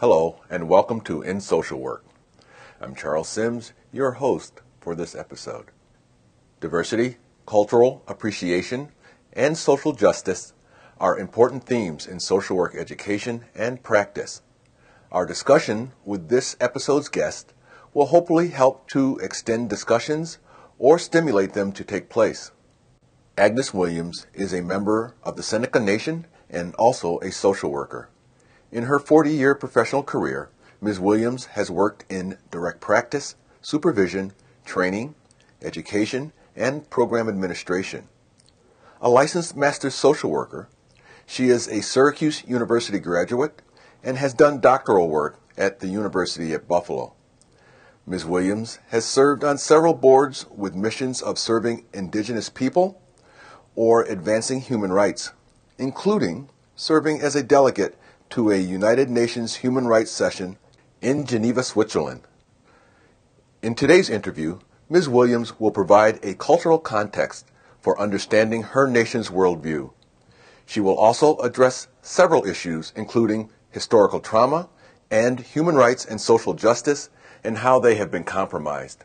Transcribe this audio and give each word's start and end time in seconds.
Hello, 0.00 0.42
and 0.48 0.68
welcome 0.68 1.00
to 1.00 1.22
In 1.22 1.40
Social 1.40 1.80
Work. 1.80 2.04
I'm 2.80 2.94
Charles 2.94 3.28
Sims, 3.28 3.72
your 3.90 4.12
host 4.12 4.60
for 4.80 4.94
this 4.94 5.16
episode. 5.16 5.72
Diversity, 6.60 7.16
cultural 7.46 8.04
appreciation, 8.06 8.92
and 9.32 9.58
social 9.58 9.92
justice 9.92 10.52
are 11.00 11.18
important 11.18 11.64
themes 11.64 12.06
in 12.06 12.20
social 12.20 12.56
work 12.56 12.76
education 12.76 13.46
and 13.56 13.82
practice. 13.82 14.40
Our 15.10 15.26
discussion 15.26 15.90
with 16.04 16.28
this 16.28 16.56
episode's 16.60 17.08
guest 17.08 17.52
will 17.92 18.06
hopefully 18.06 18.50
help 18.50 18.88
to 18.90 19.18
extend 19.20 19.68
discussions 19.68 20.38
or 20.78 21.00
stimulate 21.00 21.54
them 21.54 21.72
to 21.72 21.82
take 21.82 22.08
place. 22.08 22.52
Agnes 23.36 23.74
Williams 23.74 24.28
is 24.32 24.52
a 24.52 24.62
member 24.62 25.16
of 25.24 25.34
the 25.34 25.42
Seneca 25.42 25.80
Nation 25.80 26.28
and 26.48 26.72
also 26.76 27.18
a 27.18 27.32
social 27.32 27.72
worker. 27.72 28.10
In 28.70 28.84
her 28.84 28.98
40 28.98 29.30
year 29.30 29.54
professional 29.54 30.02
career, 30.02 30.50
Ms. 30.80 31.00
Williams 31.00 31.46
has 31.46 31.70
worked 31.70 32.04
in 32.10 32.36
direct 32.50 32.80
practice, 32.80 33.34
supervision, 33.62 34.32
training, 34.66 35.14
education, 35.62 36.32
and 36.54 36.88
program 36.90 37.28
administration. 37.28 38.08
A 39.00 39.08
licensed 39.08 39.56
master's 39.56 39.94
social 39.94 40.30
worker, 40.30 40.68
she 41.24 41.48
is 41.48 41.66
a 41.68 41.82
Syracuse 41.82 42.44
University 42.46 42.98
graduate 42.98 43.62
and 44.02 44.18
has 44.18 44.34
done 44.34 44.60
doctoral 44.60 45.08
work 45.08 45.40
at 45.56 45.80
the 45.80 45.88
University 45.88 46.52
at 46.52 46.68
Buffalo. 46.68 47.14
Ms. 48.06 48.26
Williams 48.26 48.78
has 48.88 49.04
served 49.04 49.44
on 49.44 49.56
several 49.56 49.94
boards 49.94 50.46
with 50.54 50.74
missions 50.74 51.22
of 51.22 51.38
serving 51.38 51.84
indigenous 51.92 52.48
people 52.48 53.00
or 53.74 54.02
advancing 54.04 54.60
human 54.60 54.92
rights, 54.92 55.32
including 55.78 56.48
serving 56.76 57.20
as 57.20 57.34
a 57.34 57.42
delegate 57.42 57.98
to 58.30 58.50
a 58.50 58.56
United 58.56 59.08
Nations 59.08 59.56
Human 59.56 59.86
Rights 59.86 60.10
Session 60.10 60.58
in 61.00 61.24
Geneva, 61.24 61.62
Switzerland. 61.62 62.22
In 63.62 63.74
today's 63.74 64.10
interview, 64.10 64.58
Ms. 64.90 65.08
Williams 65.08 65.58
will 65.58 65.70
provide 65.70 66.22
a 66.22 66.34
cultural 66.34 66.78
context 66.78 67.46
for 67.80 67.98
understanding 67.98 68.62
her 68.62 68.86
nation's 68.86 69.30
worldview. 69.30 69.92
She 70.66 70.80
will 70.80 70.96
also 70.96 71.38
address 71.38 71.88
several 72.02 72.44
issues, 72.44 72.92
including 72.94 73.50
historical 73.70 74.20
trauma 74.20 74.68
and 75.10 75.40
human 75.40 75.76
rights 75.76 76.04
and 76.04 76.20
social 76.20 76.52
justice 76.52 77.08
and 77.42 77.58
how 77.58 77.78
they 77.78 77.94
have 77.94 78.10
been 78.10 78.24
compromised. 78.24 79.04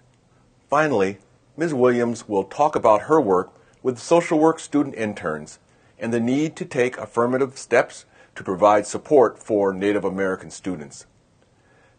Finally, 0.69 1.19
Ms. 1.55 1.73
Williams 1.73 2.27
will 2.27 2.43
talk 2.43 2.75
about 2.75 3.03
her 3.03 3.21
work 3.21 3.53
with 3.81 3.99
social 3.99 4.39
work 4.39 4.59
student 4.59 4.95
interns 4.95 5.59
and 5.97 6.13
the 6.13 6.19
need 6.19 6.55
to 6.57 6.65
take 6.65 6.97
affirmative 6.97 7.57
steps 7.57 8.05
to 8.35 8.43
provide 8.43 8.87
support 8.87 9.41
for 9.41 9.73
Native 9.73 10.03
American 10.03 10.49
students. 10.51 11.05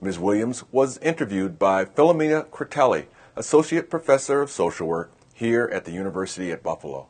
Ms. 0.00 0.19
Williams 0.19 0.64
was 0.72 0.98
interviewed 0.98 1.59
by 1.59 1.84
Philomena 1.84 2.47
Critelli, 2.47 3.06
Associate 3.36 3.88
Professor 3.88 4.42
of 4.42 4.50
Social 4.50 4.86
Work 4.86 5.12
here 5.32 5.69
at 5.72 5.84
the 5.84 5.92
University 5.92 6.53
at 6.53 6.62
Buffalo. 6.62 7.09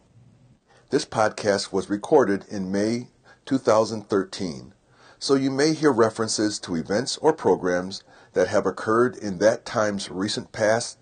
This 0.90 1.04
podcast 1.04 1.72
was 1.72 1.90
recorded 1.90 2.44
in 2.48 2.70
May 2.70 3.08
2013, 3.46 4.74
so 5.18 5.34
you 5.34 5.50
may 5.50 5.74
hear 5.74 5.92
references 5.92 6.58
to 6.60 6.76
events 6.76 7.16
or 7.18 7.32
programs 7.32 8.04
that 8.34 8.48
have 8.48 8.66
occurred 8.66 9.16
in 9.16 9.38
that 9.38 9.64
time's 9.64 10.10
recent 10.10 10.52
past 10.52 10.98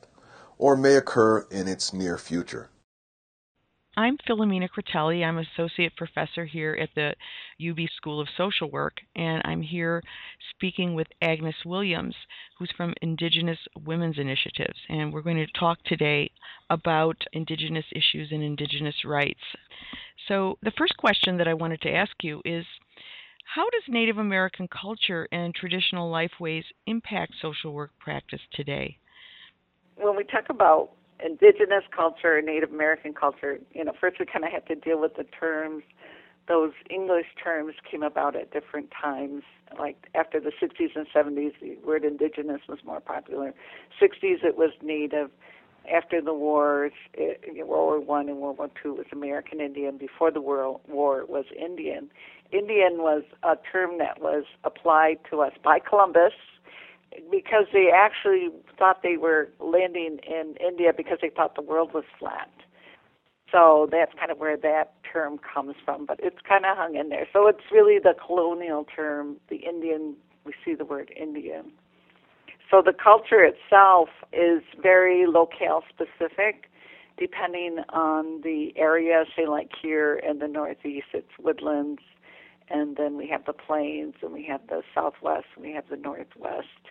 or 0.59 0.77
may 0.77 0.95
occur 0.95 1.47
in 1.51 1.69
its 1.69 1.93
near 1.93 2.17
future. 2.17 2.71
I'm 3.95 4.17
Philomena 4.27 4.69
Critelli. 4.71 5.23
I'm 5.23 5.37
associate 5.37 5.95
professor 5.97 6.47
here 6.47 6.79
at 6.81 6.89
the 6.95 7.15
UB 7.61 7.77
School 7.95 8.23
of 8.23 8.29
Social 8.39 8.71
Work, 8.71 8.95
and 9.17 9.43
I'm 9.45 9.61
here 9.61 10.03
speaking 10.49 10.95
with 10.95 11.09
Agnes 11.21 11.57
Williams, 11.67 12.15
who's 12.59 12.73
from 12.75 12.95
Indigenous 13.03 13.59
Women's 13.85 14.17
Initiatives. 14.17 14.79
And 14.89 15.13
we're 15.13 15.21
going 15.21 15.37
to 15.37 15.61
talk 15.61 15.77
today 15.85 16.31
about 16.71 17.23
Indigenous 17.35 17.85
issues 17.93 18.29
and 18.33 18.43
Indigenous 18.43 18.95
rights. 19.05 19.43
So, 20.27 20.57
the 20.63 20.73
first 20.79 20.97
question 20.97 21.37
that 21.37 21.49
I 21.49 21.53
wanted 21.53 21.83
to 21.83 21.93
ask 21.93 22.13
you 22.23 22.41
is 22.47 22.65
How 23.55 23.69
does 23.69 23.83
Native 23.89 24.17
American 24.17 24.69
culture 24.69 25.29
and 25.33 25.55
traditional 25.55 26.11
lifeways 26.11 26.65
impact 26.87 27.35
social 27.43 27.75
work 27.75 27.91
practice 28.01 28.41
today? 28.55 28.97
When 29.97 30.17
we 30.17 30.25
talk 30.25 30.45
about 30.49 30.93
indigenous 31.25 31.85
culture, 31.95 32.41
Native 32.43 32.71
American 32.71 33.15
culture, 33.15 33.59
you 33.73 33.85
know, 33.85 33.93
first 34.01 34.19
we 34.19 34.27
kind 34.27 34.45
of 34.45 34.53
had 34.53 34.67
to 34.67 34.75
deal 34.75 35.01
with 35.01 35.17
the 35.17 35.25
terms. 35.25 35.83
Those 36.49 36.73
English 36.91 37.27
terms 37.43 37.75
came 37.89 38.03
about 38.03 38.35
at 38.37 38.53
different 38.53 38.91
times. 38.91 39.43
Like 39.79 40.09
after 40.15 40.41
the 40.41 40.51
60s 40.51 40.97
and 40.97 41.07
70s, 41.15 41.53
the 41.61 41.79
word 41.87 42.05
indigenous 42.05 42.61
was 42.69 42.81
more 42.85 43.01
popular. 43.01 43.55
60s, 44.01 44.45
it 44.45 44.57
was 44.57 44.71
Native. 44.83 45.31
After 45.93 46.21
the 46.21 46.35
wars, 46.35 46.93
it, 47.15 47.67
World 47.67 47.69
War 47.69 48.01
One 48.01 48.29
and 48.29 48.39
World 48.39 48.59
War 48.59 48.71
Two 48.81 48.95
was 48.95 49.07
American 49.13 49.61
Indian. 49.61 49.97
Before 49.97 50.31
the 50.31 50.41
World 50.41 50.81
War, 50.89 51.21
it 51.21 51.29
was 51.29 51.45
Indian. 51.59 52.09
Indian 52.53 52.99
was 52.99 53.23
a 53.43 53.57
term 53.71 53.99
that 53.99 54.21
was 54.21 54.45
applied 54.63 55.19
to 55.31 55.41
us 55.41 55.53
by 55.65 55.81
Columbus 55.81 56.35
because 57.31 57.67
they 57.73 57.91
actually 57.95 58.49
thought 58.79 59.03
they 59.03 59.17
were 59.17 59.49
landing 59.61 60.19
in 60.27 60.55
India 60.65 60.93
because 60.97 61.19
they 61.21 61.31
thought 61.31 61.55
the 61.55 61.63
world 61.63 61.93
was 61.93 62.05
flat. 62.19 62.51
So 63.51 63.87
that's 63.91 64.13
kind 64.19 64.31
of 64.31 64.39
where 64.39 64.57
that 64.57 64.95
term 65.13 65.39
comes 65.39 65.75
from, 65.85 66.07
but 66.07 66.19
it's 66.23 66.39
kind 66.49 66.65
of 66.65 66.77
hung 66.77 66.97
in 66.97 67.11
there. 67.11 67.27
So 67.33 67.47
it's 67.49 67.71
really 67.71 67.99
the 67.99 68.15
colonial 68.27 68.87
term, 68.97 69.37
the 69.51 69.57
Indian, 69.57 70.15
we 70.45 70.53
see 70.65 70.75
the 70.75 70.87
word 70.87 71.13
Indian. 71.15 71.73
So 72.71 72.81
the 72.83 72.95
culture 72.95 73.45
itself 73.45 74.09
is 74.33 74.63
very 74.83 75.27
locale 75.27 75.85
specific, 75.91 76.71
depending 77.19 77.81
on 77.91 78.41
the 78.41 78.73
area. 78.77 79.25
Say, 79.37 79.47
like 79.47 79.71
here 79.81 80.15
in 80.15 80.39
the 80.39 80.49
Northeast, 80.49 81.09
it's 81.13 81.29
woodlands, 81.39 82.01
and 82.71 82.97
then 82.97 83.19
we 83.19 83.29
have 83.29 83.45
the 83.45 83.53
plains, 83.53 84.15
and 84.23 84.33
we 84.33 84.47
have 84.47 84.63
the 84.69 84.81
Southwest, 84.95 85.45
and 85.55 85.67
we 85.67 85.73
have 85.73 85.85
the 85.91 85.99
Northwest 85.99 86.89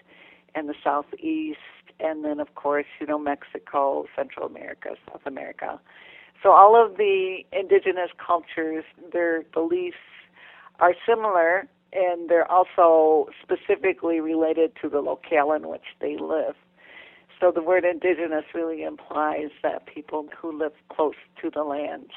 and 0.56 0.67
the 0.69 0.75
southeast, 0.84 1.59
and 2.00 2.23
then 2.23 2.39
of 2.39 2.56
course 2.56 2.85
you 3.00 3.07
know 3.07 3.19
Mexico, 3.19 4.06
Central 4.16 4.45
America, 4.45 4.89
South 5.07 5.22
America. 5.25 5.79
So 6.44 6.51
all 6.51 6.75
of 6.75 6.97
the 6.97 7.39
indigenous 7.51 8.09
cultures, 8.25 8.84
their 9.13 9.44
beliefs 9.53 9.97
are 10.79 10.94
similar, 11.07 11.67
and 11.94 12.29
they're 12.29 12.50
also 12.51 13.29
specifically 13.41 14.19
related 14.19 14.72
to 14.81 14.89
the 14.89 15.01
locale 15.01 15.51
in 15.51 15.67
which 15.67 15.85
they 16.00 16.17
live. 16.17 16.56
So 17.39 17.51
the 17.51 17.62
word 17.62 17.85
indigenous 17.85 18.45
really 18.53 18.83
implies 18.83 19.50
that 19.63 19.85
people 19.88 20.28
who 20.39 20.57
live 20.57 20.73
close 20.89 21.16
to 21.41 21.50
the 21.50 21.63
land. 21.63 22.09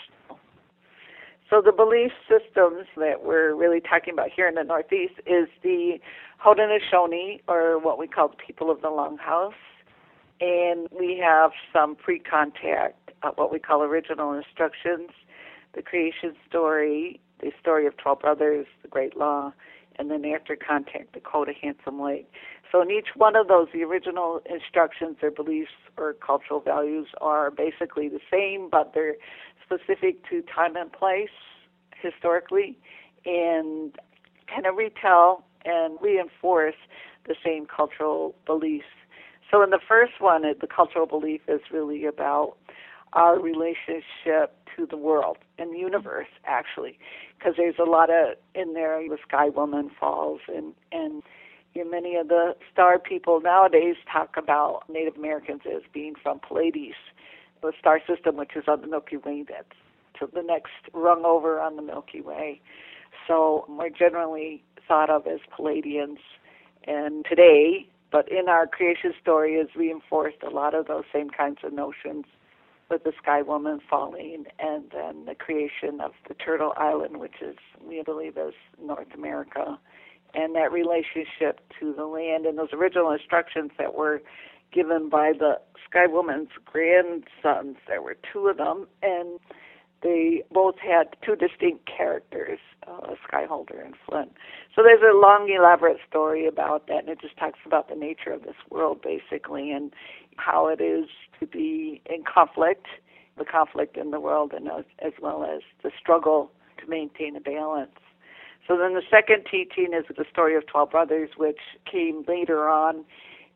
So 1.55 1.63
the 1.65 1.71
belief 1.71 2.11
systems 2.29 2.87
that 2.97 3.23
we're 3.23 3.55
really 3.55 3.81
talking 3.81 4.13
about 4.13 4.31
here 4.35 4.49
in 4.49 4.57
the 4.57 4.65
Northeast 4.65 5.15
is 5.25 5.47
the 5.63 6.01
Haudenosaunee, 6.45 7.43
or 7.47 7.79
what 7.79 7.97
we 7.97 8.09
call 8.09 8.27
the 8.27 8.37
people 8.45 8.73
of 8.73 8.81
the 8.83 8.89
Longhouse, 8.89 9.53
and 10.41 10.89
we 10.91 11.23
have 11.25 11.53
some 11.73 11.95
pre-contact, 11.95 13.13
uh, 13.23 13.31
what 13.37 13.53
we 13.53 13.61
call 13.61 13.85
original 13.85 14.33
instructions, 14.33 15.11
the 15.77 15.83
creation 15.83 16.35
story, 16.49 17.21
the 17.39 17.53
story 17.61 17.87
of 17.87 17.97
twelve 17.99 18.19
brothers, 18.19 18.67
the 18.83 18.89
Great 18.89 19.17
Law, 19.17 19.53
and 19.97 20.11
then 20.11 20.25
after 20.25 20.57
contact, 20.57 21.15
the 21.15 21.21
Code 21.21 21.49
of 21.49 21.55
Handsome 21.63 22.03
Lake. 22.03 22.29
So 22.73 22.83
in 22.83 22.91
each 22.91 23.11
one 23.15 23.37
of 23.37 23.47
those, 23.47 23.69
the 23.73 23.85
original 23.85 24.41
instructions, 24.51 25.19
their 25.21 25.31
beliefs 25.31 25.71
or 25.97 26.15
cultural 26.15 26.59
values 26.59 27.07
are 27.21 27.53
basically 27.53 28.09
the 28.09 28.19
same, 28.29 28.69
but 28.69 28.91
they're 28.93 29.15
specific 29.65 30.29
to 30.29 30.43
time 30.43 30.77
and 30.77 30.93
place 30.93 31.29
historically 32.01 32.79
and 33.25 33.97
kind 34.47 34.67
of 34.67 34.77
retell 34.77 35.45
and 35.65 35.97
reinforce 36.01 36.75
the 37.27 37.35
same 37.45 37.67
cultural 37.67 38.35
beliefs. 38.45 38.85
So 39.51 39.63
in 39.63 39.71
the 39.71 39.81
first 39.89 40.21
one, 40.21 40.43
the 40.43 40.67
cultural 40.67 41.07
belief 41.07 41.41
is 41.49 41.61
really 41.73 42.05
about 42.05 42.57
our 43.15 43.39
relationship 43.41 44.59
to 44.77 44.87
the 44.91 44.97
world 44.97 45.39
and 45.59 45.73
the 45.73 45.79
universe, 45.79 46.27
actually, 46.45 46.99
because 47.39 47.55
there's 47.57 47.79
a 47.79 47.89
lot 47.89 48.11
of 48.11 48.37
in 48.55 48.75
there. 48.75 49.01
The 49.09 49.19
Sky 49.27 49.49
Woman 49.49 49.91
falls, 49.99 50.41
and 50.49 50.75
and 50.91 51.23
You 51.75 51.85
know, 51.85 51.91
many 51.91 52.15
of 52.17 52.29
the 52.29 52.55
star 52.73 52.99
people 52.99 53.41
nowadays 53.41 53.97
talk 54.11 54.37
about 54.37 54.83
Native 54.89 55.17
Americans 55.17 55.63
as 55.67 55.83
being 55.93 56.15
from 56.23 56.39
Pleiades, 56.39 56.95
the 57.63 57.73
star 57.79 58.01
system, 58.07 58.37
which 58.37 58.57
is 58.57 58.65
on 58.69 58.81
the 58.81 58.87
Milky 58.87 59.17
Way. 59.17 59.45
That's 59.49 59.69
to 60.21 60.29
the 60.33 60.43
next 60.43 60.73
rung 60.93 61.25
over 61.25 61.61
on 61.61 61.77
the 61.77 61.83
Milky 61.83 62.21
Way. 62.21 62.61
So 63.27 63.65
we're 63.69 63.91
generally 63.91 64.63
thought 64.87 65.11
of 65.11 65.27
as 65.27 65.41
Pleiadians, 65.57 66.19
And 66.87 67.25
today, 67.29 67.89
but 68.13 68.31
in 68.31 68.49
our 68.49 68.67
creation 68.67 69.15
story, 69.21 69.55
is 69.55 69.69
reinforced 69.75 70.43
a 70.47 70.51
lot 70.51 70.75
of 70.75 70.87
those 70.87 71.05
same 71.13 71.31
kinds 71.31 71.59
of 71.65 71.73
notions 71.73 72.27
with 72.91 73.03
the 73.05 73.13
Sky 73.21 73.41
Woman 73.43 73.81
falling 73.89 74.45
and 74.59 74.85
then 74.93 75.25
the 75.25 75.35
creation 75.35 76.01
of 76.01 76.13
the 76.29 76.35
Turtle 76.35 76.75
Island, 76.77 77.17
which 77.17 77.41
is, 77.41 77.57
we 77.83 78.03
believe, 78.03 78.37
is 78.37 78.55
North 78.81 79.09
America, 79.15 79.79
and 80.35 80.55
that 80.55 80.71
relationship 80.71 81.61
to 81.81 81.95
the 81.95 82.05
land 82.05 82.45
and 82.45 82.59
those 82.59 82.73
original 82.73 83.11
instructions 83.11 83.71
that 83.79 83.95
were 83.95 84.21
given 84.75 85.09
by 85.09 85.33
the 85.39 85.61
Sky 85.89 86.07
Woman's 86.07 86.49
grandsons. 86.65 87.77
There 87.87 88.03
were 88.03 88.17
two 88.33 88.49
of 88.49 88.57
them, 88.57 88.89
and 89.03 89.39
they 90.03 90.43
both 90.53 90.75
had 90.79 91.17
two 91.25 91.37
distinct 91.37 91.87
characters, 91.87 92.59
uh, 92.87 93.15
Skyholder 93.27 93.83
and 93.83 93.95
Flint. 94.07 94.33
So 94.75 94.83
there's 94.83 95.03
a 95.03 95.17
long, 95.17 95.49
elaborate 95.49 95.99
story 96.09 96.47
about 96.47 96.89
that, 96.89 96.99
and 96.99 97.09
it 97.09 97.21
just 97.21 97.39
talks 97.39 97.61
about 97.65 97.89
the 97.89 97.95
nature 97.95 98.33
of 98.33 98.43
this 98.43 98.57
world, 98.71 99.01
basically, 99.03 99.71
and 99.71 99.93
how 100.37 100.69
it 100.69 100.81
is 100.81 101.07
to 101.41 101.47
be 101.47 102.03
in 102.07 102.25
conflict, 102.25 102.87
the 103.39 103.45
conflict 103.45 103.97
in 103.97 104.11
the 104.11 104.21
world, 104.21 104.53
and 104.53 104.69
as, 104.69 104.85
as 104.99 105.13
well 105.23 105.45
as 105.45 105.63
the 105.83 105.91
struggle 105.99 106.51
to 106.79 106.87
maintain 106.91 107.37
a 107.37 107.41
balance. 107.41 107.93
So 108.67 108.77
then 108.79 108.95
the 108.95 109.03
second 109.11 109.45
teaching 109.51 109.93
is 109.95 110.05
the 110.17 110.25
story 110.31 110.57
of 110.57 110.67
12 110.67 110.91
brothers, 110.91 111.31
which 111.37 111.61
came 111.91 112.25
later 112.27 112.69
on. 112.69 113.05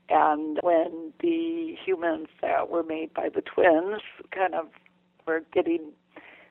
And 0.08 0.58
when 0.62 1.12
the 1.20 1.74
humans 1.84 2.28
that 2.40 2.70
were 2.70 2.82
made 2.82 3.12
by 3.12 3.28
the 3.28 3.42
twins 3.42 4.00
kind 4.30 4.54
of 4.54 4.68
were 5.26 5.42
getting 5.52 5.92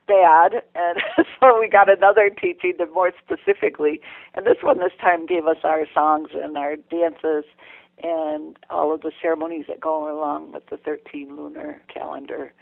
bad, 0.07 0.63
and 0.75 0.99
so 1.39 1.59
we 1.59 1.67
got 1.67 1.89
another 1.89 2.29
teaching 2.29 2.73
that 2.79 2.93
more 2.93 3.11
specifically, 3.23 3.99
and 4.35 4.45
this 4.45 4.57
one 4.61 4.77
this 4.77 4.93
time 5.01 5.25
gave 5.25 5.47
us 5.47 5.57
our 5.63 5.85
songs 5.93 6.29
and 6.33 6.57
our 6.57 6.75
dances 6.75 7.45
and 8.03 8.57
all 8.69 8.93
of 8.93 9.01
the 9.01 9.11
ceremonies 9.21 9.65
that 9.67 9.79
go 9.79 10.11
along 10.15 10.51
with 10.51 10.67
the 10.69 10.77
13 10.77 11.35
lunar 11.35 11.81
calendar. 11.91 12.53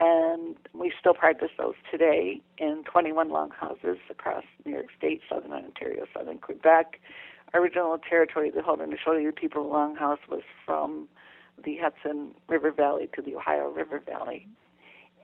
And 0.00 0.56
we 0.72 0.92
still 0.98 1.14
practice 1.14 1.50
those 1.56 1.74
today 1.90 2.40
in 2.58 2.82
21 2.90 3.30
longhouses 3.30 3.98
across 4.10 4.44
New 4.64 4.72
York 4.72 4.88
State, 4.96 5.22
Southern 5.28 5.52
Ontario, 5.52 6.04
Southern 6.12 6.38
Quebec. 6.38 7.00
Original 7.54 7.96
territory, 7.98 8.50
the 8.50 8.60
Haudenosaunee 8.60 9.34
people 9.34 9.64
longhouse, 9.66 10.18
was 10.28 10.42
from 10.66 11.08
the 11.64 11.76
Hudson 11.80 12.32
River 12.48 12.72
Valley 12.72 13.08
to 13.14 13.22
the 13.22 13.36
Ohio 13.36 13.70
River 13.70 14.02
Valley. 14.04 14.48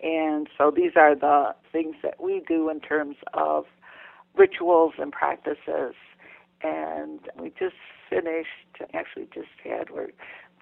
And 0.02 0.48
so 0.56 0.70
these 0.70 0.92
are 0.96 1.14
the 1.16 1.54
things 1.72 1.96
that 2.02 2.20
we 2.20 2.40
do 2.46 2.70
in 2.70 2.80
terms 2.80 3.16
of 3.34 3.64
rituals 4.36 4.94
and 4.98 5.12
practices. 5.12 5.94
And 6.62 7.20
we 7.38 7.50
just 7.58 7.74
finished, 8.08 8.48
actually 8.94 9.28
just 9.34 9.48
had 9.64 9.88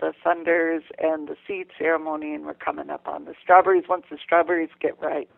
the 0.01 0.13
thunders 0.25 0.85
and 0.99 1.29
the 1.29 1.37
seed 1.47 1.67
ceremony, 1.79 2.35
and 2.35 2.47
we're 2.47 2.55
coming 2.55 2.89
up 2.89 3.07
on 3.07 3.27
the 3.27 3.35
strawberries 3.43 3.85
once 3.89 4.05
the 4.11 4.17
strawberries 4.25 4.71
get 4.81 4.99
ripe. 5.01 5.31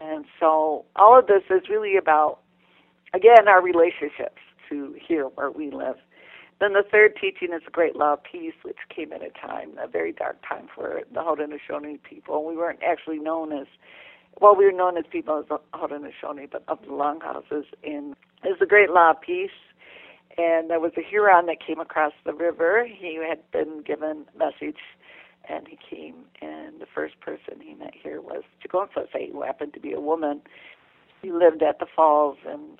And 0.00 0.24
so 0.38 0.86
all 0.96 1.18
of 1.18 1.26
this 1.26 1.42
is 1.50 1.68
really 1.68 1.96
about, 1.96 2.38
again, 3.12 3.46
our 3.46 3.62
relationships 3.62 4.40
to 4.70 4.94
here 5.06 5.24
where 5.24 5.50
we 5.50 5.70
live. 5.70 5.96
Then 6.60 6.74
the 6.74 6.84
third 6.90 7.16
teaching 7.18 7.54
is 7.54 7.62
the 7.64 7.70
Great 7.70 7.96
Law 7.96 8.14
of 8.14 8.22
Peace, 8.22 8.54
which 8.62 8.76
came 8.94 9.12
at 9.12 9.22
a 9.22 9.30
time, 9.30 9.78
a 9.82 9.88
very 9.88 10.12
dark 10.12 10.36
time 10.46 10.68
for 10.74 11.00
the 11.12 11.20
Haudenosaunee 11.20 12.02
people. 12.02 12.44
We 12.44 12.56
weren't 12.56 12.80
actually 12.86 13.18
known 13.18 13.52
as, 13.52 13.66
well, 14.40 14.54
we 14.54 14.66
were 14.66 14.72
known 14.72 14.98
as 14.98 15.04
people 15.10 15.38
of 15.38 15.48
the 15.48 15.58
Haudenosaunee, 15.72 16.50
but 16.50 16.62
of 16.68 16.78
the 16.86 16.92
Longhouses. 16.92 17.64
And 17.82 18.14
is 18.44 18.58
the 18.60 18.66
Great 18.66 18.90
Law 18.90 19.12
of 19.12 19.20
Peace. 19.22 19.50
And 20.36 20.70
there 20.70 20.80
was 20.80 20.92
a 20.98 21.02
Huron 21.02 21.46
that 21.46 21.64
came 21.66 21.80
across 21.80 22.12
the 22.24 22.34
river. 22.34 22.86
He 22.86 23.18
had 23.26 23.38
been 23.52 23.82
given 23.82 24.26
a 24.34 24.38
message, 24.38 24.80
and 25.48 25.66
he 25.66 25.78
came. 25.88 26.26
And 26.42 26.78
the 26.80 26.86
first 26.94 27.18
person 27.20 27.60
he 27.62 27.74
met 27.74 27.94
here 27.94 28.20
was 28.20 28.42
Tecumseh, 28.62 29.32
who 29.32 29.42
happened 29.42 29.72
to 29.74 29.80
be 29.80 29.92
a 29.92 30.00
woman. 30.00 30.42
He 31.22 31.32
lived 31.32 31.62
at 31.62 31.78
the 31.78 31.86
falls 31.86 32.38
and 32.46 32.78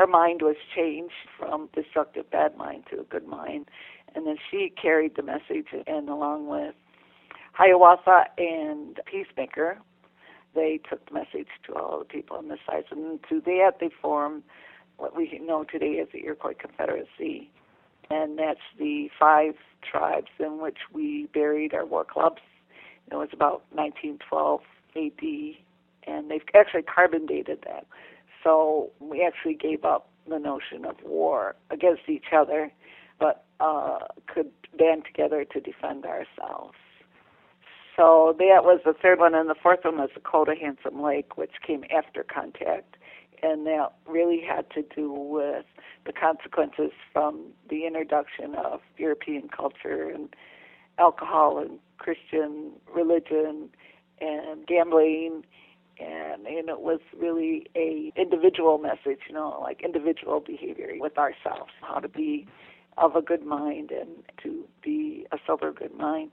her 0.00 0.06
mind 0.06 0.40
was 0.40 0.56
changed 0.74 1.12
from 1.38 1.68
destructive 1.74 2.30
bad 2.30 2.56
mind 2.56 2.84
to 2.90 3.00
a 3.00 3.04
good 3.04 3.26
mind. 3.26 3.66
And 4.14 4.26
then 4.26 4.36
she 4.50 4.72
carried 4.80 5.14
the 5.14 5.22
message, 5.22 5.66
and 5.86 6.08
along 6.08 6.46
with 6.46 6.74
Hiawatha 7.52 8.24
and 8.38 8.98
Peacemaker, 9.04 9.76
they 10.54 10.80
took 10.88 11.06
the 11.06 11.12
message 11.12 11.48
to 11.66 11.74
all 11.74 11.98
the 11.98 12.06
people 12.06 12.38
on 12.38 12.48
this 12.48 12.60
side. 12.66 12.84
And 12.90 13.20
to 13.28 13.42
that, 13.42 13.72
they 13.78 13.90
formed 14.00 14.42
what 14.96 15.14
we 15.14 15.38
know 15.38 15.64
today 15.64 15.98
as 16.00 16.08
the 16.14 16.24
Iroquois 16.24 16.54
Confederacy. 16.58 17.50
And 18.08 18.38
that's 18.38 18.58
the 18.78 19.10
five 19.18 19.56
tribes 19.82 20.30
in 20.38 20.62
which 20.62 20.78
we 20.94 21.28
buried 21.34 21.74
our 21.74 21.84
war 21.84 22.06
clubs. 22.10 22.40
It 23.12 23.16
was 23.16 23.28
about 23.34 23.64
1912 23.72 24.62
AD, 24.96 26.10
and 26.10 26.30
they've 26.30 26.40
actually 26.54 26.84
carbon 26.84 27.26
dated 27.26 27.58
that. 27.66 27.86
So 28.42 28.90
we 29.00 29.24
actually 29.24 29.54
gave 29.54 29.84
up 29.84 30.08
the 30.28 30.38
notion 30.38 30.84
of 30.84 30.96
war 31.04 31.56
against 31.70 32.02
each 32.08 32.32
other, 32.32 32.72
but 33.18 33.44
uh, 33.58 33.98
could 34.26 34.50
band 34.78 35.04
together 35.04 35.44
to 35.44 35.60
defend 35.60 36.04
ourselves. 36.04 36.76
So 37.96 38.34
that 38.38 38.64
was 38.64 38.80
the 38.84 38.94
third 38.94 39.18
one, 39.18 39.34
and 39.34 39.50
the 39.50 39.54
fourth 39.54 39.80
one 39.84 39.98
was 39.98 40.10
the 40.14 40.20
Code 40.20 40.48
of 40.48 40.56
Handsome 40.58 41.02
Lake, 41.02 41.36
which 41.36 41.50
came 41.66 41.84
after 41.94 42.22
contact, 42.22 42.96
and 43.42 43.66
that 43.66 43.92
really 44.06 44.40
had 44.40 44.70
to 44.70 44.82
do 44.94 45.12
with 45.12 45.66
the 46.06 46.12
consequences 46.12 46.92
from 47.12 47.48
the 47.68 47.86
introduction 47.86 48.54
of 48.54 48.80
European 48.96 49.48
culture 49.48 50.08
and 50.08 50.34
alcohol 50.98 51.58
and 51.58 51.78
Christian 51.98 52.72
religion 52.94 53.68
and 54.20 54.66
gambling 54.66 55.44
and 56.00 56.46
and 56.46 56.68
it 56.68 56.80
was 56.80 57.00
really 57.16 57.66
a 57.76 58.12
individual 58.16 58.78
message, 58.78 59.20
you 59.28 59.34
know, 59.34 59.58
like 59.60 59.82
individual 59.82 60.40
behavior 60.40 60.88
with 60.98 61.18
ourselves, 61.18 61.72
how 61.82 61.98
to 61.98 62.08
be 62.08 62.46
of 62.98 63.16
a 63.16 63.22
good 63.22 63.44
mind 63.44 63.90
and 63.90 64.10
to 64.42 64.64
be 64.82 65.26
a 65.32 65.38
sober 65.46 65.72
good 65.72 65.96
mind. 65.96 66.30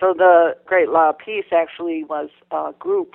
So 0.00 0.14
the 0.16 0.56
Great 0.66 0.88
Law 0.88 1.10
of 1.10 1.18
Peace 1.18 1.46
actually 1.52 2.04
was 2.04 2.28
a 2.50 2.72
group 2.78 3.14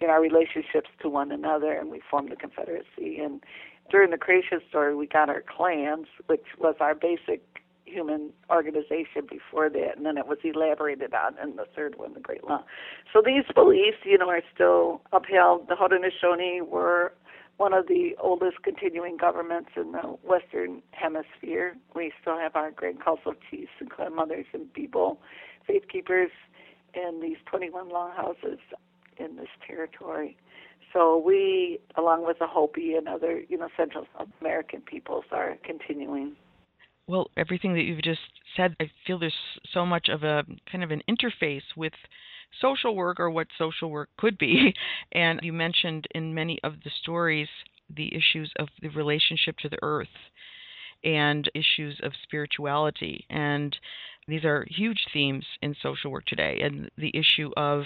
in 0.00 0.10
our 0.10 0.20
relationships 0.20 0.90
to 1.00 1.08
one 1.08 1.32
another, 1.32 1.72
and 1.72 1.90
we 1.90 2.00
formed 2.10 2.30
the 2.30 2.36
Confederacy. 2.36 3.18
And 3.18 3.42
during 3.90 4.10
the 4.10 4.18
creation 4.18 4.60
story, 4.68 4.94
we 4.94 5.06
got 5.06 5.28
our 5.28 5.42
clans, 5.42 6.06
which 6.26 6.44
was 6.58 6.74
our 6.80 6.94
basic 6.94 7.42
human 7.86 8.32
organization 8.50 9.26
before 9.28 9.70
that, 9.70 9.96
and 9.96 10.04
then 10.04 10.18
it 10.18 10.26
was 10.26 10.38
elaborated 10.44 11.14
on 11.14 11.38
in 11.42 11.56
the 11.56 11.66
third 11.74 11.96
one, 11.96 12.14
the 12.14 12.20
Great 12.20 12.44
Law. 12.44 12.64
So 13.12 13.22
these 13.24 13.44
beliefs, 13.54 13.98
you 14.04 14.18
know, 14.18 14.28
are 14.28 14.42
still 14.54 15.00
upheld. 15.12 15.68
The 15.68 15.74
Haudenosaunee 15.74 16.66
were 16.66 17.12
one 17.56 17.72
of 17.72 17.86
the 17.86 18.10
oldest 18.20 18.62
continuing 18.62 19.16
governments 19.16 19.70
in 19.76 19.92
the 19.92 20.16
Western 20.22 20.82
Hemisphere. 20.90 21.76
We 21.94 22.12
still 22.20 22.38
have 22.38 22.54
our 22.54 22.70
Grand 22.70 23.02
Council 23.02 23.32
Chiefs 23.50 23.72
and 23.80 23.90
clan 23.90 24.14
mothers 24.14 24.46
and 24.52 24.70
people, 24.72 25.20
faith 25.66 25.84
keepers, 25.90 26.30
and 26.94 27.22
these 27.22 27.38
21 27.46 27.88
longhouses 27.88 28.58
in 29.18 29.36
this 29.36 29.48
territory. 29.66 30.36
So 30.92 31.18
we, 31.18 31.78
along 31.96 32.26
with 32.26 32.38
the 32.38 32.46
Hopi 32.46 32.94
and 32.94 33.08
other, 33.08 33.42
you 33.48 33.58
know, 33.58 33.68
Central 33.76 34.06
American 34.40 34.80
peoples, 34.80 35.24
are 35.30 35.56
continuing 35.64 36.36
well, 37.06 37.30
everything 37.36 37.74
that 37.74 37.82
you've 37.82 38.02
just 38.02 38.20
said, 38.56 38.76
I 38.80 38.90
feel 39.06 39.18
there's 39.18 39.34
so 39.72 39.86
much 39.86 40.08
of 40.08 40.24
a 40.24 40.44
kind 40.70 40.82
of 40.82 40.90
an 40.90 41.02
interface 41.08 41.62
with 41.76 41.92
social 42.60 42.96
work 42.96 43.20
or 43.20 43.30
what 43.30 43.46
social 43.58 43.90
work 43.90 44.08
could 44.16 44.38
be. 44.38 44.74
And 45.12 45.40
you 45.42 45.52
mentioned 45.52 46.06
in 46.14 46.34
many 46.34 46.58
of 46.62 46.74
the 46.84 46.90
stories 47.02 47.48
the 47.94 48.12
issues 48.14 48.52
of 48.58 48.68
the 48.82 48.88
relationship 48.88 49.56
to 49.58 49.68
the 49.68 49.78
earth 49.82 50.08
and 51.04 51.48
issues 51.54 52.00
of 52.02 52.12
spirituality. 52.24 53.24
And 53.30 53.76
these 54.26 54.44
are 54.44 54.66
huge 54.68 55.06
themes 55.12 55.44
in 55.62 55.76
social 55.80 56.10
work 56.10 56.24
today. 56.26 56.60
And 56.62 56.90
the 56.98 57.16
issue 57.16 57.50
of 57.56 57.84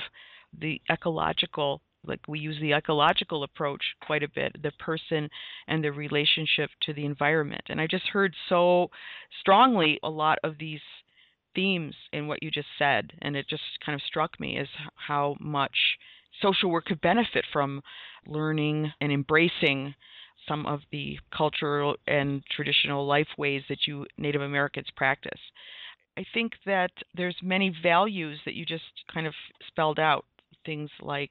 the 0.59 0.81
ecological 0.91 1.83
like 2.07 2.21
we 2.29 2.39
use 2.39 2.57
the 2.61 2.73
ecological 2.73 3.43
approach 3.43 3.83
quite 4.07 4.23
a 4.23 4.29
bit 4.29 4.55
the 4.63 4.73
person 4.73 5.29
and 5.69 5.85
the 5.85 5.93
relationship 5.93 6.71
to 6.83 6.93
the 6.93 7.05
environment 7.05 7.63
and 7.69 7.81
i 7.81 7.87
just 7.87 8.09
heard 8.09 8.35
so 8.49 8.89
strongly 9.41 9.99
a 10.03 10.11
lot 10.11 10.39
of 10.45 10.55
these 10.59 10.81
themes 11.55 11.95
in 12.13 12.27
what 12.27 12.43
you 12.43 12.51
just 12.51 12.69
said 12.79 13.13
and 13.23 13.37
it 13.37 13.47
just 13.49 13.63
kind 13.85 13.95
of 13.95 14.03
struck 14.07 14.39
me 14.39 14.57
as 14.57 14.69
how 14.95 15.37
much 15.41 15.75
social 16.41 16.71
work 16.71 16.87
could 16.87 17.01
benefit 17.01 17.45
from 17.53 17.83
learning 18.27 18.93
and 19.01 19.13
embracing 19.13 19.95
some 20.49 20.67
of 20.67 20.81
the 20.91 21.19
cultural 21.37 21.97
and 22.07 22.43
traditional 22.55 23.07
life 23.07 23.29
ways 23.37 23.63
that 23.69 23.87
you 23.87 24.07
Native 24.17 24.43
Americans 24.43 24.89
practice. 24.97 25.41
I 26.17 26.25
think 26.35 26.53
that 26.67 26.91
there's 27.15 27.37
many 27.43 27.75
values 27.83 28.39
that 28.45 28.55
you 28.55 28.65
just 28.65 28.85
kind 29.13 29.27
of 29.27 29.35
spelled 29.69 29.99
out, 29.99 30.25
things 30.65 30.91
like 31.01 31.31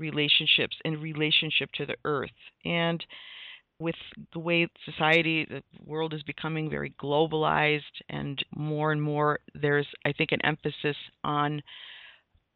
relationships 0.00 0.76
and 0.84 1.00
relationship 1.00 1.70
to 1.74 1.86
the 1.86 1.96
earth. 2.04 2.30
And 2.64 3.04
with 3.78 3.94
the 4.32 4.40
way 4.40 4.66
society, 4.84 5.46
the 5.48 5.62
world 5.86 6.12
is 6.12 6.22
becoming 6.24 6.68
very 6.68 6.92
globalized, 7.00 7.96
and 8.08 8.42
more 8.54 8.92
and 8.92 9.00
more, 9.00 9.38
there's, 9.54 9.86
I 10.04 10.12
think, 10.12 10.32
an 10.32 10.44
emphasis 10.44 10.96
on 11.22 11.62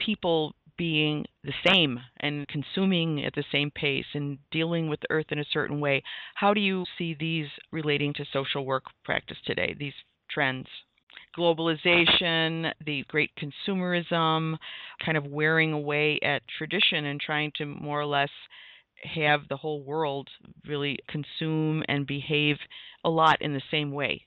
people 0.00 0.54
being 0.76 1.24
the 1.44 1.52
same 1.64 2.00
and 2.20 2.46
consuming 2.48 3.24
at 3.24 3.34
the 3.34 3.44
same 3.52 3.70
pace 3.70 4.06
and 4.14 4.38
dealing 4.50 4.88
with 4.88 5.00
the 5.00 5.10
earth 5.10 5.26
in 5.30 5.38
a 5.38 5.44
certain 5.52 5.80
way. 5.80 6.02
How 6.34 6.52
do 6.52 6.60
you 6.60 6.84
see 6.98 7.16
these 7.18 7.46
relating 7.70 8.12
to 8.14 8.24
social 8.32 8.66
work 8.66 8.84
practice 9.04 9.38
today, 9.46 9.74
these 9.78 9.94
trends? 10.28 10.66
Globalization, 11.36 12.72
the 12.84 13.04
great 13.08 13.30
consumerism, 13.36 14.56
kind 15.04 15.16
of 15.16 15.26
wearing 15.26 15.72
away 15.72 16.18
at 16.22 16.42
tradition 16.58 17.06
and 17.06 17.20
trying 17.20 17.52
to 17.56 17.66
more 17.66 18.00
or 18.00 18.06
less 18.06 18.30
have 19.02 19.40
the 19.48 19.56
whole 19.56 19.82
world 19.82 20.28
really 20.66 20.98
consume 21.08 21.82
and 21.88 22.06
behave 22.06 22.56
a 23.04 23.10
lot 23.10 23.40
in 23.42 23.52
the 23.52 23.62
same 23.70 23.92
way. 23.92 24.24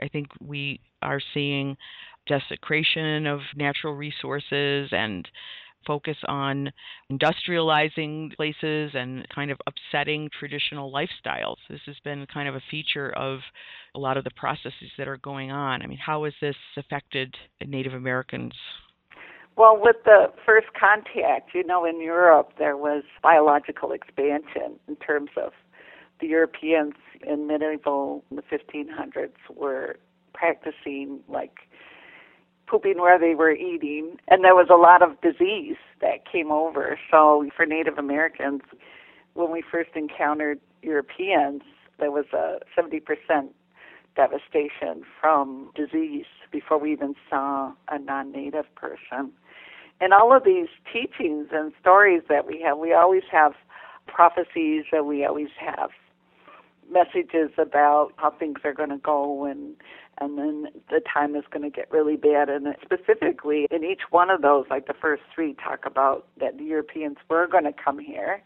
I 0.00 0.08
think 0.08 0.28
we 0.40 0.80
are 1.02 1.20
seeing 1.34 1.76
desecration 2.26 3.26
of 3.26 3.40
natural 3.56 3.94
resources 3.94 4.88
and 4.92 5.28
focus 5.86 6.16
on 6.26 6.70
industrializing 7.10 8.34
places 8.36 8.92
and 8.94 9.26
kind 9.34 9.50
of 9.50 9.58
upsetting 9.66 10.28
traditional 10.38 10.92
lifestyles. 10.92 11.56
This 11.68 11.80
has 11.86 11.96
been 12.04 12.26
kind 12.32 12.48
of 12.48 12.54
a 12.54 12.62
feature 12.70 13.10
of 13.16 13.40
a 13.94 13.98
lot 13.98 14.16
of 14.16 14.24
the 14.24 14.30
processes 14.36 14.90
that 14.98 15.08
are 15.08 15.18
going 15.18 15.50
on. 15.50 15.82
I 15.82 15.86
mean, 15.86 15.98
how 15.98 16.24
has 16.24 16.34
this 16.40 16.56
affected 16.76 17.34
Native 17.66 17.94
Americans? 17.94 18.52
Well, 19.56 19.78
with 19.78 19.96
the 20.04 20.32
first 20.46 20.68
contact, 20.78 21.50
you 21.54 21.64
know, 21.64 21.84
in 21.84 22.00
Europe, 22.00 22.52
there 22.58 22.76
was 22.76 23.02
biological 23.22 23.92
expansion 23.92 24.78
in 24.88 24.96
terms 24.96 25.30
of 25.36 25.52
the 26.20 26.28
Europeans 26.28 26.94
in 27.26 27.46
medieval, 27.46 28.24
the 28.30 28.42
1500s, 28.42 29.32
were 29.54 29.98
practicing 30.32 31.20
like 31.28 31.52
pooping 32.70 33.00
where 33.00 33.18
they 33.18 33.34
were 33.34 33.50
eating, 33.50 34.16
and 34.28 34.44
there 34.44 34.54
was 34.54 34.68
a 34.70 34.76
lot 34.76 35.02
of 35.02 35.20
disease 35.20 35.76
that 36.00 36.30
came 36.30 36.52
over. 36.52 36.98
So 37.10 37.48
for 37.56 37.66
Native 37.66 37.98
Americans, 37.98 38.62
when 39.34 39.50
we 39.50 39.62
first 39.68 39.90
encountered 39.96 40.60
Europeans, 40.82 41.62
there 41.98 42.10
was 42.10 42.26
a 42.32 42.58
70% 42.78 43.00
devastation 44.16 45.02
from 45.20 45.70
disease 45.74 46.26
before 46.50 46.78
we 46.78 46.92
even 46.92 47.14
saw 47.28 47.72
a 47.88 47.98
non-native 47.98 48.72
person. 48.74 49.32
And 50.00 50.12
all 50.12 50.34
of 50.34 50.44
these 50.44 50.68
teachings 50.92 51.48
and 51.52 51.72
stories 51.80 52.22
that 52.28 52.46
we 52.46 52.60
have, 52.64 52.78
we 52.78 52.92
always 52.92 53.24
have 53.30 53.52
prophecies 54.06 54.84
and 54.92 55.06
we 55.06 55.24
always 55.24 55.50
have 55.58 55.90
messages 56.90 57.50
about 57.58 58.12
how 58.16 58.30
things 58.30 58.60
are 58.64 58.72
going 58.72 58.88
to 58.90 58.98
go 58.98 59.44
and 59.44 59.76
and 60.20 60.38
then 60.38 60.66
the 60.90 61.00
time 61.12 61.34
is 61.34 61.44
going 61.50 61.62
to 61.62 61.70
get 61.70 61.90
really 61.90 62.16
bad 62.16 62.48
and 62.48 62.66
specifically 62.82 63.66
in 63.70 63.84
each 63.84 64.02
one 64.10 64.30
of 64.30 64.42
those 64.42 64.66
like 64.70 64.86
the 64.86 64.94
first 64.94 65.22
three 65.34 65.54
talk 65.54 65.84
about 65.86 66.26
that 66.38 66.58
the 66.58 66.64
Europeans 66.64 67.16
were 67.28 67.46
going 67.46 67.64
to 67.64 67.72
come 67.72 67.98
here 67.98 68.42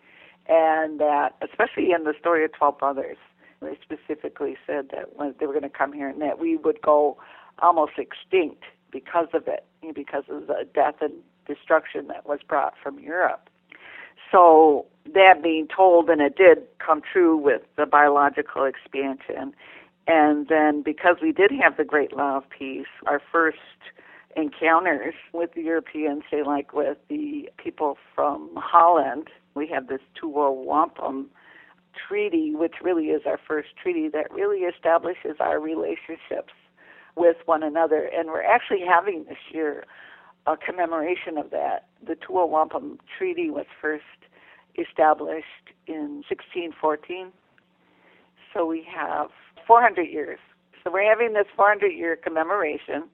and 0.48 1.00
that 1.00 1.30
especially 1.42 1.90
in 1.92 2.04
the 2.04 2.14
story 2.18 2.44
of 2.44 2.52
12 2.52 2.78
brothers 2.78 3.16
they 3.60 3.78
specifically 3.82 4.56
said 4.66 4.90
that 4.90 5.16
when 5.16 5.34
they 5.40 5.46
were 5.46 5.52
going 5.54 5.62
to 5.62 5.68
come 5.68 5.92
here 5.92 6.08
and 6.08 6.20
that 6.20 6.38
we 6.38 6.56
would 6.56 6.80
go 6.82 7.16
almost 7.60 7.92
extinct 7.98 8.64
because 8.90 9.28
of 9.32 9.48
it 9.48 9.64
because 9.94 10.24
of 10.28 10.46
the 10.46 10.66
death 10.74 10.96
and 11.00 11.12
destruction 11.46 12.06
that 12.08 12.26
was 12.26 12.40
brought 12.46 12.74
from 12.82 12.98
Europe 12.98 13.48
so 14.34 14.86
that 15.14 15.42
being 15.42 15.68
told, 15.68 16.08
and 16.08 16.20
it 16.20 16.36
did 16.36 16.58
come 16.84 17.00
true 17.00 17.36
with 17.36 17.62
the 17.76 17.86
biological 17.86 18.64
expansion. 18.64 19.54
And 20.06 20.48
then 20.48 20.82
because 20.82 21.16
we 21.22 21.32
did 21.32 21.50
have 21.62 21.76
the 21.76 21.84
Great 21.84 22.14
Law 22.14 22.38
of 22.38 22.44
Peace, 22.50 22.86
our 23.06 23.20
first 23.32 23.58
encounters 24.36 25.14
with 25.32 25.54
the 25.54 25.62
Europeans, 25.62 26.24
say 26.30 26.42
like 26.42 26.72
with 26.72 26.98
the 27.08 27.48
people 27.56 27.96
from 28.14 28.50
Holland, 28.56 29.28
we 29.54 29.66
have 29.68 29.86
this 29.86 30.00
Two 30.20 30.34
Row 30.34 30.52
Wampum 30.52 31.30
treaty, 32.08 32.54
which 32.54 32.74
really 32.82 33.06
is 33.06 33.22
our 33.24 33.38
first 33.46 33.68
treaty 33.80 34.08
that 34.08 34.32
really 34.32 34.60
establishes 34.60 35.36
our 35.40 35.60
relationships 35.60 36.52
with 37.16 37.36
one 37.46 37.62
another. 37.62 38.10
And 38.12 38.28
we're 38.28 38.42
actually 38.42 38.82
having 38.86 39.24
this 39.24 39.38
year 39.52 39.84
a 40.46 40.56
commemoration 40.56 41.38
of 41.38 41.50
that. 41.50 41.86
The 42.06 42.16
Two 42.16 42.34
Row 42.34 42.46
Wampum 42.46 42.98
Treaty 43.16 43.48
was 43.50 43.66
first 43.80 44.04
established 44.76 45.72
in 45.86 46.22
1614. 46.28 47.32
So 48.52 48.66
we 48.66 48.86
have 48.92 49.30
400 49.66 50.02
years. 50.02 50.38
So 50.82 50.90
we're 50.92 51.08
having 51.08 51.32
this 51.32 51.46
400 51.56 51.88
year 51.88 52.16
commemoration. 52.16 53.04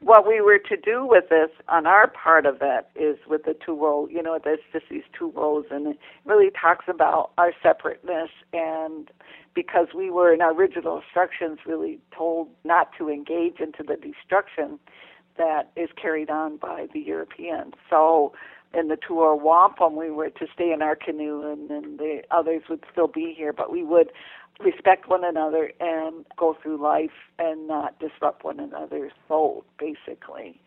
What 0.00 0.26
we 0.26 0.40
were 0.40 0.58
to 0.58 0.76
do 0.76 1.06
with 1.06 1.28
this 1.28 1.50
on 1.68 1.86
our 1.86 2.08
part 2.08 2.44
of 2.44 2.56
it 2.60 2.86
is 2.96 3.18
with 3.28 3.44
the 3.44 3.54
two 3.64 3.80
rows, 3.80 4.08
you 4.10 4.20
know, 4.20 4.36
there's 4.42 4.58
just 4.72 4.86
these 4.90 5.04
two 5.16 5.30
rows, 5.30 5.66
and 5.70 5.86
it 5.86 5.98
really 6.24 6.50
talks 6.50 6.86
about 6.88 7.30
our 7.38 7.52
separateness. 7.62 8.30
And 8.52 9.10
because 9.54 9.88
we 9.94 10.10
were 10.10 10.34
in 10.34 10.40
our 10.40 10.52
original 10.52 10.96
instructions 10.96 11.60
really 11.66 12.00
told 12.16 12.48
not 12.64 12.90
to 12.98 13.08
engage 13.08 13.60
into 13.60 13.84
the 13.84 13.96
destruction 13.96 14.80
that 15.38 15.70
is 15.76 15.88
carried 16.00 16.30
on 16.30 16.56
by 16.56 16.86
the 16.92 17.00
Europeans. 17.00 17.74
So 17.88 18.32
in 18.74 18.88
the 18.88 18.96
Two 18.96 19.20
Row 19.20 19.36
Wampum, 19.36 19.96
we 19.96 20.10
were 20.10 20.30
to 20.30 20.46
stay 20.54 20.72
in 20.72 20.82
our 20.82 20.96
canoe, 20.96 21.50
and 21.50 21.68
then 21.68 21.96
the 21.98 22.22
others 22.30 22.62
would 22.68 22.84
still 22.90 23.08
be 23.08 23.34
here, 23.36 23.52
but 23.52 23.70
we 23.70 23.84
would 23.84 24.12
respect 24.60 25.08
one 25.08 25.24
another 25.24 25.72
and 25.80 26.24
go 26.36 26.56
through 26.62 26.80
life 26.80 27.10
and 27.38 27.66
not 27.66 27.98
disrupt 27.98 28.44
one 28.44 28.60
another's 28.60 29.12
soul, 29.28 29.64
basically. 29.78 30.60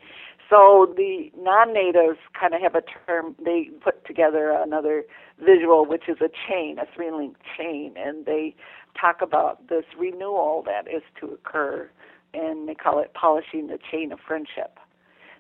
So 0.50 0.94
the 0.96 1.32
non-natives 1.38 2.20
kind 2.40 2.54
of 2.54 2.62
have 2.62 2.76
a 2.76 2.84
term. 3.06 3.36
They 3.44 3.70
put 3.84 4.06
together 4.06 4.52
another 4.52 5.04
visual, 5.40 5.86
which 5.86 6.04
is 6.08 6.18
a 6.22 6.30
chain, 6.48 6.78
a 6.80 6.86
three-link 6.96 7.38
chain, 7.58 7.96
and 7.98 8.26
they 8.26 8.56
talk 9.00 9.22
about 9.22 9.68
this 9.70 9.86
renewal 9.98 10.64
that 10.66 10.88
is 10.88 11.02
to 11.20 11.28
occur, 11.34 11.90
and 12.34 12.68
they 12.70 12.76
call 12.76 13.00
it 13.00 13.14
polishing 13.14 13.68
the 13.68 13.80
chain 13.92 14.12
of 14.12 14.20
friendship. 14.20 14.80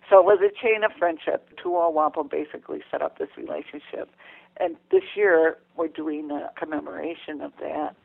So 0.09 0.19
it 0.19 0.25
was 0.25 0.39
a 0.41 0.53
chain 0.61 0.83
of 0.83 0.91
friendship. 0.97 1.49
Two 1.61 1.73
Row 1.73 1.89
Wampum 1.89 2.27
basically 2.29 2.81
set 2.91 3.01
up 3.01 3.17
this 3.17 3.29
relationship. 3.37 4.11
And 4.57 4.77
this 4.91 5.03
year, 5.15 5.57
we're 5.75 5.87
doing 5.87 6.29
a 6.31 6.51
commemoration 6.57 7.41
of 7.41 7.51
that. 7.59 7.95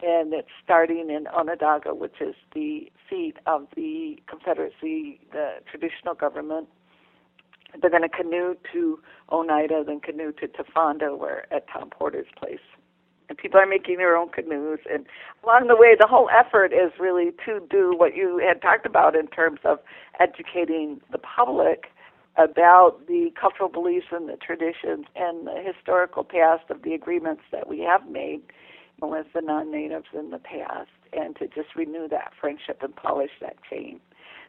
And 0.00 0.32
it's 0.32 0.48
starting 0.62 1.10
in 1.10 1.26
Onondaga, 1.26 1.94
which 1.94 2.20
is 2.20 2.34
the 2.54 2.92
seat 3.08 3.34
of 3.46 3.66
the 3.74 4.18
Confederacy, 4.28 5.20
the 5.32 5.54
traditional 5.68 6.14
government. 6.14 6.68
They're 7.80 7.90
going 7.90 8.02
to 8.02 8.08
canoe 8.08 8.54
to 8.72 9.00
Oneida, 9.32 9.82
then 9.84 10.00
canoe 10.00 10.32
to 10.32 10.48
Tafanda, 10.48 11.18
where 11.18 11.52
at 11.52 11.66
Tom 11.68 11.90
Porter's 11.90 12.28
place 12.36 12.60
and 13.28 13.38
people 13.38 13.60
are 13.60 13.66
making 13.66 13.98
their 13.98 14.16
own 14.16 14.28
canoes. 14.30 14.78
And 14.90 15.06
along 15.44 15.68
the 15.68 15.76
way 15.76 15.94
the 15.98 16.06
whole 16.06 16.28
effort 16.30 16.72
is 16.72 16.92
really 16.98 17.32
to 17.44 17.60
do 17.70 17.94
what 17.96 18.16
you 18.16 18.38
had 18.38 18.62
talked 18.62 18.86
about 18.86 19.14
in 19.14 19.26
terms 19.28 19.60
of 19.64 19.78
educating 20.18 21.00
the 21.12 21.18
public 21.18 21.86
about 22.36 23.06
the 23.08 23.30
cultural 23.38 23.68
beliefs 23.68 24.06
and 24.12 24.28
the 24.28 24.36
traditions 24.36 25.06
and 25.16 25.46
the 25.46 25.60
historical 25.64 26.22
past 26.22 26.70
of 26.70 26.82
the 26.82 26.94
agreements 26.94 27.42
that 27.50 27.68
we 27.68 27.80
have 27.80 28.08
made 28.08 28.40
with 29.02 29.26
the 29.34 29.40
non-natives 29.40 30.06
in 30.16 30.30
the 30.30 30.38
past 30.38 30.90
and 31.12 31.36
to 31.36 31.46
just 31.48 31.74
renew 31.76 32.08
that 32.08 32.32
friendship 32.40 32.78
and 32.82 32.94
polish 32.94 33.30
that 33.40 33.56
chain. 33.68 34.00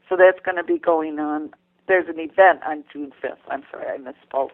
So 0.08 0.16
that's 0.16 0.40
going 0.44 0.58
to 0.58 0.64
be 0.64 0.78
going 0.78 1.20
on. 1.20 1.52
There's 1.88 2.08
an 2.08 2.20
event 2.20 2.62
on 2.66 2.84
june 2.94 3.12
5th 3.24 3.38
i'm 3.50 3.64
sorry 3.72 3.88
i 3.88 3.98
misspoke. 3.98 4.50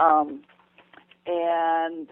Um, 0.00 0.42
and 1.26 2.08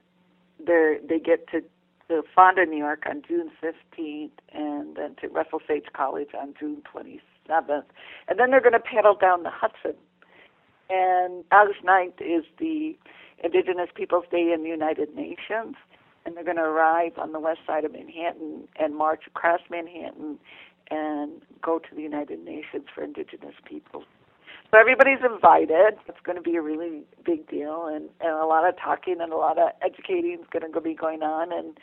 they 0.67 0.99
they 1.07 1.19
get 1.19 1.49
to 1.49 1.63
to 2.11 2.23
Fonda, 2.35 2.67
New 2.67 2.77
York 2.77 3.05
on 3.09 3.23
June 3.27 3.51
15th, 3.63 4.31
and 4.53 4.97
then 4.97 5.15
to 5.21 5.29
Russell 5.29 5.61
Sage 5.67 5.87
College 5.95 6.31
on 6.39 6.55
June 6.59 6.83
27th. 6.93 7.85
And 8.29 8.39
then 8.39 8.51
they're 8.51 8.61
going 8.61 8.73
to 8.73 8.81
paddle 8.81 9.15
down 9.15 9.45
the 9.45 9.51
Hudson. 9.51 9.95
And 10.91 11.45
August 11.53 11.85
9th 11.85 12.21
is 12.21 12.45
the 12.59 12.99
Indigenous 13.43 13.91
Peoples 13.95 14.25
Day 14.31 14.53
in 14.53 14.65
the 14.65 14.69
United 14.69 15.15
Nations. 15.15 15.77
And 16.27 16.37
they're 16.37 16.45
going 16.45 16.57
to 16.57 16.65
arrive 16.65 17.13
on 17.17 17.33
the 17.33 17.41
west 17.41 17.61
side 17.67 17.85
of 17.85 17.93
Manhattan 17.93 18.69
and 18.77 18.97
march 18.97 19.23
across 19.29 19.61
Manhattan 19.71 20.39
and 20.91 21.41
go 21.63 21.79
to 21.79 21.95
the 21.95 22.03
United 22.03 22.45
Nations 22.45 22.87
for 22.93 23.05
Indigenous 23.05 23.55
Peoples. 23.65 24.05
So 24.71 24.79
everybody's 24.79 25.19
invited. 25.25 25.99
It's 26.07 26.21
going 26.23 26.37
to 26.37 26.43
be 26.43 26.55
a 26.55 26.63
really 26.63 27.03
big 27.25 27.49
deal, 27.49 27.87
and, 27.87 28.09
and 28.21 28.31
a 28.31 28.47
lot 28.47 28.69
of 28.69 28.77
talking 28.79 29.17
and 29.21 29.33
a 29.33 29.37
lot 29.37 29.59
of 29.59 29.71
educating 29.83 30.39
is 30.41 30.47
going 30.53 30.73
to 30.73 30.81
be 30.81 30.95
going 30.95 31.23
on, 31.23 31.53
and 31.53 31.77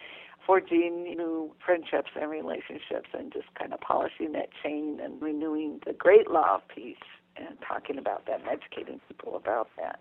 forging 0.45 1.03
new 1.03 1.51
friendships 1.65 2.11
and 2.19 2.31
relationships, 2.31 3.09
and 3.13 3.33
just 3.33 3.47
kind 3.59 3.73
of 3.73 3.81
polishing 3.81 4.31
that 4.31 4.47
chain 4.63 4.99
and 5.03 5.21
renewing 5.21 5.81
the 5.85 5.91
great 5.91 6.31
law 6.31 6.55
of 6.55 6.61
peace 6.73 6.95
and 7.35 7.57
talking 7.67 7.97
about 7.97 8.25
that 8.25 8.39
and 8.39 8.47
educating 8.47 9.01
people 9.09 9.35
about 9.35 9.67
that. 9.77 9.99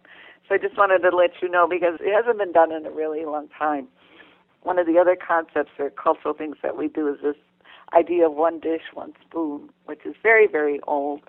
So 0.49 0.55
I 0.55 0.59
just 0.59 0.78
wanted 0.78 1.00
to 1.00 1.14
let 1.14 1.33
you 1.43 1.49
know 1.49 1.66
because 1.69 1.99
it 2.00 2.14
hasn't 2.14 2.38
been 2.38 2.52
done 2.52 2.71
in 2.71 2.87
a 2.87 2.90
really 2.90 3.25
long 3.25 3.49
time. 3.59 3.88
One 4.62 4.78
of 4.78 4.87
the 4.87 4.99
other 4.99 5.16
concepts 5.16 5.73
or 5.81 5.90
cultural 5.90 6.35
things 6.35 6.57
that 6.62 6.76
we 6.76 6.87
do 6.87 7.09
is 7.09 7.16
this 7.21 7.37
idea 7.95 8.26
of 8.26 8.35
one 8.35 8.61
dish, 8.61 8.83
one 8.95 9.12
spoon, 9.28 9.71
which 9.87 10.07
is 10.07 10.14
very, 10.23 10.47
very 10.47 10.81
old. 10.87 11.23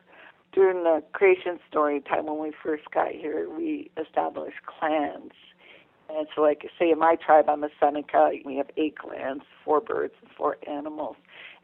During 0.57 0.83
the 0.83 1.03
creation 1.13 1.59
story 1.69 2.01
time 2.01 2.25
when 2.25 2.39
we 2.39 2.51
first 2.63 2.89
got 2.91 3.11
here, 3.11 3.47
we 3.47 3.91
established 3.95 4.57
clans. 4.65 5.31
And 6.09 6.27
so, 6.33 6.41
like, 6.41 6.67
say 6.79 6.89
in 6.89 6.97
my 6.97 7.15
tribe, 7.15 7.45
I'm 7.47 7.63
a 7.63 7.69
Seneca, 7.79 8.31
we 8.43 8.55
have 8.55 8.71
eight 8.75 8.97
clans, 8.97 9.43
four 9.63 9.81
birds, 9.81 10.15
and 10.19 10.31
four 10.35 10.57
animals 10.67 11.15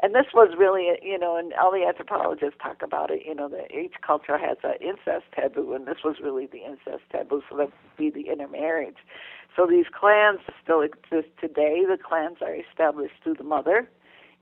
and 0.03 0.13
this 0.13 0.25
was 0.33 0.53
really, 0.57 0.89
you 1.01 1.17
know, 1.17 1.37
and 1.37 1.53
all 1.53 1.71
the 1.71 1.85
anthropologists 1.87 2.59
talk 2.61 2.81
about 2.83 3.09
it. 3.09 3.21
You 3.25 3.33
know, 3.33 3.47
that 3.47 3.71
each 3.71 3.93
culture 4.05 4.37
has 4.37 4.57
an 4.61 4.73
incest 4.81 5.31
taboo, 5.33 5.73
and 5.73 5.87
this 5.87 6.03
was 6.03 6.17
really 6.21 6.45
the 6.45 6.59
incest 6.59 7.03
taboo, 7.09 7.41
so 7.49 7.55
that 7.55 7.67
would 7.67 7.97
be 7.97 8.09
the 8.09 8.29
intermarriage. 8.29 8.97
So 9.55 9.65
these 9.65 9.85
clans 9.97 10.39
still 10.61 10.81
exist 10.81 11.29
today. 11.39 11.83
The 11.87 11.97
clans 11.97 12.37
are 12.41 12.53
established 12.53 13.15
through 13.23 13.35
the 13.35 13.45
mother, 13.45 13.89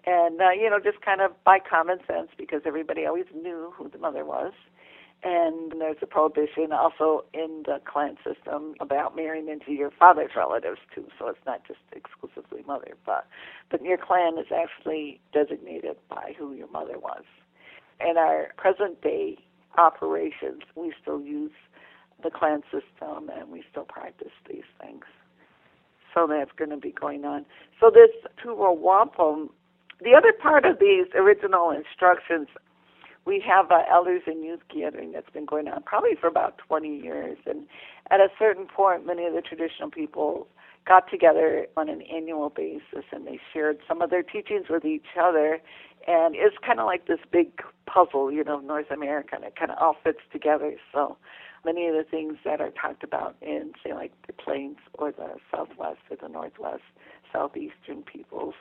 and 0.06 0.42
uh, 0.42 0.52
you 0.52 0.70
know, 0.70 0.80
just 0.80 1.02
kind 1.02 1.22
of 1.22 1.32
by 1.44 1.60
common 1.60 2.00
sense, 2.08 2.30
because 2.38 2.62
everybody 2.66 3.06
always 3.06 3.26
knew 3.34 3.74
who 3.76 3.90
the 3.90 3.98
mother 3.98 4.26
was 4.26 4.54
and 5.24 5.74
there's 5.80 5.98
a 6.02 6.08
prohibition 6.08 6.72
also 6.72 7.24
in 7.34 7.64
the 7.66 7.80
clan 7.86 8.18
system 8.24 8.74
about 8.80 9.16
marrying 9.16 9.50
into 9.50 9.72
your 9.72 9.92
father's 9.92 10.32
relatives 10.36 10.80
too. 10.94 11.06
So 11.20 11.28
it's 11.28 11.46
not 11.46 11.62
just 11.68 11.80
exclusively 11.92 12.64
mother, 12.66 12.94
but 13.06 13.28
but 13.70 13.84
your 13.84 13.98
clan 13.98 14.38
is 14.40 14.48
actually 14.56 15.20
designated 15.32 15.98
by 16.10 16.34
who 16.38 16.54
your 16.54 16.70
mother 16.70 16.98
was. 16.98 17.24
In 18.00 18.18
our 18.18 18.48
present 18.58 19.02
day 19.02 19.38
operations, 19.78 20.64
we 20.76 20.92
still 21.00 21.22
use 21.22 21.52
the 22.24 22.32
clan 22.32 22.64
system 22.72 23.30
and 23.30 23.52
we 23.52 23.64
still 23.70 23.86
practice 23.86 24.34
these 24.50 24.64
things. 24.82 25.04
So 26.16 26.28
that's 26.28 26.52
going 26.58 26.72
to 26.72 26.78
be 26.78 26.92
going 26.92 27.26
on. 27.26 27.46
So 27.80 27.92
this 27.92 28.10
Two 28.42 28.56
Row 28.56 28.74
Wampum, 28.74 29.52
the 30.02 30.16
other 30.16 30.34
part 30.34 30.66
of 30.66 30.80
these 30.80 31.06
original 31.16 31.72
instructions 31.72 32.48
we 33.26 33.44
have 33.48 33.72
uh, 33.72 33.76
a 33.76 33.92
elders 33.92 34.24
and 34.26 34.44
youth 34.44 34.62
gathering 34.74 35.12
that's 35.12 35.30
been 35.30 35.46
going 35.46 35.68
on 35.68 35.84
probably 35.84 36.16
for 36.20 36.28
about 36.28 36.58
20 36.58 36.98
years. 36.98 37.38
And 37.46 37.68
at 38.10 38.20
a 38.20 38.30
certain 38.40 38.66
point, 38.66 39.06
many 39.06 39.26
of 39.26 39.34
the 39.34 39.42
traditional 39.42 39.92
people 39.92 40.48
got 40.88 41.10
together 41.10 41.68
on 41.78 41.90
an 41.90 42.02
annual 42.02 42.50
basis 42.50 43.06
and 43.12 43.28
they 43.28 43.40
shared 43.54 43.78
some 43.88 44.02
of 44.02 44.10
their 44.10 44.24
teachings 44.24 44.66
with 44.70 44.86
each 44.86 45.06
other. 45.20 45.60
And 46.08 46.36
it's 46.36 46.56
kind 46.66 46.80
of 46.80 46.88
like 46.88 47.06
this 47.06 47.20
big 47.32 47.62
puzzle, 47.86 48.32
you 48.32 48.44
know, 48.44 48.60
North 48.60 48.90
America, 48.90 49.36
and 49.36 49.44
it 49.44 49.56
kind 49.56 49.70
of 49.70 49.78
all 49.80 49.96
fits 50.04 50.22
together. 50.32 50.74
So 50.92 51.18
many 51.64 51.88
of 51.88 51.94
the 51.94 52.04
things 52.04 52.38
that 52.44 52.60
are 52.60 52.72
talked 52.72 53.04
about 53.04 53.36
in, 53.40 53.74
say, 53.84 53.94
like 53.94 54.12
the 54.26 54.34
plains 54.34 54.78
or 54.96 55.12
the 55.12 55.36
Southwest 55.52 56.00
or 56.10 56.18
the 56.20 56.28
Northwest, 56.28 56.82
Southeastern 57.32 58.02
peoples 58.02 58.56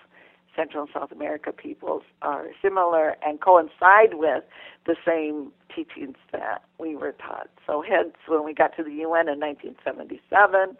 Central 0.56 0.84
and 0.84 0.92
South 0.92 1.12
America 1.12 1.52
peoples 1.52 2.02
are 2.22 2.48
similar 2.62 3.16
and 3.24 3.40
coincide 3.40 4.14
with 4.14 4.44
the 4.86 4.96
same 5.06 5.52
teachings 5.74 6.16
that 6.32 6.62
we 6.78 6.96
were 6.96 7.12
taught. 7.12 7.48
So, 7.66 7.82
hence, 7.86 8.14
when 8.26 8.44
we 8.44 8.54
got 8.54 8.76
to 8.76 8.82
the 8.82 8.90
UN 8.90 9.28
in 9.28 9.38
1977 9.40 10.76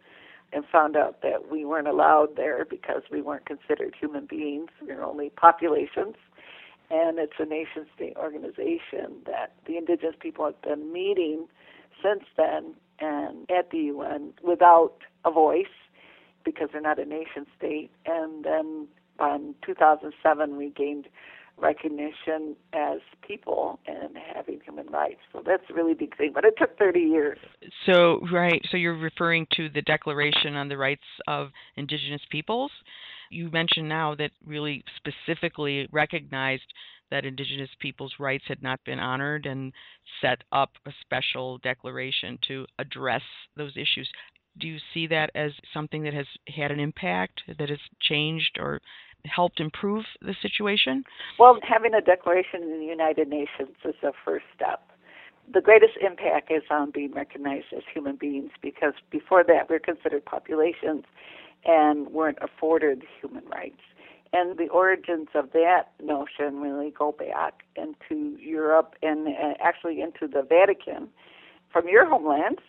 and 0.53 0.65
found 0.73 0.97
out 0.97 1.23
that 1.23 1.51
we 1.51 1.65
weren't 1.65 1.89
allowed 1.89 2.37
there 2.37 2.65
because 2.65 3.03
we 3.11 3.23
weren't 3.23 3.47
considered 3.47 3.95
human 3.99 4.27
beings, 4.27 4.71
we 4.81 4.93
were 4.95 5.05
only 5.05 5.31
populations, 5.31 6.17
and 6.91 7.19
it's 7.19 7.39
a 7.39 7.45
nation 7.45 7.87
state 7.95 8.17
organization 8.17 9.23
that 9.27 9.53
the 9.67 9.77
indigenous 9.77 10.17
people 10.19 10.45
have 10.45 10.61
been 10.63 10.93
meeting 10.93 11.47
since 12.03 12.25
then 12.37 12.75
and 12.99 13.49
at 13.51 13.71
the 13.71 13.79
UN 13.79 14.33
without 14.43 14.95
a 15.25 15.31
voice 15.31 15.67
because 16.45 16.69
they're 16.73 16.81
not 16.81 16.99
a 16.99 17.05
nation 17.05 17.47
state 17.57 17.91
and 18.07 18.45
then 18.45 18.89
in 19.21 19.55
2007 19.65 20.57
we 20.57 20.71
gained 20.71 21.07
recognition 21.61 22.57
as 22.73 23.01
people 23.27 23.79
and 23.87 24.17
having 24.35 24.61
human 24.65 24.87
rights. 24.87 25.21
So 25.33 25.43
that's 25.45 25.63
a 25.71 25.75
really 25.75 25.95
big 25.95 26.17
thing. 26.17 26.33
But 26.35 26.45
it 26.45 26.55
took 26.59 26.79
30 26.79 27.01
years. 27.01 27.39
So, 27.87 28.21
right. 28.33 28.63
So 28.71 28.77
you're 28.77 28.97
referring 28.97 29.47
to 29.57 29.69
the 29.69 29.83
Declaration 29.83 30.57
on 30.57 30.69
the 30.69 30.77
Rights 30.77 31.03
of 31.27 31.51
Indigenous 31.77 32.23
Peoples. 32.31 32.71
You 33.31 33.51
mentioned 33.51 33.89
now 33.89 34.15
that 34.17 34.31
really 34.45 34.85
specifically 34.97 35.87
recognized 35.93 36.73
that 37.11 37.25
Indigenous 37.25 37.71
peoples' 37.81 38.15
rights 38.19 38.45
had 38.47 38.63
not 38.63 38.81
been 38.85 38.99
honored 38.99 39.47
and 39.47 39.73
set 40.21 40.43
up 40.53 40.71
a 40.87 40.93
special 41.01 41.59
declaration 41.59 42.39
to 42.47 42.67
address 42.79 43.23
those 43.57 43.73
issues. 43.77 44.09
Do 44.59 44.67
you 44.67 44.79
see 44.95 45.07
that 45.09 45.31
as 45.35 45.53
something 45.73 46.03
that 46.05 46.15
has 46.15 46.27
had 46.49 46.71
an 46.71 46.81
impact, 46.81 47.43
that 47.59 47.69
has 47.69 47.79
changed 48.01 48.59
or 48.61 48.81
helped 49.25 49.61
improve 49.61 50.05
the 50.21 50.35
situation? 50.41 51.05
Well, 51.39 51.59
having 51.63 51.95
a 51.95 52.01
declaration 52.01 52.63
in 52.63 52.81
the 52.81 52.87
United 52.87 53.29
Nations 53.29 53.77
is 53.85 53.95
a 54.03 54.13
first 54.25 54.45
step. 54.55 54.83
The 55.53 55.61
greatest 55.61 55.95
impact 56.01 56.51
is 56.51 56.63
on 56.71 56.91
being 56.93 57.13
recognized 57.13 57.67
as 57.77 57.83
human 57.93 58.17
beings 58.17 58.51
because 58.63 58.95
before 59.11 59.43
that 59.45 59.69
we're 59.69 59.81
considered 59.81 60.25
populations 60.25 61.05
and 61.65 62.09
weren't 62.11 62.39
afforded 62.41 63.03
human 63.21 63.45
rights. 63.47 63.81
And 64.33 64.57
the 64.59 64.69
origins 64.69 65.29
of 65.35 65.51
that 65.53 65.91
notion 66.01 66.61
really 66.61 66.93
go 66.97 67.13
back 67.13 67.65
into 67.75 68.37
Europe 68.39 68.95
and 69.03 69.27
uh, 69.27 69.55
actually 69.61 70.01
into 70.01 70.29
the 70.29 70.43
Vatican 70.49 71.09
from 71.73 71.89
your 71.89 72.09
homelands 72.09 72.61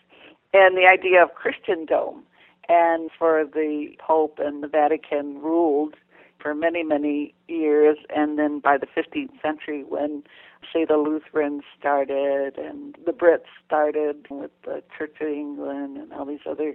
and 0.52 0.76
the 0.76 0.88
idea 0.90 1.22
of 1.22 1.34
Christendom. 1.34 2.24
And 2.68 3.10
for 3.16 3.44
the 3.44 3.88
Pope 4.04 4.38
and 4.42 4.62
the 4.62 4.68
Vatican 4.68 5.40
ruled 5.40 5.94
for 6.42 6.54
many, 6.54 6.82
many 6.82 7.34
years. 7.48 7.98
And 8.14 8.38
then 8.38 8.58
by 8.58 8.76
the 8.76 8.86
15th 8.86 9.40
century, 9.40 9.84
when, 9.88 10.24
say, 10.72 10.84
the 10.84 10.96
Lutherans 10.96 11.62
started 11.78 12.58
and 12.58 12.96
the 13.06 13.12
Brits 13.12 13.48
started 13.66 14.26
with 14.28 14.50
the 14.64 14.82
Church 14.98 15.14
of 15.20 15.28
England 15.28 15.98
and 15.98 16.12
all 16.12 16.26
these 16.26 16.40
other 16.48 16.74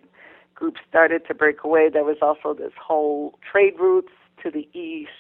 groups 0.56 0.80
started 0.90 1.28
to 1.28 1.36
break 1.36 1.64
away, 1.64 1.90
there 1.92 2.04
was 2.04 2.18
also 2.22 2.54
this 2.54 2.74
whole 2.82 3.38
trade 3.50 3.74
routes 3.80 4.14
to 4.44 4.50
the 4.50 4.68
east 4.74 5.12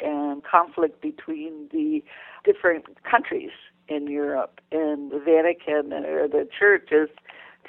and 0.00 0.42
conflict 0.44 1.00
between 1.00 1.68
the 1.72 2.02
different 2.44 2.84
countries 3.02 3.50
in 3.88 4.06
Europe 4.08 4.60
and 4.72 5.10
the 5.10 5.18
Vatican 5.18 5.92
or 5.92 6.28
the 6.28 6.48
churches 6.58 7.08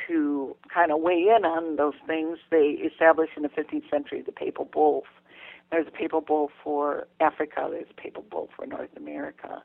to 0.07 0.55
kind 0.73 0.91
of 0.91 1.01
weigh 1.01 1.25
in 1.35 1.45
on 1.45 1.75
those 1.75 1.93
things. 2.05 2.37
They 2.51 2.79
established 2.85 3.33
in 3.35 3.43
the 3.43 3.49
15th 3.49 3.89
century 3.89 4.21
the 4.21 4.31
papal 4.31 4.65
bulls 4.65 5.05
there's 5.71 5.87
a 5.87 5.91
papal 5.91 6.21
bull 6.21 6.49
for 6.63 7.07
Africa. 7.19 7.67
There's 7.69 7.89
a 7.89 8.01
papal 8.01 8.23
bull 8.29 8.49
for 8.55 8.65
North 8.65 8.95
America. 8.95 9.63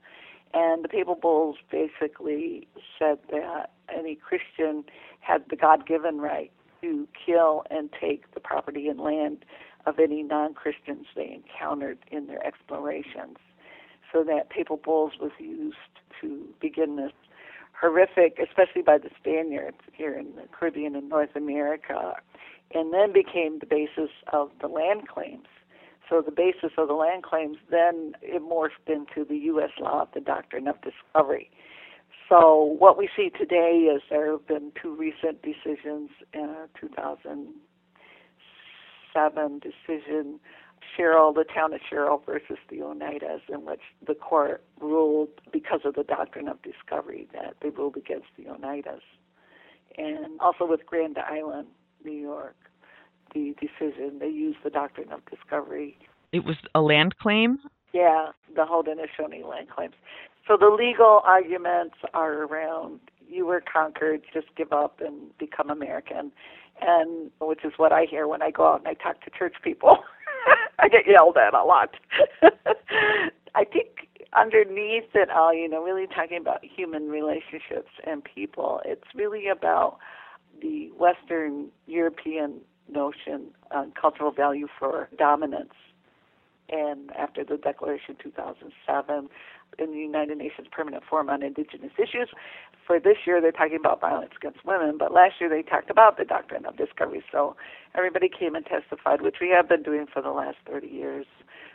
And 0.54 0.84
the 0.84 0.88
papal 0.88 1.14
bulls 1.14 1.56
basically 1.70 2.66
said 2.98 3.18
that 3.30 3.70
any 3.88 4.16
Christian 4.16 4.84
had 5.20 5.44
the 5.48 5.56
God 5.56 5.86
given 5.86 6.20
right 6.20 6.50
to 6.82 7.08
kill 7.24 7.64
and 7.70 7.88
take 7.98 8.34
the 8.34 8.40
property 8.40 8.88
and 8.88 9.00
land 9.00 9.44
of 9.86 9.98
any 9.98 10.22
non 10.22 10.54
Christians 10.54 11.06
they 11.14 11.30
encountered 11.32 11.98
in 12.10 12.26
their 12.26 12.44
explorations. 12.44 13.38
So 14.12 14.24
that 14.24 14.50
papal 14.50 14.76
bulls 14.76 15.12
was 15.20 15.32
used 15.38 15.76
to 16.20 16.46
begin 16.60 16.96
this 16.96 17.12
horrific, 17.80 18.38
especially 18.38 18.82
by 18.82 18.98
the 18.98 19.10
Spaniards 19.18 19.78
here 19.92 20.14
in 20.14 20.36
the 20.36 20.42
Caribbean 20.52 20.94
and 20.94 21.08
North 21.08 21.34
America, 21.34 22.14
and 22.74 22.92
then 22.92 23.12
became 23.12 23.58
the 23.58 23.66
basis 23.66 24.10
of 24.32 24.50
the 24.60 24.68
land 24.68 25.08
claims 25.08 25.46
so 26.12 26.20
the 26.20 26.30
basis 26.30 26.72
of 26.76 26.88
the 26.88 26.94
land 26.94 27.22
claims 27.22 27.56
then 27.70 28.12
it 28.20 28.42
morphed 28.42 28.86
into 28.86 29.24
the 29.26 29.38
U.S. 29.46 29.70
law 29.80 30.02
of 30.02 30.08
the 30.12 30.20
doctrine 30.20 30.68
of 30.68 30.76
discovery. 30.82 31.50
So 32.28 32.76
what 32.78 32.98
we 32.98 33.08
see 33.16 33.30
today 33.30 33.88
is 33.94 34.02
there 34.10 34.32
have 34.32 34.46
been 34.46 34.72
two 34.80 34.94
recent 34.94 35.42
decisions 35.42 36.10
uh, 36.36 36.38
in 36.38 36.50
a 36.50 36.68
2007 36.78 39.60
decision, 39.60 40.38
Sherrill, 40.94 41.32
the 41.32 41.44
town 41.44 41.72
of 41.72 41.80
Sherrill 41.88 42.18
versus 42.26 42.58
the 42.68 42.80
Oneidas, 42.80 43.40
in 43.48 43.64
which 43.64 43.80
the 44.06 44.14
court 44.14 44.62
ruled 44.80 45.30
because 45.50 45.80
of 45.86 45.94
the 45.94 46.04
doctrine 46.04 46.48
of 46.48 46.60
discovery 46.60 47.26
that 47.32 47.56
they 47.62 47.70
ruled 47.70 47.96
against 47.96 48.26
the 48.36 48.44
Oneidas. 48.44 49.00
And 49.96 50.38
also 50.40 50.66
with 50.66 50.84
Grand 50.84 51.16
Island, 51.16 51.68
New 52.04 52.12
York 52.12 52.61
the 53.34 53.54
decision. 53.60 54.18
They 54.18 54.28
used 54.28 54.58
the 54.64 54.70
doctrine 54.70 55.12
of 55.12 55.20
discovery. 55.26 55.96
It 56.32 56.44
was 56.44 56.56
a 56.74 56.80
land 56.80 57.18
claim? 57.18 57.58
Yeah, 57.92 58.28
the 58.54 58.62
Haudenosaunee 58.62 59.48
land 59.48 59.68
claims. 59.68 59.94
So 60.46 60.56
the 60.56 60.74
legal 60.74 61.20
arguments 61.24 61.96
are 62.14 62.44
around 62.44 63.00
you 63.32 63.46
were 63.46 63.62
conquered, 63.62 64.22
just 64.32 64.48
give 64.56 64.72
up 64.72 65.00
and 65.00 65.36
become 65.38 65.70
American. 65.70 66.32
And 66.80 67.30
which 67.40 67.64
is 67.64 67.72
what 67.76 67.92
I 67.92 68.06
hear 68.08 68.26
when 68.26 68.42
I 68.42 68.50
go 68.50 68.66
out 68.72 68.80
and 68.80 68.88
I 68.88 68.94
talk 68.94 69.22
to 69.24 69.30
church 69.30 69.54
people. 69.62 69.98
I 70.78 70.88
get 70.88 71.06
yelled 71.06 71.36
at 71.36 71.54
a 71.54 71.64
lot. 71.64 71.94
I 73.54 73.64
think 73.64 74.08
underneath 74.36 75.14
it 75.14 75.30
all, 75.30 75.54
you 75.54 75.68
know, 75.68 75.82
really 75.82 76.06
talking 76.06 76.38
about 76.38 76.64
human 76.64 77.08
relationships 77.08 77.90
and 78.06 78.22
people, 78.24 78.80
it's 78.84 79.04
really 79.14 79.48
about 79.48 79.98
the 80.60 80.90
Western 80.96 81.68
European 81.86 82.60
notion 82.88 83.48
on 83.70 83.92
cultural 84.00 84.30
value 84.32 84.68
for 84.78 85.08
dominance. 85.18 85.74
And 86.68 87.10
after 87.12 87.44
the 87.44 87.56
Declaration 87.56 88.16
2007, 88.22 89.28
in 89.78 89.90
the 89.90 89.98
United 89.98 90.38
Nations 90.38 90.68
Permanent 90.70 91.02
Forum 91.08 91.30
on 91.30 91.42
Indigenous 91.42 91.92
Issues, 91.98 92.28
for 92.86 92.98
this 93.00 93.16
year 93.26 93.40
they're 93.40 93.52
talking 93.52 93.78
about 93.78 94.00
violence 94.00 94.32
against 94.36 94.64
women, 94.64 94.96
but 94.98 95.12
last 95.12 95.34
year 95.40 95.48
they 95.48 95.62
talked 95.62 95.90
about 95.90 96.18
the 96.18 96.24
doctrine 96.24 96.66
of 96.66 96.76
discovery. 96.76 97.22
So 97.30 97.56
everybody 97.94 98.28
came 98.28 98.54
and 98.54 98.66
testified, 98.66 99.22
which 99.22 99.36
we 99.40 99.48
have 99.48 99.68
been 99.68 99.82
doing 99.82 100.06
for 100.12 100.20
the 100.20 100.30
last 100.30 100.58
30 100.70 100.88
years 100.88 101.26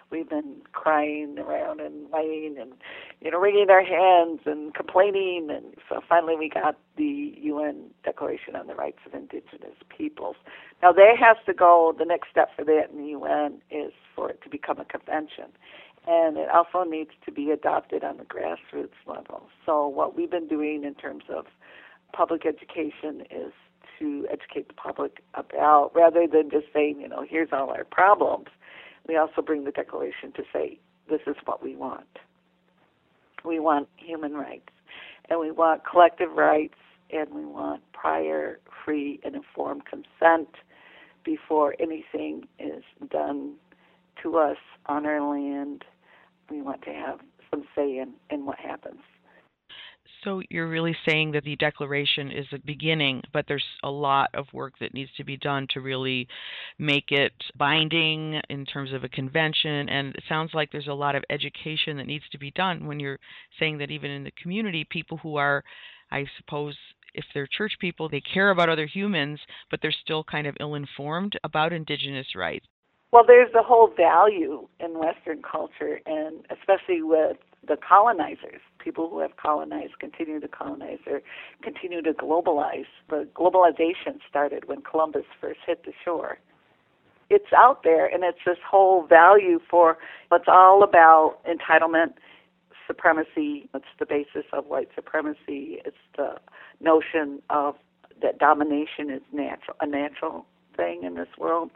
we've 0.10 0.30
been 0.30 0.62
crying 0.74 1.38
around 1.40 1.80
and 1.80 2.10
whining 2.10 2.58
and 2.60 2.74
you 3.22 3.32
know 3.32 3.40
wringing 3.40 3.70
our 3.70 3.84
hands 3.84 4.42
and 4.46 4.74
complaining 4.74 5.50
and 5.50 5.76
so 5.90 6.02
finally 6.08 6.36
we 6.36 6.50
got 6.50 6.78
the 6.98 7.34
UN 7.42 7.90
Declaration 8.04 8.56
on 8.56 8.68
the 8.68 8.76
Rights 8.76 9.00
of 9.06 9.14
Indigenous 9.14 9.76
Peoples. 9.96 10.36
Now 10.82 10.92
there 10.92 11.16
has 11.16 11.38
to 11.46 11.54
go 11.54 11.96
the 11.98 12.06
next 12.06 12.30
step 12.30 12.50
for 12.56 12.64
that 12.66 12.90
in 12.92 12.98
the 13.02 13.10
UN 13.10 13.62
is 13.70 13.94
for 14.16 14.30
it 14.30 14.42
to 14.44 14.50
become 14.50 14.80
a 14.80 14.86
convention. 14.86 15.46
And 16.08 16.38
it 16.38 16.48
also 16.50 16.90
needs 16.90 17.12
to 17.26 17.32
be 17.32 17.52
adopted 17.52 18.04
on 18.04 18.18
the 18.18 18.24
grassroots 18.24 18.96
level. 19.06 19.50
So 19.66 19.88
what 19.88 20.16
we've 20.16 20.32
been 20.32 20.48
doing 20.48 20.86
in 20.86 20.96
terms 20.96 21.26
of 21.30 21.48
public 22.14 22.46
education 22.46 23.24
is 23.30 23.52
to 24.00 24.26
educate 24.32 24.68
the 24.68 24.74
public 24.74 25.22
about 25.34 25.92
rather 25.94 26.26
than 26.28 26.50
just 26.50 26.68
saying, 26.74 27.02
you 27.02 27.08
know, 27.08 27.26
here's 27.28 27.50
all 27.52 27.70
our 27.72 27.84
problems, 27.84 28.48
we 29.08 29.18
also 29.18 29.42
bring 29.42 29.64
the 29.64 29.72
Declaration 29.72 30.32
to 30.34 30.44
say 30.54 30.80
this 31.10 31.22
is 31.28 31.36
what 31.46 31.64
we 31.64 31.76
want. 31.76 32.20
We 33.46 33.60
want 33.60 33.88
human 33.98 34.34
rights, 34.34 34.70
and 35.30 35.40
we 35.40 35.52
want 35.52 35.84
collective 35.90 36.32
rights, 36.34 36.76
and 37.12 37.34
we 37.34 37.46
want 37.46 37.82
prior, 37.94 38.60
free, 38.84 39.20
and 39.24 39.36
informed 39.36 39.84
consent 39.86 40.50
before 41.24 41.76
anything 41.80 42.48
is 42.60 42.84
done 43.10 43.54
to 44.24 44.38
us 44.38 44.58
on 44.88 45.06
our 45.06 45.22
land. 45.22 45.84
We 46.50 46.62
want 46.62 46.82
to 46.84 46.92
have 46.92 47.20
some 47.52 47.64
say 47.76 48.00
in, 48.00 48.14
in 48.30 48.46
what 48.46 48.60
happens. 48.60 49.02
So 50.28 50.42
you're 50.50 50.68
really 50.68 50.94
saying 51.08 51.32
that 51.32 51.46
the 51.46 51.56
declaration 51.56 52.32
is 52.32 52.48
a 52.52 52.60
beginning, 52.60 53.22
but 53.32 53.46
there's 53.48 53.64
a 53.82 53.90
lot 53.90 54.30
of 54.34 54.46
work 54.52 54.74
that 54.82 54.94
needs 54.94 55.10
to 55.16 55.24
be 55.24 55.38
done 55.38 55.68
to 55.74 55.80
really 55.80 56.28
make 56.78 57.12
it 57.12 57.32
binding 57.56 58.42
in 58.50 58.66
terms 58.66 58.92
of 58.92 59.06
a 59.06 59.10
convention. 59.10 59.88
And 59.88 60.14
it 60.16 60.24
sounds 60.28 60.52
like 60.54 60.70
there's 60.70 60.90
a 60.90 60.94
lot 60.94 61.16
of 61.16 61.24
education 61.30 61.96
that 61.96 62.08
needs 62.08 62.26
to 62.34 62.38
be 62.38 62.52
done 62.52 62.88
when 62.88 63.00
you're 63.00 63.20
saying 63.58 63.78
that 63.78 63.90
even 63.90 64.12
in 64.12 64.26
the 64.26 64.34
community, 64.44 64.86
people 64.90 65.16
who 65.16 65.38
are, 65.38 65.64
I 66.12 66.26
suppose, 66.38 66.76
if 67.14 67.24
they're 67.34 67.48
church 67.48 67.78
people, 67.80 68.10
they 68.10 68.20
care 68.20 68.50
about 68.50 68.68
other 68.68 68.86
humans, 68.86 69.40
but 69.72 69.80
they're 69.82 69.96
still 70.04 70.26
kind 70.26 70.46
of 70.46 70.58
ill 70.60 70.76
informed 70.76 71.40
about 71.46 71.72
indigenous 71.72 72.36
rights. 72.36 72.66
Well, 73.14 73.24
there's 73.26 73.54
the 73.54 73.64
whole 73.64 73.94
value 73.96 74.68
in 74.82 75.00
Western 75.00 75.42
culture, 75.42 76.02
and 76.06 76.46
especially 76.52 77.02
with 77.02 77.38
the 77.66 77.78
colonizers, 77.78 78.62
people 78.80 79.10
who 79.10 79.20
have 79.20 79.38
colonized, 79.38 80.00
continue 80.00 80.40
to 80.40 80.48
colonize, 80.48 81.00
or 81.08 81.22
continue 81.62 82.02
to 82.02 82.14
globalize. 82.14 82.86
The 83.10 83.28
globalization 83.36 84.20
started 84.30 84.68
when 84.68 84.82
Columbus 84.82 85.26
first 85.40 85.60
hit 85.66 85.84
the 85.86 85.94
shore. 86.04 86.40
It's 87.30 87.52
out 87.56 87.84
there, 87.84 88.06
and 88.06 88.24
it's 88.24 88.40
this 88.46 88.58
whole 88.70 89.06
value 89.06 89.60
for 89.70 89.98
it's 90.32 90.46
all 90.48 90.84
about 90.84 91.40
entitlement, 91.46 92.14
supremacy. 92.86 93.70
It's 93.74 93.86
the 94.00 94.06
basis 94.06 94.46
of 94.54 94.68
white 94.68 94.90
supremacy. 94.96 95.82
It's 95.86 95.98
the 96.16 96.36
notion 96.80 97.42
of 97.50 97.76
that 98.22 98.40
domination 98.40 99.10
is 99.10 99.22
natural, 99.34 99.76
a 99.82 99.88
natural 99.88 100.46
thing 100.76 101.04
in 101.04 101.16
this 101.16 101.28
world. 101.38 101.72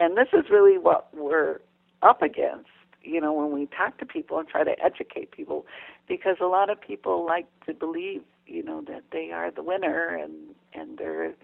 And 0.00 0.16
this 0.16 0.28
is 0.32 0.44
really 0.50 0.78
what 0.78 1.08
we're 1.14 1.60
up 2.02 2.22
against 2.22 2.68
you 3.04 3.20
know, 3.20 3.32
when 3.32 3.52
we 3.52 3.66
talk 3.66 3.98
to 3.98 4.06
people 4.06 4.38
and 4.38 4.48
try 4.48 4.64
to 4.64 4.74
educate 4.82 5.30
people, 5.30 5.66
because 6.08 6.36
a 6.40 6.46
lot 6.46 6.70
of 6.70 6.80
people 6.80 7.24
like 7.24 7.46
to 7.66 7.74
believe, 7.74 8.22
you 8.46 8.62
know, 8.62 8.82
that 8.86 9.02
they 9.12 9.30
are 9.32 9.50
the 9.50 9.62
winner 9.62 10.08
and 10.08 10.54
and 10.72 10.98
they're, 10.98 11.34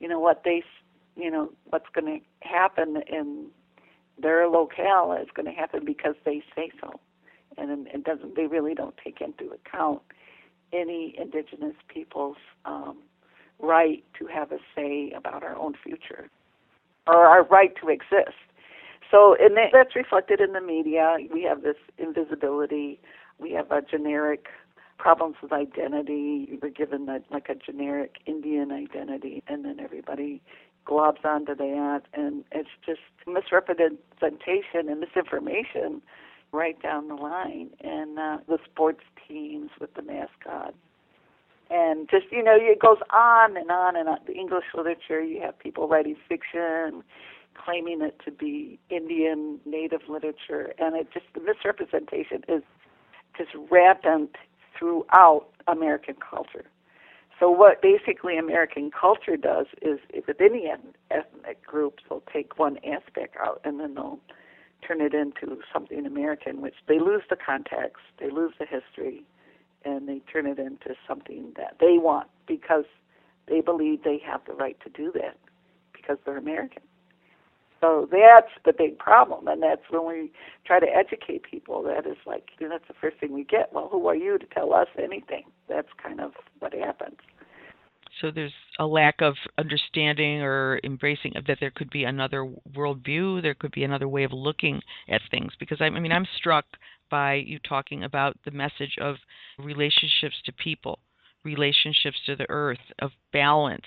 you 0.00 0.08
know, 0.08 0.18
what 0.18 0.42
they, 0.44 0.62
you 1.16 1.30
know, 1.30 1.50
what's 1.70 1.88
going 1.92 2.20
to 2.20 2.48
happen 2.48 3.02
in 3.08 3.46
their 4.20 4.48
locale 4.48 5.16
is 5.20 5.28
going 5.34 5.46
to 5.46 5.52
happen 5.52 5.84
because 5.84 6.14
they 6.24 6.42
say 6.54 6.70
so, 6.80 7.00
and 7.56 7.86
it 7.88 8.04
doesn't. 8.04 8.36
They 8.36 8.46
really 8.46 8.74
don't 8.74 8.96
take 9.02 9.20
into 9.20 9.52
account 9.52 10.02
any 10.72 11.14
indigenous 11.18 11.76
people's 11.88 12.36
um, 12.64 12.98
right 13.58 14.04
to 14.18 14.26
have 14.26 14.52
a 14.52 14.58
say 14.74 15.12
about 15.16 15.42
our 15.42 15.56
own 15.56 15.74
future 15.82 16.28
or 17.06 17.24
our 17.24 17.44
right 17.44 17.72
to 17.80 17.88
exist 17.88 18.36
so 19.10 19.36
and 19.38 19.56
that's 19.72 19.96
reflected 19.96 20.40
in 20.40 20.52
the 20.52 20.60
media. 20.60 21.16
We 21.32 21.42
have 21.44 21.62
this 21.62 21.76
invisibility. 21.98 23.00
We 23.38 23.52
have 23.52 23.70
a 23.70 23.82
generic 23.82 24.46
problems 24.98 25.36
with 25.42 25.52
identity. 25.52 26.58
We're 26.60 26.70
given 26.70 27.08
a, 27.08 27.20
like 27.32 27.48
a 27.48 27.54
generic 27.54 28.16
Indian 28.26 28.72
identity, 28.72 29.42
and 29.46 29.64
then 29.64 29.80
everybody 29.80 30.42
globs 30.86 31.24
onto 31.24 31.54
that, 31.54 32.02
and 32.14 32.44
it's 32.50 32.68
just 32.84 33.00
misrepresentation 33.26 34.88
and 34.88 35.00
misinformation 35.00 36.02
right 36.52 36.80
down 36.82 37.08
the 37.08 37.14
line. 37.14 37.70
And 37.82 38.18
uh, 38.18 38.38
the 38.48 38.58
sports 38.64 39.02
teams 39.26 39.70
with 39.80 39.94
the 39.94 40.02
mascots, 40.02 40.76
and 41.70 42.08
just 42.10 42.26
you 42.30 42.42
know, 42.42 42.56
it 42.58 42.80
goes 42.80 42.98
on 43.12 43.56
and 43.56 43.70
on 43.70 43.96
and 43.96 44.08
on. 44.08 44.18
The 44.26 44.34
English 44.34 44.64
literature, 44.74 45.22
you 45.22 45.40
have 45.42 45.58
people 45.58 45.88
writing 45.88 46.16
fiction 46.28 47.04
claiming 47.64 48.02
it 48.02 48.20
to 48.24 48.30
be 48.30 48.78
Indian 48.90 49.60
native 49.64 50.02
literature, 50.08 50.72
and 50.78 50.96
it 50.96 51.08
just 51.12 51.26
the 51.34 51.40
misrepresentation 51.40 52.42
is 52.48 52.62
just 53.36 53.50
rampant 53.70 54.36
throughout 54.78 55.46
American 55.66 56.16
culture. 56.16 56.64
So 57.38 57.50
what 57.50 57.80
basically 57.80 58.36
American 58.36 58.90
culture 58.90 59.36
does 59.36 59.66
is, 59.80 60.00
with 60.26 60.40
any 60.40 60.72
ethnic 61.10 61.64
groups, 61.64 62.02
they'll 62.08 62.22
take 62.32 62.58
one 62.58 62.78
aspect 62.78 63.36
out 63.40 63.60
and 63.64 63.78
then 63.78 63.94
they'll 63.94 64.18
turn 64.86 65.00
it 65.00 65.14
into 65.14 65.58
something 65.72 66.04
American, 66.04 66.60
which 66.60 66.74
they 66.88 66.98
lose 66.98 67.22
the 67.30 67.36
context, 67.36 68.02
they 68.18 68.30
lose 68.30 68.54
the 68.58 68.66
history, 68.66 69.22
and 69.84 70.08
they 70.08 70.20
turn 70.32 70.46
it 70.46 70.58
into 70.58 70.94
something 71.06 71.52
that 71.56 71.76
they 71.80 71.98
want 71.98 72.28
because 72.46 72.84
they 73.46 73.60
believe 73.60 74.02
they 74.02 74.20
have 74.24 74.40
the 74.46 74.54
right 74.54 74.76
to 74.80 74.90
do 74.90 75.12
that 75.12 75.36
because 75.92 76.18
they're 76.24 76.38
American. 76.38 76.82
So 77.80 78.08
that's 78.10 78.50
the 78.64 78.72
big 78.72 78.98
problem, 78.98 79.46
and 79.46 79.62
that's 79.62 79.82
when 79.90 80.06
we 80.06 80.32
try 80.66 80.80
to 80.80 80.86
educate 80.86 81.44
people. 81.44 81.82
That 81.84 82.06
is 82.06 82.16
like 82.26 82.50
you 82.58 82.68
know, 82.68 82.74
that's 82.74 82.88
the 82.88 82.94
first 83.00 83.18
thing 83.20 83.32
we 83.32 83.44
get. 83.44 83.72
Well, 83.72 83.88
who 83.90 84.06
are 84.08 84.16
you 84.16 84.36
to 84.38 84.46
tell 84.46 84.74
us 84.74 84.88
anything? 85.00 85.44
That's 85.68 85.88
kind 86.02 86.20
of 86.20 86.32
what 86.58 86.74
happens. 86.74 87.18
So 88.20 88.30
there's 88.32 88.52
a 88.80 88.86
lack 88.86 89.20
of 89.20 89.34
understanding 89.58 90.42
or 90.42 90.80
embracing 90.82 91.36
of 91.36 91.46
that 91.46 91.58
there 91.60 91.70
could 91.70 91.90
be 91.90 92.04
another 92.04 92.50
worldview, 92.76 93.42
there 93.42 93.54
could 93.54 93.70
be 93.72 93.84
another 93.84 94.08
way 94.08 94.24
of 94.24 94.32
looking 94.32 94.80
at 95.08 95.20
things. 95.30 95.52
Because 95.60 95.80
I 95.80 95.90
mean, 95.90 96.10
I'm 96.10 96.26
struck 96.36 96.64
by 97.10 97.34
you 97.34 97.58
talking 97.60 98.04
about 98.04 98.36
the 98.44 98.50
message 98.50 98.96
of 99.00 99.16
relationships 99.58 100.36
to 100.46 100.52
people, 100.52 100.98
relationships 101.44 102.18
to 102.26 102.34
the 102.34 102.46
earth, 102.48 102.78
of 102.98 103.12
balance 103.32 103.86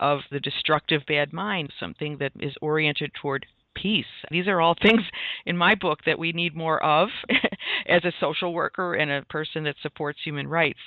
of 0.00 0.20
the 0.30 0.40
destructive 0.40 1.02
bad 1.06 1.32
mind, 1.32 1.72
something 1.78 2.16
that 2.18 2.32
is 2.40 2.54
oriented 2.60 3.12
toward 3.14 3.46
peace. 3.74 4.04
These 4.30 4.48
are 4.48 4.60
all 4.60 4.74
things 4.80 5.02
in 5.46 5.56
my 5.56 5.74
book 5.74 6.00
that 6.06 6.18
we 6.18 6.32
need 6.32 6.56
more 6.56 6.82
of 6.82 7.08
as 7.86 8.04
a 8.04 8.12
social 8.18 8.52
worker 8.52 8.94
and 8.94 9.10
a 9.10 9.22
person 9.22 9.64
that 9.64 9.76
supports 9.82 10.18
human 10.24 10.48
rights. 10.48 10.80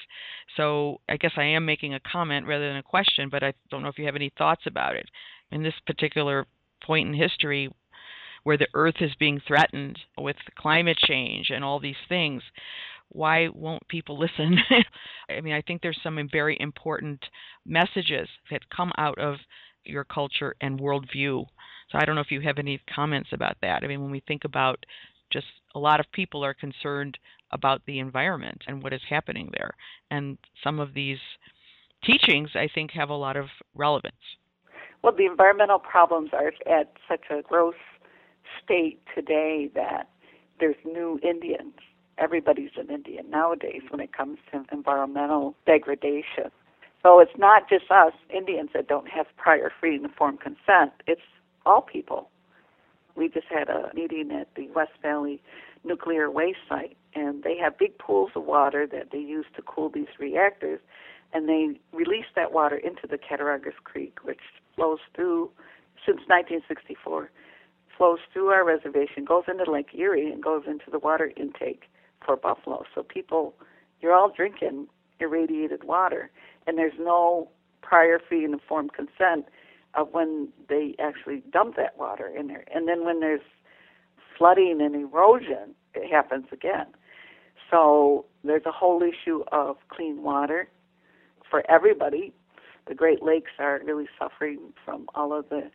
So 0.57 0.99
I 1.07 1.17
guess 1.17 1.31
I 1.37 1.43
am 1.43 1.65
making 1.65 1.93
a 1.93 1.99
comment 1.99 2.47
rather 2.47 2.67
than 2.67 2.77
a 2.77 2.83
question, 2.83 3.29
but 3.29 3.43
I 3.43 3.53
don't 3.69 3.83
know 3.83 3.89
if 3.89 3.97
you 3.97 4.05
have 4.05 4.15
any 4.15 4.31
thoughts 4.37 4.63
about 4.65 4.95
it. 4.95 5.09
In 5.51 5.63
this 5.63 5.73
particular 5.85 6.45
point 6.83 7.07
in 7.07 7.13
history, 7.13 7.69
where 8.43 8.57
the 8.57 8.67
earth 8.73 8.95
is 8.99 9.11
being 9.19 9.39
threatened 9.47 9.97
with 10.17 10.35
climate 10.57 10.97
change 10.97 11.49
and 11.49 11.63
all 11.63 11.79
these 11.79 11.95
things, 12.09 12.43
why 13.13 13.47
won't 13.53 13.87
people 13.87 14.19
listen? 14.19 14.57
I 15.29 15.41
mean, 15.41 15.53
I 15.53 15.61
think 15.61 15.81
there's 15.81 15.99
some 16.03 16.19
very 16.31 16.57
important 16.59 17.23
messages 17.65 18.27
that 18.51 18.69
come 18.69 18.91
out 18.97 19.17
of 19.17 19.35
your 19.85 20.03
culture 20.03 20.55
and 20.61 20.79
worldview. 20.79 21.45
So 21.91 21.97
I 21.97 22.05
don't 22.05 22.15
know 22.15 22.21
if 22.21 22.31
you 22.31 22.41
have 22.41 22.57
any 22.57 22.81
comments 22.93 23.29
about 23.31 23.57
that. 23.61 23.83
I 23.83 23.87
mean, 23.87 24.01
when 24.01 24.11
we 24.11 24.23
think 24.27 24.43
about 24.45 24.85
just 25.31 25.47
a 25.75 25.79
lot 25.79 25.99
of 25.99 26.11
people 26.11 26.43
are 26.43 26.53
concerned 26.53 27.17
about 27.51 27.81
the 27.85 27.99
environment 27.99 28.63
and 28.67 28.81
what 28.81 28.93
is 28.93 29.01
happening 29.09 29.49
there. 29.53 29.71
And 30.11 30.37
some 30.63 30.79
of 30.79 30.93
these 30.93 31.19
teachings, 32.03 32.49
I 32.55 32.67
think, 32.73 32.91
have 32.91 33.09
a 33.09 33.15
lot 33.15 33.37
of 33.37 33.45
relevance. 33.75 34.15
Well, 35.03 35.13
the 35.15 35.25
environmental 35.25 35.79
problems 35.79 36.31
are 36.33 36.53
at 36.71 36.93
such 37.07 37.25
a 37.29 37.41
gross 37.41 37.75
state 38.63 39.01
today 39.13 39.69
that 39.75 40.09
there's 40.59 40.75
new 40.85 41.19
Indians. 41.23 41.73
Everybody's 42.17 42.71
an 42.77 42.89
Indian 42.89 43.29
nowadays 43.29 43.81
when 43.89 43.99
it 43.99 44.13
comes 44.13 44.37
to 44.51 44.63
environmental 44.71 45.55
degradation. 45.65 46.51
So 47.01 47.19
it's 47.19 47.37
not 47.37 47.69
just 47.69 47.91
us 47.91 48.13
Indians 48.29 48.69
that 48.73 48.87
don't 48.87 49.09
have 49.09 49.25
prior 49.35 49.71
free 49.79 49.95
and 49.95 50.05
informed 50.05 50.39
consent. 50.39 50.93
It's 51.05 51.21
all 51.65 51.81
people. 51.81 52.29
We 53.15 53.29
just 53.29 53.47
had 53.47 53.69
a 53.69 53.91
meeting 53.93 54.31
at 54.31 54.47
the 54.55 54.69
West 54.69 54.93
Valley 55.01 55.41
nuclear 55.83 56.31
waste 56.31 56.59
site, 56.67 56.95
and 57.13 57.43
they 57.43 57.57
have 57.57 57.77
big 57.77 57.97
pools 57.97 58.31
of 58.35 58.45
water 58.45 58.87
that 58.87 59.11
they 59.11 59.19
use 59.19 59.45
to 59.55 59.61
cool 59.61 59.89
these 59.89 60.07
reactors, 60.19 60.79
and 61.33 61.49
they 61.49 61.79
release 61.91 62.25
that 62.35 62.53
water 62.53 62.77
into 62.77 63.05
the 63.07 63.17
Cattaraugus 63.17 63.75
Creek, 63.83 64.19
which 64.23 64.39
flows 64.75 64.99
through 65.13 65.51
since 66.05 66.19
1964, 66.27 67.29
flows 67.97 68.19
through 68.31 68.47
our 68.47 68.63
reservation, 68.63 69.25
goes 69.25 69.43
into 69.47 69.69
Lake 69.69 69.89
Erie, 69.93 70.31
and 70.31 70.41
goes 70.41 70.63
into 70.67 70.89
the 70.89 70.99
water 70.99 71.31
intake 71.35 71.83
for 72.25 72.35
buffalo. 72.35 72.83
So 72.93 73.03
people, 73.03 73.55
you're 74.01 74.13
all 74.13 74.31
drinking 74.35 74.87
irradiated 75.19 75.83
water, 75.83 76.29
and 76.67 76.77
there's 76.77 76.99
no 76.99 77.49
prior 77.81 78.19
free 78.19 78.43
and 78.43 78.53
informed 78.53 78.93
consent 78.93 79.45
of 79.95 80.09
when 80.11 80.49
they 80.69 80.95
actually 80.99 81.43
dump 81.51 81.75
that 81.75 81.97
water 81.97 82.27
in 82.27 82.47
there. 82.47 82.63
And 82.73 82.87
then 82.87 83.05
when 83.05 83.19
there's 83.19 83.41
flooding 84.37 84.79
and 84.81 84.95
erosion, 84.95 85.75
it 85.93 86.11
happens 86.11 86.45
again. 86.51 86.87
So 87.69 88.25
there's 88.43 88.65
a 88.65 88.71
whole 88.71 89.01
issue 89.03 89.43
of 89.51 89.77
clean 89.89 90.23
water 90.23 90.67
for 91.49 91.63
everybody. 91.69 92.33
The 92.87 92.95
Great 92.95 93.21
Lakes 93.21 93.51
are 93.59 93.79
really 93.85 94.07
suffering 94.19 94.73
from 94.83 95.07
all 95.15 95.37
of 95.37 95.49
the 95.49 95.69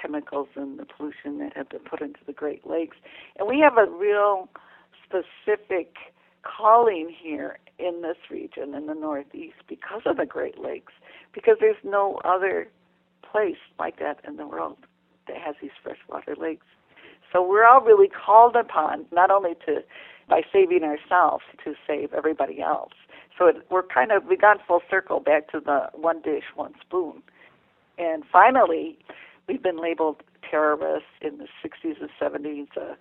chemicals 0.00 0.48
and 0.54 0.78
the 0.78 0.86
pollution 0.86 1.38
that 1.38 1.56
have 1.56 1.68
been 1.68 1.80
put 1.80 2.00
into 2.00 2.20
the 2.26 2.32
Great 2.32 2.66
Lakes. 2.66 2.96
And 3.38 3.48
we 3.48 3.60
have 3.60 3.76
a 3.76 3.90
real 3.90 4.48
specific 5.08 5.94
calling 6.42 7.14
here 7.16 7.58
in 7.78 8.02
this 8.02 8.16
region 8.30 8.74
in 8.74 8.86
the 8.86 8.94
Northeast 8.94 9.56
because 9.68 10.02
of 10.06 10.16
the 10.16 10.26
Great 10.26 10.58
Lakes, 10.58 10.92
because 11.32 11.56
there's 11.60 11.76
no 11.84 12.20
other 12.24 12.68
place 13.22 13.56
like 13.78 13.98
that 13.98 14.20
in 14.26 14.36
the 14.36 14.46
world 14.46 14.76
that 15.26 15.36
has 15.36 15.54
these 15.60 15.70
freshwater 15.82 16.34
lakes. 16.36 16.66
So 17.32 17.46
we're 17.46 17.66
all 17.66 17.82
really 17.82 18.08
called 18.08 18.56
upon 18.56 19.06
not 19.12 19.30
only 19.30 19.54
to 19.66 19.82
by 20.28 20.42
saving 20.52 20.82
ourselves 20.82 21.44
to 21.64 21.74
save 21.86 22.12
everybody 22.12 22.60
else. 22.60 22.92
So 23.38 23.46
it, 23.46 23.56
we're 23.70 23.82
kind 23.82 24.12
of 24.12 24.24
we 24.26 24.36
got 24.36 24.58
full 24.66 24.80
circle 24.90 25.20
back 25.20 25.50
to 25.52 25.60
the 25.60 25.88
one 25.94 26.20
dish, 26.22 26.44
one 26.54 26.74
spoon. 26.80 27.22
And 27.98 28.24
finally, 28.30 28.98
we've 29.46 29.62
been 29.62 29.80
labeled 29.80 30.22
terrorists 30.48 31.08
in 31.20 31.38
the 31.38 31.48
60s 31.64 32.00
and 32.00 32.10
70s. 32.20 32.68
Uh, 32.76 32.94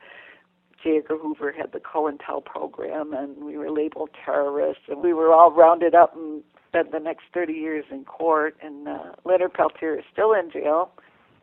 J. 0.88 1.00
Edgar 1.00 1.18
Hoover 1.18 1.52
had 1.52 1.74
the 1.74 1.82
COINTEL 1.82 2.46
program, 2.46 3.14
and 3.14 3.44
we 3.44 3.58
were 3.58 3.70
labeled 3.70 4.10
terrorists, 4.24 4.84
and 4.88 5.02
we 5.02 5.14
were 5.14 5.34
all 5.34 5.52
rounded 5.52 5.94
up 5.94 6.16
and 6.16 6.42
spent 6.70 6.94
the 6.94 7.00
next 7.00 7.24
30 7.34 7.52
years 7.52 7.84
in 7.92 8.06
court. 8.06 8.56
And 8.62 8.88
uh, 8.88 9.12
Leonard 9.26 9.54
Peltier 9.54 10.00
is 10.00 10.06
still 10.14 10.32
in 10.32 10.50
jail. 10.50 10.92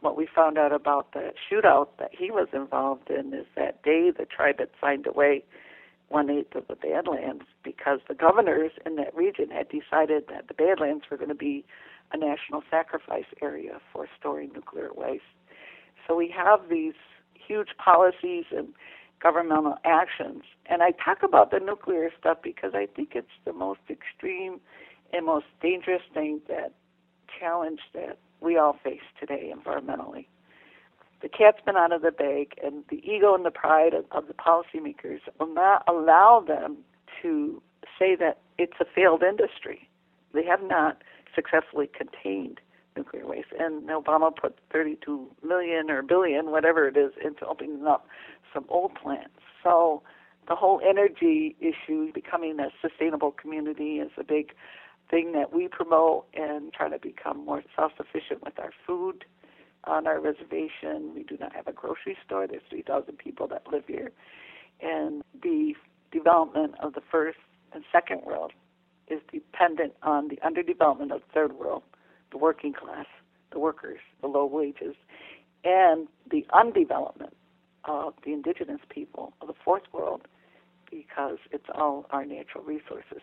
What 0.01 0.17
we 0.17 0.27
found 0.35 0.57
out 0.57 0.73
about 0.73 1.13
the 1.13 1.33
shootout 1.51 1.89
that 1.99 2.11
he 2.19 2.31
was 2.31 2.49
involved 2.55 3.11
in 3.11 3.35
is 3.35 3.45
that 3.55 3.83
day 3.83 4.11
the 4.11 4.25
tribe 4.25 4.61
had 4.61 4.71
signed 4.81 5.07
away 5.07 5.45
one 6.09 6.31
eighth 6.31 6.55
of 6.55 6.67
the 6.69 6.77
Badlands 6.77 7.45
because 7.63 8.01
the 8.09 8.15
governors 8.15 8.73
in 8.87 8.97
that 8.97 9.15
region 9.15 9.51
had 9.51 9.69
decided 9.69 10.25
that 10.29 10.49
the 10.49 10.55
Badlands 10.55 11.05
were 11.11 11.19
going 11.19 11.29
to 11.29 11.35
be 11.35 11.67
a 12.13 12.17
national 12.17 12.63
sacrifice 12.71 13.29
area 13.43 13.79
for 13.93 14.07
storing 14.19 14.53
nuclear 14.55 14.89
waste. 14.95 15.23
So 16.09 16.17
we 16.17 16.33
have 16.35 16.71
these 16.71 16.95
huge 17.47 17.77
policies 17.77 18.45
and 18.51 18.69
governmental 19.23 19.77
actions. 19.85 20.43
And 20.67 20.83
I 20.83 20.93
talk 20.93 21.23
about 21.23 21.51
the 21.51 21.61
nuclear 21.61 22.11
stuff 22.19 22.39
because 22.43 22.73
I 22.75 22.87
think 22.87 23.11
it's 23.15 23.27
the 23.45 23.53
most 23.53 23.81
extreme 23.89 24.61
and 25.13 25.27
most 25.27 25.47
dangerous 25.63 26.03
thing 26.13 26.41
that 26.49 26.73
challenge 27.39 27.81
that 27.95 28.19
we 28.41 28.57
all 28.57 28.77
face 28.83 29.01
today 29.19 29.53
environmentally. 29.55 30.27
The 31.23 31.29
cat's 31.29 31.61
been 31.65 31.77
out 31.77 31.93
of 31.93 32.03
the 32.03 32.11
bag, 32.11 32.53
and 32.63 32.85
the 32.91 32.97
ego 32.97 33.35
and 33.35 33.47
the 33.47 33.51
pride 33.51 33.95
of, 33.95 34.05
of 34.11 34.27
the 34.27 34.35
policymakers 34.35 35.21
will 35.41 35.53
not 35.53 35.83
allow 35.89 36.45
them 36.47 36.79
to 37.23 37.63
say 37.99 38.15
that 38.17 38.41
it's 38.59 38.75
a 38.81 38.85
failed 38.85 39.23
industry. 39.23 39.89
They 40.35 40.45
have 40.45 40.63
not 40.63 41.03
successfully 41.35 41.89
contained 41.89 42.61
nuclear 42.97 43.27
waste, 43.27 43.49
and 43.59 43.89
Obama 43.89 44.35
put 44.35 44.59
32 44.73 45.29
million 45.43 45.91
or 45.91 46.03
billion, 46.03 46.51
whatever 46.51 46.87
it 46.89 46.97
is, 46.97 47.13
into 47.25 47.47
opening 47.47 47.87
up 47.87 48.07
some 48.53 48.65
old 48.69 48.95
plants. 48.95 49.35
So 49.63 50.03
the 50.49 50.55
whole 50.55 50.81
energy 50.87 51.57
issue, 51.61 52.13
becoming 52.13 52.59
a 52.61 52.69
sustainable 52.81 53.33
community, 53.33 53.99
is 53.99 54.11
a 54.19 54.25
big 54.25 54.53
thing 55.11 55.33
that 55.33 55.53
we 55.53 55.69
promote 55.69 56.27
and 56.35 56.73
try 56.73 56.89
to 56.89 56.99
become 56.99 57.45
more 57.45 57.63
self-sufficient 57.77 58.43
with 58.43 58.59
our 58.59 58.71
food 58.87 59.25
on 59.85 60.07
our 60.07 60.21
reservation. 60.21 61.13
We 61.15 61.25
do 61.25 61.37
not 61.39 61.55
have 61.55 61.67
a 61.67 61.73
grocery 61.73 62.17
store. 62.25 62.47
There's 62.47 62.63
3,000 62.71 63.19
people 63.19 63.47
that 63.49 63.67
live 63.71 63.85
here. 63.87 64.13
And 64.81 65.23
the 65.43 65.75
development 66.11 66.75
of 66.81 66.95
the 66.95 67.03
first 67.11 67.39
and 67.73 67.85
second 67.93 68.23
world 68.25 68.53
is 69.09 69.21
dependent 69.31 69.93
on 70.03 70.29
the 70.29 70.37
underdevelopment 70.37 71.13
of 71.13 71.21
the 71.21 71.33
third 71.35 71.53
world, 71.53 71.83
the 72.35 72.39
working 72.39 72.73
class, 72.73 73.07
the 73.53 73.61
workers, 73.61 74.01
the 74.21 74.27
low 74.27 74.45
wages, 74.45 74.97
and 75.63 76.09
the 76.29 76.45
undevelopment 76.53 77.33
of 77.85 78.15
the 78.25 78.33
indigenous 78.33 78.81
people 78.91 79.33
of 79.41 79.47
the 79.47 79.55
fourth 79.65 79.85
world 79.93 80.23
because 80.91 81.39
it's 81.53 81.69
all 81.73 82.07
our 82.11 82.25
natural 82.25 82.65
resources. 82.65 83.23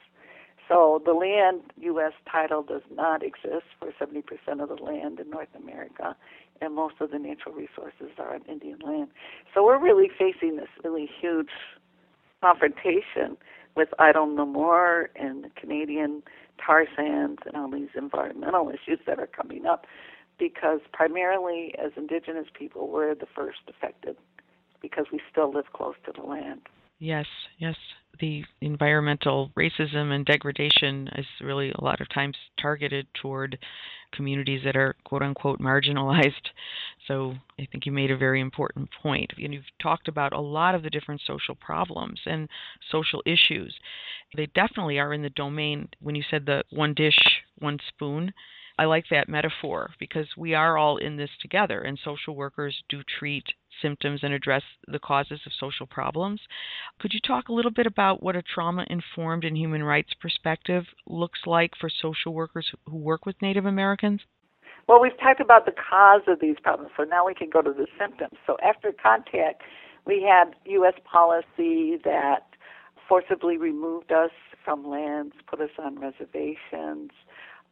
So 0.69 1.02
the 1.04 1.12
land 1.12 1.62
U.S. 1.82 2.13
title 2.32 2.63
does 2.63 2.84
not 2.89 3.21
exist 3.21 3.65
for 3.80 3.91
70% 4.00 4.24
of 4.63 4.69
the 4.69 4.82
land 4.82 5.19
in 5.19 5.30
North 5.30 5.54
America, 5.58 6.15
and 6.62 6.74
most 6.74 6.95
of 7.02 7.12
the 7.12 7.19
natural 7.19 7.54
resources 7.54 8.15
are 8.17 8.34
on 8.34 8.43
Indian 8.47 8.80
land. 8.80 9.10
So 9.54 9.65
we're 9.65 9.82
really 9.82 10.10
facing 10.17 10.56
this 10.56 10.69
really 10.84 11.10
huge 11.19 11.50
confrontation 12.41 13.36
with 13.76 13.89
Idle 14.00 14.28
No 14.28 14.45
More 14.45 15.10
and 15.15 15.43
the 15.43 15.50
Canadian 15.60 16.24
tar 16.65 16.86
sands 16.95 17.39
and 17.45 17.56
all 17.56 17.69
these 17.69 17.89
environmental 17.95 18.69
issues 18.74 19.00
that 19.08 19.19
are 19.19 19.28
coming 19.28 19.65
up 19.65 19.86
because 20.39 20.80
primarily 20.93 21.74
as 21.84 21.91
indigenous 21.95 22.47
people 22.58 22.89
we're 22.89 23.13
the 23.15 23.28
first 23.36 23.60
affected 23.67 24.15
because 24.82 25.06
we 25.12 25.21
still 25.32 25.54
live 25.54 25.71
close 25.74 25.95
to 26.06 26.12
the 26.12 26.26
land. 26.26 26.62
Yes, 27.00 27.26
yes. 27.58 27.76
The 28.19 28.43
environmental 28.62 29.52
racism 29.58 30.12
and 30.12 30.26
degradation 30.26 31.10
is 31.17 31.26
really 31.41 31.71
a 31.71 31.84
lot 31.84 32.02
of 32.02 32.10
times 32.10 32.36
targeted 32.62 33.08
toward 33.19 33.58
communities 34.13 34.62
that 34.65 34.76
are 34.76 34.95
quote 35.04 35.24
unquote 35.24 35.60
marginalized. 35.60 36.50
So 37.08 37.36
I 37.60 37.68
think 37.72 37.86
you 37.86 37.92
made 37.92 38.12
a 38.12 38.18
very 38.18 38.42
important 38.42 38.90
point. 39.02 39.34
And 39.38 39.54
you've 39.54 39.64
talked 39.82 40.08
about 40.08 40.34
a 40.34 40.40
lot 40.40 40.76
of 40.76 40.84
the 40.84 40.90
different 40.90 41.22
social 41.26 41.56
problems 41.56 42.20
and 42.26 42.48
social 42.92 43.24
issues. 43.26 43.76
They 44.36 44.46
definitely 44.48 45.00
are 45.00 45.14
in 45.14 45.24
the 45.24 45.30
domain 45.30 45.90
when 46.00 46.16
you 46.16 46.24
said 46.30 46.46
the 46.46 46.64
one 46.70 46.94
dish, 46.94 47.18
one 47.58 47.80
spoon. 47.88 48.34
I 48.78 48.86
like 48.86 49.06
that 49.10 49.30
metaphor 49.30 49.92
because 50.00 50.28
we 50.38 50.54
are 50.54 50.78
all 50.78 50.98
in 50.98 51.18
this 51.18 51.30
together, 51.42 51.82
and 51.82 52.00
social 52.04 52.36
workers 52.36 52.84
do 52.90 53.04
treat 53.04 53.46
symptoms 53.82 54.22
and 54.24 54.34
address 54.34 54.64
the 54.88 55.00
causes 55.00 55.42
of 55.46 55.52
social 55.54 55.86
problems. 55.86 56.42
Could 57.00 57.14
you 57.14 57.20
talk 57.20 57.50
a 57.50 57.54
little 57.54 57.72
bit 57.72 57.86
about 57.86 58.24
what 58.24 58.36
a 58.36 58.42
trauma 58.42 58.86
informed 58.90 59.44
and 59.44 59.58
human 59.58 59.84
rights 59.84 60.14
perspective 60.20 60.86
looks 61.06 61.42
like 61.46 61.74
for 61.80 61.90
social 61.90 62.34
workers 62.34 62.72
who 62.86 62.98
work 62.98 63.26
with 63.26 63.42
Native 63.42 63.66
Americans? 63.66 64.22
Well, 64.88 65.02
we've 65.02 65.17
talked 65.20 65.39
about 65.39 65.65
the 65.65 65.72
cause 65.72 66.22
of 66.28 66.39
these 66.39 66.58
problems, 66.62 66.91
so 66.98 67.04
now 67.04 67.26
we 67.26 67.34
can 67.34 67.50
go 67.50 67.62
to 67.62 67.72
the 67.72 67.88
symptoms. 68.00 68.38
So, 68.46 68.58
after 68.63 68.91
contact, 68.91 69.62
we 70.06 70.22
had 70.22 70.56
U.S. 70.65 70.96
policy 71.04 71.98
that 72.04 72.48
forcibly 73.08 73.58
removed 73.58 74.12
us 74.12 74.32
from 74.63 74.88
lands, 74.88 75.36
put 75.48 75.62
us 75.62 75.70
on 75.78 76.00
reservations, 76.00 77.12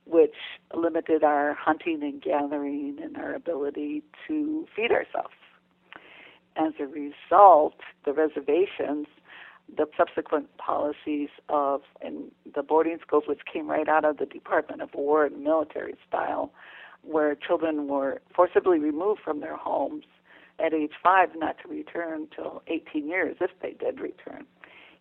which 0.05 0.35
limited 0.73 1.23
our 1.23 1.53
hunting 1.53 2.01
and 2.03 2.21
gathering 2.21 2.97
and 3.01 3.17
our 3.17 3.33
ability 3.33 4.03
to 4.27 4.67
feed 4.75 4.91
ourselves. 4.91 5.33
As 6.55 6.73
a 6.79 6.87
result, 6.87 7.75
the 8.05 8.13
reservations, 8.13 9.07
the 9.75 9.85
subsequent 9.97 10.57
policies 10.57 11.29
of 11.47 11.81
and 12.01 12.31
the 12.55 12.63
boarding 12.63 12.97
schools, 13.01 13.25
which 13.27 13.41
came 13.51 13.67
right 13.69 13.87
out 13.87 14.03
of 14.03 14.17
the 14.17 14.25
Department 14.25 14.81
of 14.81 14.89
War 14.93 15.25
and 15.25 15.43
military 15.43 15.95
style, 16.07 16.51
where 17.03 17.35
children 17.35 17.87
were 17.87 18.21
forcibly 18.35 18.79
removed 18.79 19.21
from 19.23 19.39
their 19.39 19.55
homes 19.55 20.05
at 20.59 20.73
age 20.73 20.91
five, 21.01 21.29
not 21.35 21.57
to 21.63 21.69
return 21.69 22.27
till 22.35 22.61
18 22.67 23.07
years 23.07 23.37
if 23.39 23.51
they 23.61 23.71
did 23.71 23.99
return. 23.99 24.45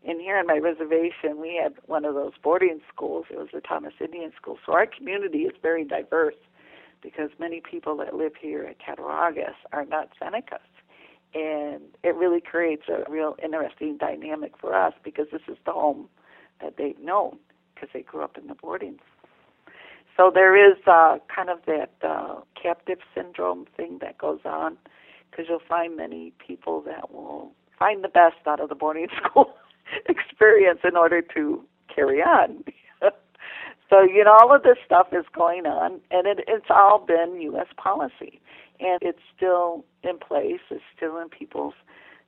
And 0.07 0.21
here 0.21 0.39
on 0.39 0.47
my 0.47 0.59
reservation, 0.59 1.41
we 1.41 1.61
had 1.61 1.75
one 1.87 2.05
of 2.05 2.15
those 2.15 2.33
boarding 2.43 2.81
schools. 2.93 3.27
It 3.31 3.39
was 3.39 3.49
the 3.53 3.61
Thomas 3.61 3.95
Indian 4.01 4.33
School. 4.41 4.59
So 4.65 4.73
our 4.73 4.87
community 4.87 5.39
is 5.39 5.55
very 5.61 5.85
diverse 5.85 6.37
because 7.03 7.31
many 7.39 7.61
people 7.61 7.97
that 7.97 8.15
live 8.15 8.33
here 8.41 8.65
at 8.65 8.79
Cattaraugus 8.79 9.55
are 9.73 9.85
not 9.85 10.11
Senecas. 10.21 10.59
And 11.35 11.83
it 12.03 12.15
really 12.15 12.41
creates 12.41 12.85
a 12.89 13.11
real 13.11 13.37
interesting 13.43 13.99
dynamic 13.99 14.53
for 14.59 14.75
us 14.75 14.95
because 15.03 15.27
this 15.33 15.43
is 15.49 15.59
the 15.67 15.73
home 15.73 16.09
that 16.61 16.77
they've 16.79 16.99
known 16.99 17.39
because 17.75 17.91
they 17.93 18.03
grew 18.03 18.23
up 18.23 18.39
in 18.39 18.47
the 18.47 18.55
boarding. 18.55 18.99
So 20.19 20.33
there 20.35 20.57
is 20.57 20.77
uh, 20.87 21.19
kind 21.35 21.49
of 21.49 21.61
that 21.67 21.93
uh, 22.03 22.41
captive 22.61 22.99
syndrome 23.15 23.67
thing 23.77 23.99
that 24.01 24.19
goes 24.19 24.41
on 24.45 24.77
because 25.31 25.47
you'll 25.49 25.61
find 25.69 25.97
many 25.97 26.33
people 26.45 26.83
that 26.87 27.13
will 27.13 27.53
find 27.79 28.03
the 28.03 28.09
best 28.09 28.35
out 28.45 28.59
of 28.59 28.69
the 28.69 28.75
boarding 28.75 29.07
school 29.25 29.55
experience 30.09 30.81
in 30.83 30.97
order 30.97 31.23
to 31.35 31.63
carry 31.95 32.21
on. 32.21 32.65
so 33.89 34.03
you 34.03 34.25
know 34.25 34.37
all 34.41 34.53
of 34.53 34.65
this 34.65 34.77
stuff 34.85 35.07
is 35.13 35.25
going 35.33 35.67
on, 35.67 36.01
and 36.11 36.27
it, 36.27 36.41
it's 36.49 36.67
all 36.69 36.99
been 36.99 37.41
U.S. 37.43 37.69
policy, 37.77 38.41
and 38.81 38.99
it's 39.03 39.23
still 39.37 39.85
in 40.03 40.19
place. 40.19 40.61
It's 40.69 40.83
still 40.97 41.19
in 41.19 41.29
people's 41.29 41.75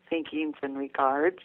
thinkings 0.09 0.55
and 0.62 0.79
regards. 0.79 1.40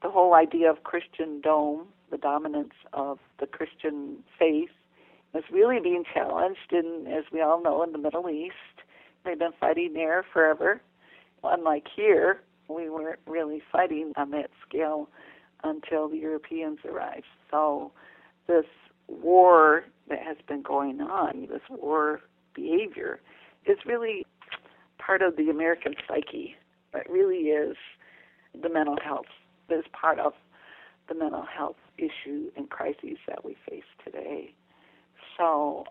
The 0.00 0.08
whole 0.08 0.32
idea 0.32 0.70
of 0.70 0.84
Christendom, 0.84 1.88
the 2.10 2.16
dominance 2.16 2.74
of 2.94 3.18
the 3.38 3.46
Christian 3.46 4.18
faith, 4.38 4.70
is 5.34 5.44
really 5.52 5.80
being 5.80 6.04
challenged 6.12 6.72
in, 6.72 7.06
as 7.06 7.24
we 7.32 7.40
all 7.40 7.62
know, 7.62 7.82
in 7.82 7.92
the 7.92 7.98
Middle 7.98 8.28
East. 8.28 8.54
They've 9.24 9.38
been 9.38 9.52
fighting 9.60 9.92
there 9.94 10.24
forever. 10.32 10.80
Unlike 11.44 11.86
here, 11.94 12.40
we 12.68 12.88
weren't 12.88 13.20
really 13.26 13.62
fighting 13.70 14.12
on 14.16 14.30
that 14.30 14.50
scale 14.66 15.08
until 15.64 16.08
the 16.08 16.16
Europeans 16.16 16.78
arrived. 16.84 17.26
So 17.50 17.92
this 18.46 18.64
war 19.06 19.84
that 20.08 20.20
has 20.20 20.36
been 20.46 20.62
going 20.62 21.00
on, 21.00 21.48
this 21.50 21.62
war 21.70 22.20
behavior, 22.54 23.20
is 23.66 23.78
really 23.86 24.26
part 24.98 25.22
of 25.22 25.36
the 25.36 25.50
American 25.50 25.94
psyche. 26.06 26.56
It 26.94 27.06
really 27.08 27.48
is 27.50 27.76
the 28.60 28.68
mental 28.68 28.96
health. 29.02 29.26
It 29.68 29.74
is 29.74 29.84
part 29.92 30.18
of 30.18 30.32
the 31.08 31.14
mental 31.14 31.44
health 31.44 31.76
issue 31.96 32.50
and 32.56 32.68
crises 32.70 33.18
that 33.26 33.44
we 33.44 33.56
face 33.68 33.84
today. 34.04 34.54
So, 35.38 35.84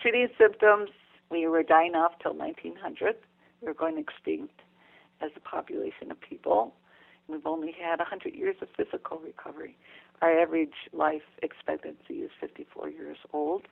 treating 0.00 0.28
symptoms, 0.38 0.90
we 1.30 1.46
were 1.48 1.64
dying 1.64 1.94
off 1.96 2.12
till 2.22 2.34
1900. 2.34 3.16
We 3.60 3.66
were 3.66 3.74
going 3.74 3.98
extinct 3.98 4.60
as 5.20 5.30
a 5.36 5.40
population 5.40 6.10
of 6.10 6.20
people. 6.20 6.74
We've 7.26 7.46
only 7.46 7.72
had 7.72 7.98
100 7.98 8.34
years 8.34 8.56
of 8.62 8.68
physical 8.76 9.18
recovery. 9.18 9.76
Our 10.22 10.38
average 10.38 10.74
life 10.92 11.22
expectancy 11.42 12.20
is 12.20 12.30
54 12.40 12.90
years 12.90 13.18
old. 13.32 13.62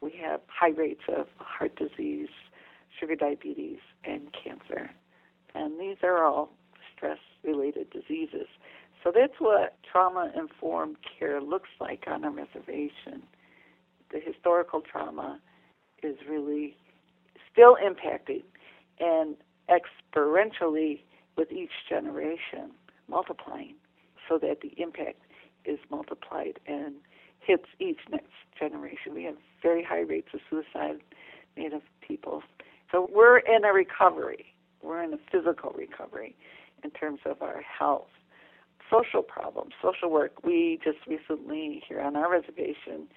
We 0.00 0.12
have 0.22 0.40
high 0.46 0.70
rates 0.70 1.02
of 1.08 1.26
heart 1.36 1.76
disease, 1.76 2.30
sugar 2.98 3.14
diabetes, 3.14 3.78
and 4.04 4.28
cancer. 4.32 4.90
And 5.54 5.78
these 5.78 5.98
are 6.02 6.24
all 6.24 6.50
stress 6.96 7.18
related 7.44 7.90
diseases. 7.90 8.46
So 9.04 9.12
that's 9.14 9.34
what 9.38 9.76
trauma 9.90 10.32
informed 10.36 10.96
care 11.18 11.40
looks 11.40 11.70
like 11.80 12.04
on 12.06 12.24
a 12.24 12.30
reservation. 12.30 13.22
The 14.12 14.20
historical 14.20 14.80
trauma 14.80 15.40
is 16.02 16.16
really 16.28 16.76
still 17.50 17.76
impacting 17.76 18.42
and 19.00 19.36
experientially 19.70 21.00
with 21.36 21.50
each 21.50 21.70
generation 21.88 22.72
multiplying 23.08 23.74
so 24.28 24.38
that 24.38 24.60
the 24.60 24.72
impact 24.80 25.20
is 25.64 25.78
multiplied 25.90 26.58
and 26.66 26.94
hits 27.40 27.66
each 27.80 27.98
next 28.10 28.32
generation. 28.58 29.14
We 29.14 29.24
have 29.24 29.36
very 29.62 29.82
high 29.82 30.00
rates 30.00 30.28
of 30.34 30.40
suicide 30.48 31.00
Native 31.56 31.82
people. 32.00 32.42
So 32.90 33.08
we're 33.12 33.38
in 33.38 33.64
a 33.64 33.72
recovery. 33.72 34.46
We're 34.82 35.02
in 35.02 35.12
a 35.12 35.18
physical 35.30 35.72
recovery 35.76 36.34
in 36.82 36.90
terms 36.90 37.20
of 37.26 37.42
our 37.42 37.62
health. 37.62 38.08
Social 38.90 39.22
problems, 39.22 39.72
social 39.82 40.10
work. 40.10 40.44
We 40.44 40.78
just 40.82 40.98
recently, 41.06 41.82
here 41.86 42.00
on 42.00 42.16
our 42.16 42.30
reservation, 42.30 43.08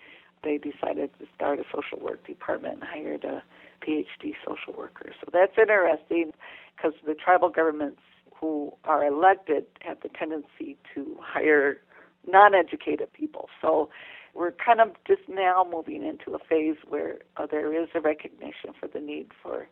they 0.45 0.57
decided 0.57 1.09
to 1.19 1.25
start 1.35 1.59
a 1.59 1.63
social 1.73 1.99
work 1.99 2.25
department 2.25 2.75
and 2.75 2.83
hired 2.83 3.25
a 3.25 3.43
PhD 3.85 4.33
social 4.47 4.73
worker. 4.77 5.11
So 5.19 5.29
that's 5.33 5.51
interesting 5.57 6.31
because 6.75 6.93
the 7.05 7.15
tribal 7.15 7.49
governments 7.49 7.99
who 8.39 8.73
are 8.85 9.05
elected 9.05 9.65
have 9.81 9.97
the 10.01 10.09
tendency 10.09 10.77
to 10.93 11.17
hire 11.19 11.81
non-educated 12.27 13.11
people. 13.11 13.49
So 13.61 13.89
we're 14.33 14.51
kind 14.51 14.81
of 14.81 14.89
just 15.07 15.21
now 15.29 15.65
moving 15.69 16.05
into 16.05 16.35
a 16.35 16.39
phase 16.39 16.77
where 16.87 17.19
uh, 17.37 17.47
there 17.49 17.73
is 17.81 17.89
a 17.95 18.01
recognition 18.01 18.71
for 18.79 18.87
the 18.87 18.99
need 18.99 19.27
for 19.41 19.67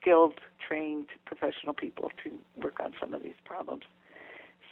skilled, 0.00 0.40
trained 0.66 1.06
professional 1.26 1.74
people 1.74 2.10
to 2.24 2.30
work 2.62 2.78
on 2.82 2.92
some 3.00 3.14
of 3.14 3.22
these 3.22 3.38
problems. 3.44 3.82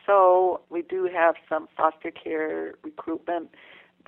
So 0.06 0.62
we 0.70 0.82
do 0.82 1.08
have 1.12 1.34
some 1.48 1.68
foster 1.76 2.10
care 2.10 2.74
recruitment. 2.82 3.50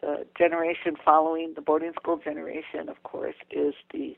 The 0.00 0.26
generation 0.36 0.96
following 1.04 1.52
the 1.54 1.60
boarding 1.60 1.92
school 1.92 2.18
generation, 2.18 2.88
of 2.88 3.02
course, 3.02 3.34
is 3.50 3.74
the 3.92 4.16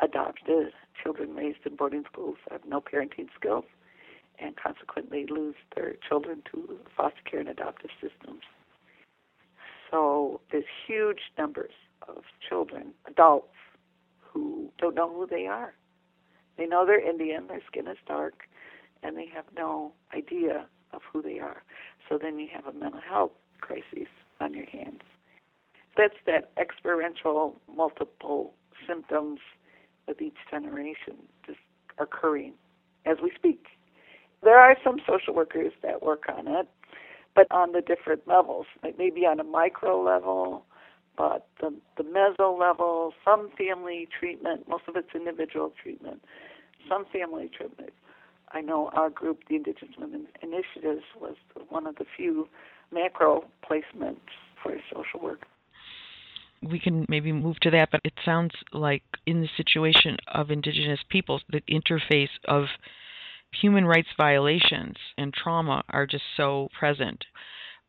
adopted 0.00 0.72
children 1.02 1.34
raised 1.34 1.58
in 1.66 1.76
boarding 1.76 2.04
schools 2.10 2.36
have 2.50 2.60
no 2.66 2.80
parenting 2.80 3.28
skills 3.34 3.64
and 4.38 4.56
consequently 4.56 5.26
lose 5.28 5.54
their 5.74 5.94
children 6.08 6.42
to 6.52 6.78
foster 6.96 7.20
care 7.28 7.40
and 7.40 7.48
adoptive 7.48 7.90
systems. 8.00 8.42
So 9.90 10.40
there's 10.50 10.64
huge 10.86 11.20
numbers 11.38 11.72
of 12.08 12.24
children, 12.48 12.92
adults, 13.06 13.54
who 14.18 14.70
don't 14.78 14.94
know 14.94 15.08
who 15.12 15.26
they 15.26 15.46
are. 15.46 15.74
They 16.56 16.66
know 16.66 16.84
they're 16.84 17.00
Indian, 17.00 17.46
their 17.46 17.62
skin 17.66 17.86
is 17.86 17.98
dark, 18.06 18.44
and 19.02 19.16
they 19.16 19.26
have 19.34 19.44
no 19.56 19.92
idea 20.12 20.66
of 20.92 21.02
who 21.12 21.22
they 21.22 21.38
are. 21.38 21.62
So 22.08 22.18
then 22.20 22.38
you 22.38 22.48
have 22.52 22.66
a 22.66 22.76
mental 22.76 23.00
health 23.00 23.32
crisis 23.60 24.08
on 24.40 24.54
your 24.54 24.66
hands. 24.66 25.00
That's 25.96 26.14
that 26.26 26.50
experiential 26.60 27.60
multiple 27.74 28.54
symptoms 28.86 29.40
with 30.08 30.20
each 30.20 30.36
generation 30.50 31.14
just 31.46 31.58
occurring 31.98 32.54
as 33.06 33.18
we 33.22 33.30
speak. 33.34 33.66
There 34.42 34.58
are 34.58 34.76
some 34.82 34.96
social 35.08 35.34
workers 35.34 35.72
that 35.82 36.02
work 36.02 36.24
on 36.28 36.48
it, 36.48 36.68
but 37.34 37.46
on 37.50 37.72
the 37.72 37.80
different 37.80 38.26
levels, 38.26 38.66
like 38.82 38.98
maybe 38.98 39.20
on 39.22 39.40
a 39.40 39.44
micro 39.44 40.02
level, 40.02 40.64
but 41.16 41.46
the, 41.60 41.74
the 41.96 42.02
meso 42.02 42.58
level, 42.58 43.12
some 43.24 43.50
family 43.56 44.08
treatment, 44.18 44.68
most 44.68 44.84
of 44.88 44.96
it's 44.96 45.08
individual 45.14 45.72
treatment, 45.80 46.22
some 46.88 47.04
family 47.12 47.48
treatment. 47.56 47.92
I 48.52 48.60
know 48.60 48.90
our 48.94 49.10
group, 49.10 49.40
the 49.48 49.56
Indigenous 49.56 49.94
Women 49.98 50.26
Initiatives, 50.42 51.04
was 51.20 51.36
one 51.70 51.86
of 51.86 51.96
the 51.96 52.04
few 52.16 52.48
macro 52.92 53.44
placements 53.68 54.20
for 54.62 54.76
social 54.92 55.20
work 55.20 55.46
we 56.68 56.78
can 56.78 57.06
maybe 57.08 57.32
move 57.32 57.58
to 57.60 57.70
that, 57.70 57.90
but 57.90 58.00
it 58.04 58.14
sounds 58.24 58.52
like 58.72 59.02
in 59.26 59.40
the 59.40 59.48
situation 59.56 60.16
of 60.26 60.50
indigenous 60.50 61.00
peoples, 61.08 61.42
the 61.48 61.62
interface 61.62 62.30
of 62.46 62.64
human 63.60 63.84
rights 63.86 64.08
violations 64.16 64.96
and 65.16 65.32
trauma 65.32 65.84
are 65.88 66.06
just 66.06 66.24
so 66.36 66.68
present. 66.78 67.24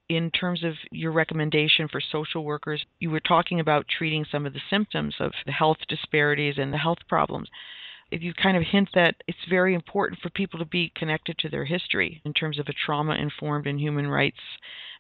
In 0.08 0.30
terms 0.30 0.64
of 0.64 0.74
your 0.92 1.12
recommendation 1.12 1.88
for 1.88 2.00
social 2.00 2.44
workers, 2.44 2.86
you 3.00 3.10
were 3.10 3.20
talking 3.20 3.60
about 3.60 3.88
treating 3.88 4.26
some 4.32 4.46
of 4.46 4.54
the 4.54 4.62
symptoms 4.70 5.16
of 5.20 5.32
the 5.46 5.52
health 5.52 5.78
disparities 5.88 6.56
and 6.58 6.72
the 6.72 6.78
health 6.78 7.00
problems. 7.10 7.50
If 8.12 8.22
you 8.22 8.34
kind 8.34 8.56
of 8.56 8.64
hint 8.64 8.90
that 8.94 9.16
it's 9.28 9.38
very 9.50 9.74
important 9.74 10.22
for 10.22 10.30
people 10.30 10.60
to 10.60 10.66
be 10.66 10.92
connected 10.96 11.40
to 11.40 11.50
their 11.50 11.66
history 11.66 12.22
in 12.24 12.34
terms 12.34 12.60
of 12.60 12.68
a 12.68 12.74
trauma 12.74 13.16
informed 13.16 13.66
and 13.66 13.80
human 13.80 14.08
rights, 14.08 14.40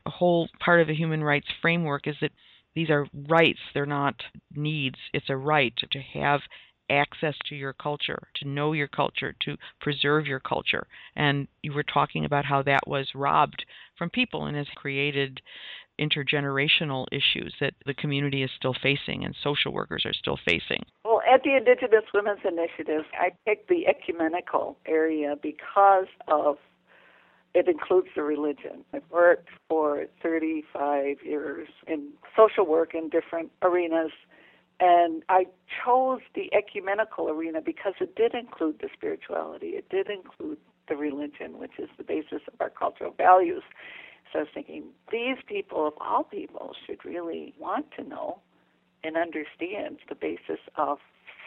a 0.08 0.10
whole 0.10 0.50
part 0.60 0.82
of 0.82 0.88
the 0.88 0.96
human 0.96 1.24
rights 1.24 1.48
framework 1.62 2.08
is 2.08 2.16
that 2.22 2.32
these 2.76 2.90
are 2.90 3.08
rights, 3.28 3.60
they're 3.74 3.86
not 3.86 4.16
needs. 4.54 4.98
It's 5.14 5.30
a 5.30 5.38
right 5.38 5.74
to 5.92 6.00
have 6.20 6.42
access 6.90 7.36
to 7.50 7.56
your 7.56 7.74
culture, 7.74 8.28
to 8.36 8.48
know 8.48 8.74
your 8.74 8.88
culture, 8.88 9.34
to 9.42 9.58
preserve 9.82 10.28
your 10.28 10.40
culture. 10.40 10.86
And 11.16 11.48
you 11.64 11.74
were 11.74 11.84
talking 11.84 12.26
about 12.26 12.46
how 12.46 12.62
that 12.64 12.88
was 12.88 13.08
robbed 13.16 13.66
from 13.98 14.10
people 14.10 14.46
and 14.46 14.56
has 14.56 14.68
created 14.76 15.42
intergenerational 16.00 17.06
issues 17.12 17.54
that 17.62 17.74
the 17.86 17.94
community 17.94 18.44
is 18.44 18.50
still 18.58 18.76
facing 18.84 19.24
and 19.24 19.34
social 19.42 19.72
workers 19.72 20.04
are 20.06 20.14
still 20.14 20.38
facing. 20.46 20.84
Well, 21.06 21.22
at 21.32 21.42
the 21.44 21.56
Indigenous 21.56 22.04
Women's 22.14 22.42
Initiative, 22.46 23.06
I 23.14 23.30
picked 23.48 23.70
the 23.70 23.88
ecumenical 23.88 24.78
area 24.86 25.36
because 25.42 26.08
of 26.28 26.58
it 27.56 27.70
includes 27.70 28.10
the 28.16 28.22
religion. 28.22 28.84
I've 28.94 29.10
worked 29.10 29.48
for 29.70 30.06
35 30.22 31.18
years 31.24 31.70
in 31.88 32.10
social 32.36 32.66
work 32.66 32.94
in 32.94 33.08
different 33.08 33.50
arenas, 33.62 34.12
and 34.82 35.24
I 35.30 35.48
chose 35.84 36.20
the 36.36 36.54
ecumenical 36.54 37.30
arena 37.30 37.62
because 37.62 37.94
it 38.02 38.14
did 38.18 38.36
include 38.36 38.80
the 38.82 38.90
spirituality. 38.94 39.68
It 39.68 39.88
did 39.90 40.10
include 40.10 40.58
the 40.90 40.98
religion, 40.98 41.58
which 41.58 41.80
is 41.80 41.88
the 41.98 42.04
basis 42.04 42.42
of 42.54 42.60
our 42.60 42.70
cultural 42.70 43.14
values. 43.18 43.64
So 44.34 44.40
I 44.40 44.42
was 44.42 44.52
thinking, 44.54 44.84
these 45.10 45.38
people, 45.48 45.88
of 45.88 45.94
all 46.02 46.26
people, 46.26 46.74
should 46.86 47.06
really 47.06 47.54
want 47.58 47.86
to 47.98 48.04
know 48.04 48.40
and 49.02 49.16
understand 49.16 50.00
the 50.10 50.16
basis 50.16 50.60
of 50.76 50.98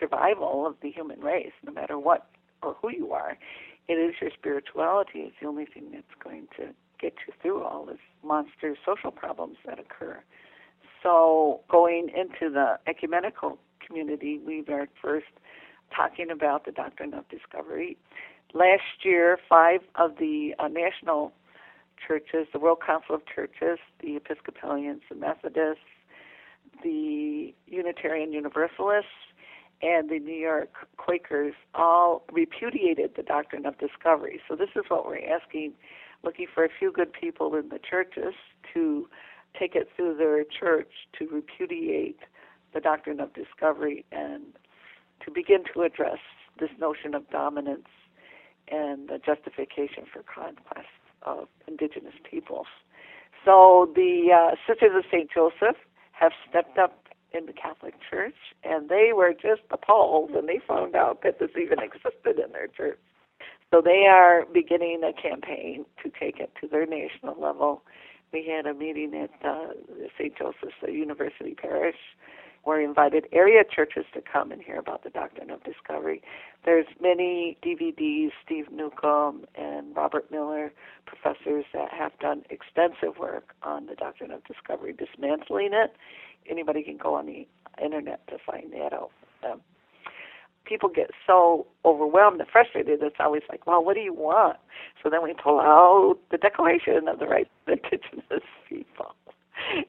survival 0.01 0.67
of 0.67 0.77
the 0.81 0.91
human 0.91 1.21
race, 1.21 1.53
no 1.63 1.73
matter 1.73 1.99
what 1.99 2.31
or 2.63 2.77
who 2.81 2.91
you 2.91 3.13
are. 3.13 3.37
It 3.89 3.95
is 3.95 4.15
your 4.21 4.31
spirituality. 4.31 5.21
It's 5.21 5.37
the 5.41 5.49
only 5.49 5.65
thing 5.65 5.91
that's 5.93 6.05
going 6.23 6.49
to 6.59 6.75
get 7.01 7.15
you 7.27 7.33
through 7.41 7.63
all 7.65 7.87
these 7.87 7.97
monster 8.23 8.77
social 8.85 9.11
problems 9.11 9.57
that 9.65 9.79
occur. 9.79 10.23
So 11.03 11.61
going 11.71 12.09
into 12.09 12.53
the 12.53 12.79
ecumenical 12.87 13.59
community, 13.87 14.41
we 14.45 14.63
were 14.63 14.89
first 15.01 15.27
talking 15.95 16.31
about 16.31 16.67
the 16.67 16.73
doctrine 16.73 17.15
of 17.15 17.29
discovery. 17.29 17.97
Last 18.53 19.05
year, 19.05 19.39
five 19.49 19.81
of 19.95 20.17
the 20.19 20.55
uh, 20.59 20.69
national 20.69 21.33
churches, 22.07 22.47
the 22.53 22.59
World 22.59 22.79
Council 22.85 23.15
of 23.15 23.23
Churches, 23.27 23.79
the 24.03 24.17
Episcopalians, 24.17 25.03
the 25.09 25.15
Methodists, 25.15 25.83
the 26.83 27.55
Unitarian 27.67 28.33
Universalists, 28.33 29.11
and 29.83 30.11
the 30.11 30.19
New 30.19 30.35
York 30.35 30.73
Quakers 30.97 31.55
all 31.75 32.25
repudiated 32.33 33.13
the 33.17 33.23
doctrine 33.23 33.67
of 33.67 33.79
discovery. 33.79 34.41
So 34.49 34.57
this 34.57 34.71
is 34.75 34.85
what 34.89 35.07
we're 35.07 35.21
asking, 35.29 35.75
looking 36.25 36.47
for 36.53 36.65
a 36.65 36.69
few 36.79 36.91
good 36.93 37.13
people 37.13 37.55
in 37.55 37.69
the 37.69 37.79
churches 37.79 38.35
to 38.75 39.09
take 39.59 39.75
it 39.75 39.89
through 39.95 40.17
their 40.17 40.45
church 40.45 40.91
to 41.19 41.29
repudiate 41.29 42.19
the 42.75 42.81
doctrine 42.81 43.21
of 43.21 43.33
discovery 43.35 44.05
and 44.13 44.45
to 45.25 45.31
begin 45.31 45.65
to 45.75 45.83
address 45.83 46.19
this 46.59 46.71
notion 46.79 47.15
of 47.15 47.29
dominance 47.31 47.89
and 48.71 49.09
the 49.09 49.19
justification 49.25 50.05
for 50.13 50.23
conquest 50.23 50.89
of 51.23 51.49
indigenous 51.67 52.15
peoples. 52.29 52.67
So 53.45 53.91
the 53.95 54.29
uh, 54.35 54.57
Sisters 54.67 54.91
of 54.95 55.05
St. 55.11 55.31
Joseph 55.33 55.77
have 56.13 56.33
stepped 56.49 56.79
up 56.79 57.08
in 57.33 57.47
the 57.47 57.53
Catholic 57.53 57.95
Church, 58.09 58.35
and 58.65 58.89
they 58.89 59.11
were 59.15 59.33
just 59.33 59.63
appalled 59.71 60.33
when 60.33 60.47
they 60.47 60.61
found 60.67 60.95
out 60.95 61.23
that 61.23 61.39
this 61.39 61.51
even 61.61 61.79
existed 61.81 62.43
in 62.43 62.53
their 62.53 62.69
church. 62.69 62.99
So 63.71 63.83
they 63.85 64.07
are 64.09 64.47
beginning 64.53 65.03
a 65.05 65.13
campaign 65.13 65.85
to 66.03 66.11
take 66.19 66.41
it 66.41 66.51
to 66.61 66.69
their 66.69 66.87
national 66.87 67.39
level. 67.41 67.83
We 68.33 68.47
had 68.47 68.67
a 68.67 68.75
meeting 68.75 69.15
at 69.15 69.47
uh, 69.47 69.73
St. 70.19 70.37
Joseph's 70.37 70.75
University 70.87 71.55
Parish 71.55 71.97
where 72.65 72.79
we 72.79 72.85
invited 72.85 73.27
area 73.33 73.63
churches 73.65 74.05
to 74.15 74.21
come 74.21 74.53
and 74.53 74.63
hear 74.63 74.79
about 74.79 75.03
the 75.05 75.11
doctrine 75.11 75.51
of 75.51 75.63
discovery. 75.65 76.23
There's 76.65 76.87
many 77.01 77.57
DVDs, 77.65 78.31
Steve 78.45 78.67
Newcomb 78.71 79.45
and 79.55 79.97
Robert 79.97 80.31
Miller, 80.31 80.73
professors 81.07 81.65
that 81.73 81.91
have 81.93 82.13
done 82.19 82.43
extensive 82.51 83.19
work 83.19 83.55
on 83.63 83.87
the 83.87 83.95
doctrine 83.95 84.31
of 84.31 84.45
discovery, 84.45 84.93
dismantling 84.93 85.71
it 85.73 85.95
anybody 86.49 86.83
can 86.83 86.97
go 86.97 87.15
on 87.15 87.27
the 87.27 87.47
internet 87.83 88.27
to 88.29 88.37
find 88.45 88.73
that 88.73 88.93
out. 88.93 89.11
Um, 89.45 89.61
people 90.65 90.89
get 90.89 91.11
so 91.27 91.67
overwhelmed 91.85 92.41
and 92.41 92.49
frustrated. 92.49 93.03
It's 93.03 93.17
always 93.21 93.43
like, 93.49 93.67
well, 93.67 93.85
what 93.85 93.95
do 93.95 94.01
you 94.01 94.15
want? 94.15 94.57
So 95.03 95.11
then 95.11 95.23
we 95.23 95.35
pull 95.35 95.61
out 95.61 96.19
the 96.31 96.39
Declaration 96.39 97.09
of 97.09 97.19
the 97.19 97.27
Rights 97.27 97.51
of 97.67 97.75
Indigenous 97.75 98.43
People. 98.69 99.15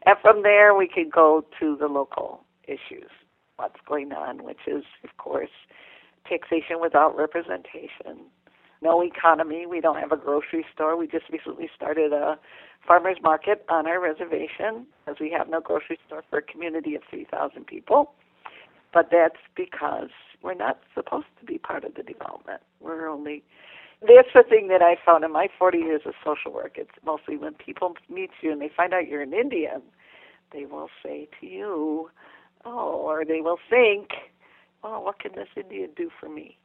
And 0.06 0.18
from 0.22 0.44
there, 0.44 0.74
we 0.74 0.88
can 0.88 1.10
go 1.10 1.46
to 1.60 1.78
the 1.78 1.88
local 1.88 2.44
issues, 2.70 3.10
what's 3.58 3.80
going 3.88 4.14
on, 4.14 4.44
which 4.44 4.68
is, 4.68 4.84
of 5.04 5.18
course, 5.18 5.50
taxation 6.28 6.80
without 6.80 7.18
representation, 7.18 8.30
no 8.82 9.04
economy. 9.04 9.66
We 9.66 9.82
don't 9.82 9.98
have 9.98 10.12
a 10.12 10.18
grocery 10.18 10.66
store. 10.74 10.96
We 10.96 11.08
just 11.08 11.30
recently 11.30 11.70
started 11.76 12.14
a 12.14 12.40
farmers 12.88 13.18
market 13.22 13.66
on 13.70 13.88
our 13.88 14.00
reservation 14.00 14.88
as 15.08 15.16
we 15.20 15.30
have 15.38 15.50
no 15.50 15.60
grocery 15.60 16.00
store 16.08 16.24
for 16.30 16.40
a 16.40 16.42
community 16.42 16.96
of 16.96 17.02
3,000 17.10 17.66
people. 17.68 18.14
But 18.94 19.10
that's 19.12 19.42
because 19.56 20.10
we're 20.42 20.54
not 20.54 20.80
supposed 20.96 21.28
to 21.40 21.46
be 21.46 21.58
part 21.58 21.84
of 21.84 21.96
the 21.96 22.04
development. 22.04 22.62
We're 22.80 23.08
only 23.08 23.44
that's 24.02 24.30
the 24.34 24.44
thing 24.48 24.70
that 24.70 24.82
I 24.82 24.96
found 25.06 25.26
in 25.26 25.34
my 25.34 25.50
40 25.58 25.80
years 25.80 26.02
of 26.06 26.14
social 26.24 26.54
work. 26.54 26.74
It's 26.78 26.92
mostly 27.06 27.36
when 27.36 27.54
people 27.54 27.96
meet 28.10 28.30
you 28.42 28.52
and 28.52 28.62
they 28.62 28.70
find 28.76 28.94
out 28.94 29.10
you're 29.10 29.22
an 29.22 29.34
Indian, 29.34 29.82
they 30.54 30.66
will 30.66 30.88
say 31.04 31.28
to 31.42 31.46
you, 31.46 32.10
"Oh," 32.66 33.02
or 33.02 33.26
they 33.26 33.42
will 33.42 33.60
think, 33.70 34.10
"Oh, 34.84 35.00
what 35.02 35.20
can 35.20 35.34
this 35.34 35.50
Indian 35.56 35.92
do 35.96 36.10
for 36.20 36.30
me?" 36.30 36.58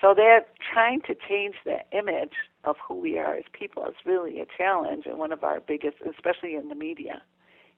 So 0.00 0.12
they're 0.14 0.44
trying 0.72 1.00
to 1.02 1.14
change 1.14 1.56
the 1.64 1.78
image 1.90 2.34
of 2.64 2.76
who 2.86 2.94
we 2.94 3.18
are 3.18 3.34
as 3.34 3.44
people 3.52 3.86
is 3.86 3.94
really 4.04 4.40
a 4.40 4.46
challenge 4.46 5.06
and 5.06 5.18
one 5.18 5.32
of 5.32 5.42
our 5.42 5.60
biggest, 5.60 5.96
especially 6.02 6.54
in 6.54 6.68
the 6.68 6.74
media. 6.74 7.22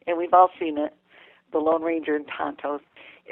And 0.07 0.19
we've 0.19 0.35
all 0.35 0.51
seen 0.59 0.79
it, 0.79 0.95
the 1.53 1.59
Lone 1.59 1.83
Ranger 1.83 2.17
and 2.17 2.27
Tonto, 2.27 2.81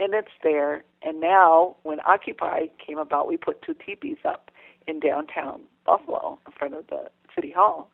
and 0.00 0.14
it's 0.14 0.28
there. 0.42 0.84
And 1.02 1.20
now, 1.20 1.76
when 1.82 1.98
Occupy 2.06 2.66
came 2.84 2.98
about, 2.98 3.26
we 3.26 3.36
put 3.36 3.62
two 3.62 3.74
teepees 3.74 4.18
up 4.24 4.50
in 4.86 5.00
downtown 5.00 5.62
Buffalo 5.84 6.38
in 6.46 6.52
front 6.52 6.74
of 6.74 6.86
the 6.86 7.10
city 7.34 7.50
hall, 7.50 7.90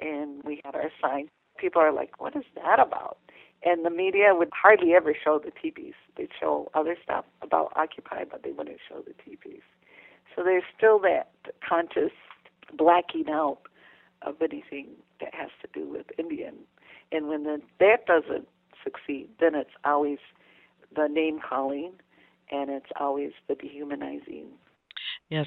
and 0.00 0.42
we 0.44 0.60
had 0.64 0.74
our 0.74 0.90
sign. 1.00 1.28
People 1.58 1.82
are 1.82 1.92
like, 1.92 2.20
"What 2.20 2.36
is 2.36 2.44
that 2.54 2.78
about?" 2.78 3.18
And 3.64 3.84
the 3.84 3.90
media 3.90 4.34
would 4.34 4.50
hardly 4.52 4.94
ever 4.94 5.14
show 5.14 5.40
the 5.42 5.50
teepees. 5.50 5.94
They'd 6.16 6.28
show 6.38 6.70
other 6.74 6.96
stuff 7.02 7.24
about 7.42 7.72
Occupy, 7.76 8.24
but 8.30 8.42
they 8.42 8.52
wouldn't 8.52 8.78
show 8.88 9.02
the 9.02 9.14
teepees. 9.24 9.62
So 10.34 10.44
there's 10.44 10.64
still 10.76 10.98
that 11.00 11.30
conscious 11.66 12.12
blacking 12.76 13.28
out 13.30 13.58
of 14.22 14.36
anything 14.40 14.88
that 15.20 15.34
has 15.34 15.50
to 15.62 15.68
do 15.72 15.88
with 15.88 16.06
Indian. 16.18 16.54
And 17.12 17.28
when 17.28 17.44
the, 17.44 17.60
that 17.80 18.06
doesn't 18.06 18.48
succeed, 18.84 19.28
then 19.40 19.54
it's 19.54 19.70
always 19.84 20.18
the 20.94 21.08
name 21.08 21.40
calling 21.48 21.92
and 22.50 22.70
it's 22.70 22.90
always 23.00 23.32
the 23.48 23.54
dehumanizing. 23.54 24.46
Yes. 25.28 25.46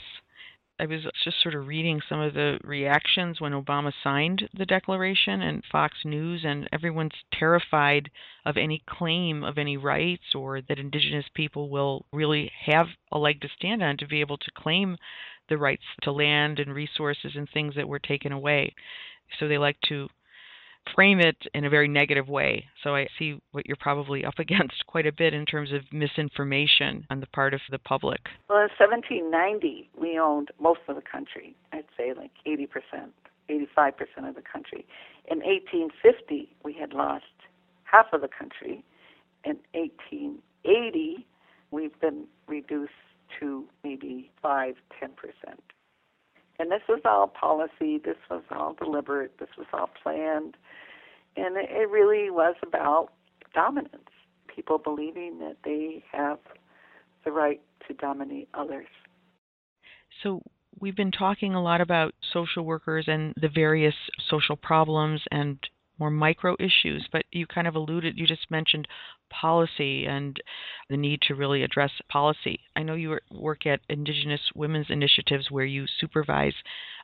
I 0.79 0.85
was 0.85 1.01
just 1.25 1.41
sort 1.43 1.55
of 1.55 1.67
reading 1.67 2.01
some 2.07 2.21
of 2.21 2.33
the 2.33 2.57
reactions 2.63 3.41
when 3.41 3.51
Obama 3.51 3.91
signed 4.01 4.47
the 4.57 4.65
declaration 4.65 5.41
and 5.41 5.63
Fox 5.69 5.97
News, 6.05 6.45
and 6.45 6.69
everyone's 6.71 7.11
terrified 7.37 8.09
of 8.45 8.55
any 8.55 8.81
claim 8.87 9.43
of 9.43 9.57
any 9.57 9.75
rights 9.75 10.33
or 10.33 10.61
that 10.61 10.79
Indigenous 10.79 11.25
people 11.33 11.69
will 11.69 12.05
really 12.13 12.49
have 12.65 12.87
a 13.11 13.19
leg 13.19 13.41
to 13.41 13.49
stand 13.49 13.83
on 13.83 13.97
to 13.97 14.07
be 14.07 14.21
able 14.21 14.37
to 14.37 14.51
claim 14.55 14.95
the 15.49 15.57
rights 15.57 15.83
to 16.03 16.13
land 16.13 16.59
and 16.59 16.73
resources 16.73 17.33
and 17.35 17.49
things 17.49 17.75
that 17.75 17.89
were 17.89 17.99
taken 17.99 18.31
away. 18.31 18.73
So 19.37 19.47
they 19.47 19.57
like 19.57 19.77
to 19.89 20.07
frame 20.95 21.19
it 21.19 21.37
in 21.53 21.65
a 21.65 21.69
very 21.69 21.87
negative 21.87 22.27
way. 22.27 22.65
So 22.83 22.95
I 22.95 23.07
see 23.17 23.39
what 23.51 23.65
you're 23.65 23.77
probably 23.79 24.25
up 24.25 24.37
against 24.39 24.85
quite 24.87 25.05
a 25.05 25.11
bit 25.11 25.33
in 25.33 25.45
terms 25.45 25.71
of 25.71 25.81
misinformation 25.91 27.05
on 27.09 27.19
the 27.19 27.27
part 27.27 27.53
of 27.53 27.61
the 27.69 27.79
public. 27.79 28.21
Well, 28.49 28.59
in 28.59 28.69
1790, 28.77 29.89
we 29.99 30.19
owned 30.19 30.49
most 30.59 30.81
of 30.87 30.95
the 30.95 31.01
country. 31.01 31.55
I'd 31.71 31.85
say 31.97 32.13
like 32.13 32.31
80%, 32.47 32.67
85% 33.49 34.29
of 34.29 34.35
the 34.35 34.41
country. 34.41 34.85
In 35.29 35.39
1850, 35.39 36.55
we 36.63 36.73
had 36.73 36.93
lost 36.93 37.25
half 37.83 38.07
of 38.13 38.21
the 38.21 38.27
country. 38.27 38.83
In 39.45 39.57
1880, 39.73 41.25
we've 41.71 41.99
been 41.99 42.25
reduced 42.47 42.91
to 43.39 43.65
maybe 43.83 44.31
5, 44.41 44.75
10%. 45.01 45.09
And 46.59 46.71
this 46.71 46.81
was 46.89 46.99
all 47.05 47.27
policy, 47.27 47.99
this 48.03 48.17
was 48.29 48.43
all 48.51 48.73
deliberate, 48.73 49.39
this 49.39 49.49
was 49.57 49.67
all 49.71 49.89
planned. 50.03 50.57
And 51.39 51.57
it 51.57 51.89
really 51.89 52.29
was 52.29 52.55
about 52.65 53.09
dominance. 53.53 54.03
People 54.53 54.77
believing 54.77 55.39
that 55.39 55.57
they 55.63 56.03
have 56.11 56.39
the 57.23 57.31
right 57.31 57.61
to 57.87 57.93
dominate 57.93 58.49
others. 58.53 58.87
So, 60.23 60.41
we've 60.79 60.95
been 60.95 61.11
talking 61.11 61.53
a 61.53 61.61
lot 61.61 61.81
about 61.81 62.13
social 62.33 62.63
workers 62.63 63.05
and 63.07 63.33
the 63.39 63.49
various 63.49 63.95
social 64.29 64.55
problems 64.55 65.21
and 65.31 65.57
more 65.99 66.09
micro 66.09 66.55
issues, 66.59 67.07
but 67.11 67.23
you 67.31 67.45
kind 67.45 67.67
of 67.67 67.75
alluded, 67.75 68.17
you 68.17 68.25
just 68.25 68.49
mentioned 68.49 68.87
policy 69.29 70.05
and 70.05 70.41
the 70.89 70.97
need 70.97 71.21
to 71.21 71.35
really 71.35 71.63
address 71.63 71.91
policy. 72.09 72.59
I 72.75 72.83
know 72.83 72.95
you 72.95 73.17
work 73.31 73.65
at 73.65 73.81
Indigenous 73.89 74.41
Women's 74.55 74.87
Initiatives 74.89 75.51
where 75.51 75.65
you 75.65 75.85
supervise 75.99 76.53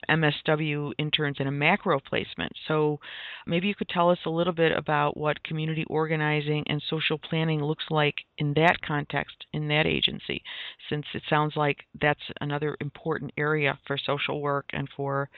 MSW 0.09 0.93
interns 0.97 1.37
in 1.39 1.47
a 1.47 1.51
macro 1.51 1.99
placement. 1.99 2.51
So 2.67 2.99
maybe 3.47 3.67
you 3.67 3.75
could 3.75 3.89
tell 3.89 4.09
us 4.09 4.19
a 4.25 4.29
little 4.29 4.53
bit 4.53 4.71
about 4.71 5.17
what 5.17 5.43
community 5.43 5.85
organizing 5.87 6.63
and 6.67 6.81
social 6.89 7.17
planning 7.17 7.63
looks 7.63 7.85
like 7.89 8.15
in 8.37 8.53
that 8.55 8.81
context, 8.81 9.45
in 9.53 9.67
that 9.69 9.85
agency, 9.85 10.41
since 10.89 11.05
it 11.13 11.23
sounds 11.29 11.53
like 11.55 11.85
that's 12.01 12.19
another 12.41 12.75
important 12.81 13.31
area 13.37 13.77
for 13.85 13.97
social 13.97 14.41
work 14.41 14.65
and 14.73 14.87
for 14.95 15.29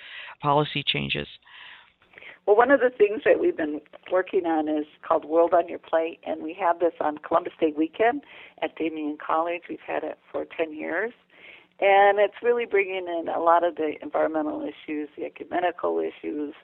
policy 0.42 0.84
changes. 0.86 1.28
Well, 2.48 2.56
one 2.56 2.72
of 2.72 2.80
the 2.80 2.90
things 2.90 3.24
that 3.26 3.42
we've 3.42 3.58
been 3.58 3.82
working 4.10 4.46
on 4.46 4.70
is 4.70 4.86
called 5.06 5.26
World 5.26 5.54
on 5.54 5.68
Your 5.68 5.80
Plate, 5.80 6.22
and 6.26 6.42
we 6.42 6.54
have 6.58 6.80
this 6.80 6.94
on 7.02 7.18
Columbus 7.18 7.52
Day 7.60 7.74
weekend 7.76 8.24
at 8.62 8.74
Daemen 8.78 9.18
College. 9.20 9.64
We've 9.70 9.80
had 9.86 10.06
it 10.06 10.18
for 10.32 10.46
10 10.46 10.74
years, 10.74 11.12
And 11.80 12.20
it's 12.20 12.42
really 12.42 12.66
bringing 12.66 13.06
in 13.08 13.28
a 13.28 13.40
lot 13.40 13.64
of 13.66 13.76
the 13.76 13.96
environmental 14.02 14.62
issues, 14.62 15.10
the 15.18 15.26
ecumenical 15.26 16.00
issues, 16.00 16.56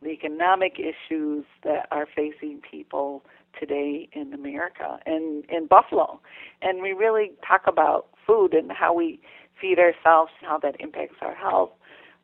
the 0.00 0.10
economic 0.10 0.78
issues 0.78 1.44
that 1.64 1.88
are 1.90 2.06
facing 2.06 2.60
people 2.68 3.24
today 3.58 4.08
in 4.12 4.32
America 4.32 4.98
and 5.04 5.44
in 5.50 5.66
Buffalo. 5.66 6.20
And 6.62 6.80
we 6.82 6.92
really 6.92 7.32
talk 7.46 7.62
about 7.66 8.06
food 8.26 8.54
and 8.54 8.70
how 8.72 8.94
we 8.94 9.20
feed 9.60 9.78
ourselves, 9.78 10.32
and 10.40 10.48
how 10.48 10.58
that 10.58 10.76
impacts 10.80 11.16
our 11.20 11.34
health, 11.34 11.70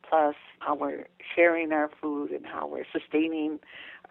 plus 0.09 0.35
how 0.59 0.75
we're 0.75 1.07
sharing 1.35 1.71
our 1.71 1.89
food 2.01 2.31
and 2.31 2.45
how 2.45 2.67
we're 2.67 2.85
sustaining 2.91 3.59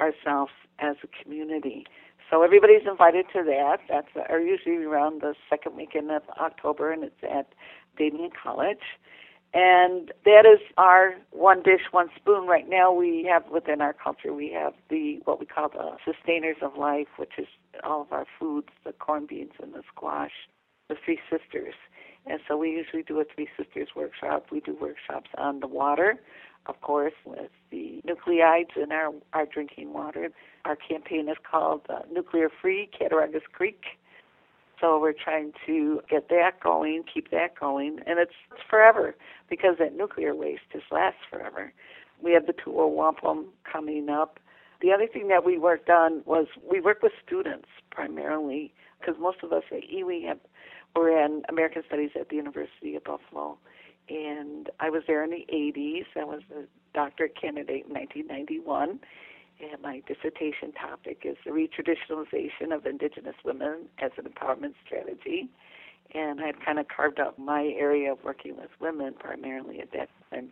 ourselves 0.00 0.52
as 0.78 0.96
a 1.02 1.22
community. 1.22 1.84
So 2.30 2.42
everybody's 2.42 2.86
invited 2.88 3.26
to 3.32 3.42
that. 3.44 3.78
That's 3.88 4.08
uh, 4.14 4.36
usually 4.36 4.84
around 4.84 5.22
the 5.22 5.34
second 5.48 5.76
weekend 5.76 6.10
of 6.10 6.22
October, 6.40 6.92
and 6.92 7.02
it's 7.02 7.22
at 7.22 7.48
Daemen 7.98 8.30
College. 8.40 8.84
And 9.54 10.12
that 10.26 10.44
is 10.44 10.60
our 10.76 11.14
one 11.30 11.62
dish, 11.62 11.80
one 11.90 12.08
spoon. 12.16 12.46
Right 12.46 12.68
now, 12.68 12.92
we 12.92 13.26
have 13.32 13.44
within 13.50 13.80
our 13.80 13.94
culture, 13.94 14.34
we 14.34 14.52
have 14.52 14.74
the 14.90 15.20
what 15.24 15.40
we 15.40 15.46
call 15.46 15.70
the 15.70 15.92
sustainers 16.04 16.56
of 16.60 16.76
life, 16.76 17.08
which 17.16 17.32
is 17.38 17.46
all 17.82 18.02
of 18.02 18.12
our 18.12 18.26
foods, 18.38 18.68
the 18.84 18.92
corn 18.92 19.24
beans 19.26 19.52
and 19.62 19.72
the 19.72 19.82
squash, 19.90 20.32
the 20.90 20.96
three 21.02 21.18
sisters. 21.30 21.74
And 22.28 22.40
so 22.46 22.56
we 22.56 22.70
usually 22.70 23.02
do 23.02 23.20
a 23.20 23.24
Three 23.24 23.48
Sisters 23.56 23.88
workshop. 23.96 24.46
We 24.52 24.60
do 24.60 24.76
workshops 24.78 25.30
on 25.38 25.60
the 25.60 25.66
water, 25.66 26.18
of 26.66 26.80
course, 26.82 27.14
with 27.24 27.50
the 27.70 28.02
nuclides 28.06 28.76
in 28.76 28.92
our, 28.92 29.12
our 29.32 29.46
drinking 29.46 29.94
water. 29.94 30.30
Our 30.64 30.76
campaign 30.76 31.28
is 31.28 31.36
called 31.50 31.82
uh, 31.88 32.00
Nuclear 32.12 32.50
Free 32.60 32.90
Cattaraugus 32.98 33.42
Creek. 33.52 33.82
So 34.80 35.00
we're 35.00 35.12
trying 35.12 35.52
to 35.66 36.00
get 36.08 36.28
that 36.28 36.60
going, 36.62 37.02
keep 37.12 37.30
that 37.30 37.58
going, 37.58 37.98
and 38.06 38.18
it's, 38.18 38.32
it's 38.52 38.60
forever 38.68 39.16
because 39.50 39.76
that 39.80 39.96
nuclear 39.96 40.34
waste 40.36 40.62
just 40.72 40.84
lasts 40.92 41.20
forever. 41.28 41.72
We 42.22 42.32
have 42.32 42.46
the 42.46 42.52
Two 42.52 42.78
Row 42.78 42.86
Wampum 42.86 43.46
coming 43.70 44.08
up. 44.08 44.38
The 44.80 44.92
other 44.92 45.08
thing 45.08 45.28
that 45.28 45.44
we 45.44 45.58
worked 45.58 45.90
on 45.90 46.22
was 46.26 46.46
we 46.70 46.80
work 46.80 47.02
with 47.02 47.12
students 47.26 47.66
primarily 47.90 48.72
because 49.00 49.16
most 49.20 49.38
of 49.42 49.52
us 49.52 49.64
at 49.72 49.82
IWI 49.82 50.26
have 50.28 50.38
we're 50.96 51.24
in 51.24 51.42
American 51.48 51.82
Studies 51.86 52.10
at 52.18 52.28
the 52.28 52.36
University 52.36 52.96
of 52.96 53.04
Buffalo. 53.04 53.58
And 54.08 54.70
I 54.80 54.90
was 54.90 55.02
there 55.06 55.22
in 55.22 55.30
the 55.30 55.46
80s. 55.52 56.06
I 56.16 56.24
was 56.24 56.40
a 56.56 56.64
doctorate 56.94 57.40
candidate 57.40 57.86
in 57.86 57.94
1991. 57.94 59.00
And 59.60 59.82
my 59.82 60.02
dissertation 60.06 60.72
topic 60.72 61.22
is 61.24 61.36
the 61.44 61.50
retraditionalization 61.50 62.74
of 62.74 62.86
Indigenous 62.86 63.34
women 63.44 63.88
as 63.98 64.12
an 64.16 64.24
empowerment 64.24 64.74
strategy. 64.84 65.48
And 66.14 66.40
I'd 66.40 66.64
kind 66.64 66.78
of 66.78 66.86
carved 66.88 67.20
out 67.20 67.38
my 67.38 67.64
area 67.78 68.12
of 68.12 68.18
working 68.24 68.56
with 68.56 68.70
women 68.80 69.14
primarily 69.18 69.80
at 69.80 69.92
that 69.92 70.08
time. 70.30 70.50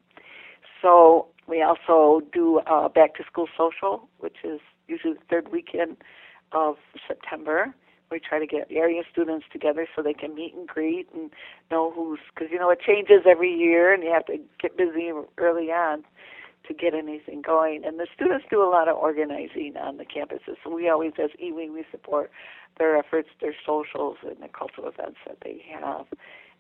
So 0.83 1.29
we 1.47 1.63
also 1.63 2.21
do 2.33 2.61
a 2.67 2.89
back 2.89 3.15
to 3.15 3.25
school 3.25 3.49
social, 3.57 4.09
which 4.19 4.37
is 4.45 4.61
usually 4.89 5.15
the 5.15 5.21
third 5.31 5.51
weekend 5.51 5.97
of 6.53 6.77
September 7.07 7.75
we 8.11 8.21
try 8.21 8.39
to 8.39 8.47
get 8.47 8.69
area 8.71 9.03
students 9.11 9.47
together 9.53 9.87
so 9.95 10.03
they 10.03 10.15
can 10.15 10.35
meet 10.35 10.55
and 10.55 10.67
greet 10.67 11.09
and 11.15 11.31
know 11.71 11.91
who's 11.91 12.21
because 12.35 12.49
you 12.51 12.59
know 12.59 12.71
it 12.71 12.81
changes 12.81 13.23
every 13.29 13.53
year 13.53 13.93
and 13.93 14.03
you 14.03 14.13
have 14.13 14.27
to 14.27 14.39
get 14.61 14.77
busy 14.77 15.11
early 15.39 15.71
on 15.73 16.05
to 16.67 16.75
get 16.75 16.95
anything 16.95 17.43
going. 17.43 17.85
And 17.85 17.99
the 17.99 18.07
students 18.15 18.45
do 18.51 18.63
a 18.63 18.69
lot 18.69 18.89
of 18.89 18.97
organizing 18.97 19.75
on 19.81 19.97
the 19.97 20.05
campuses. 20.05 20.57
So 20.65 20.75
we 20.75 20.89
always 20.89 21.13
as 21.23 21.31
IWI 21.43 21.73
we 21.73 21.85
support 21.91 22.31
their 22.79 22.97
efforts 22.97 23.29
their 23.41 23.55
socials 23.65 24.19
and 24.23 24.37
the 24.43 24.49
cultural 24.49 24.89
events 24.89 25.19
that 25.27 25.39
they 25.43 25.65
have. 25.73 26.07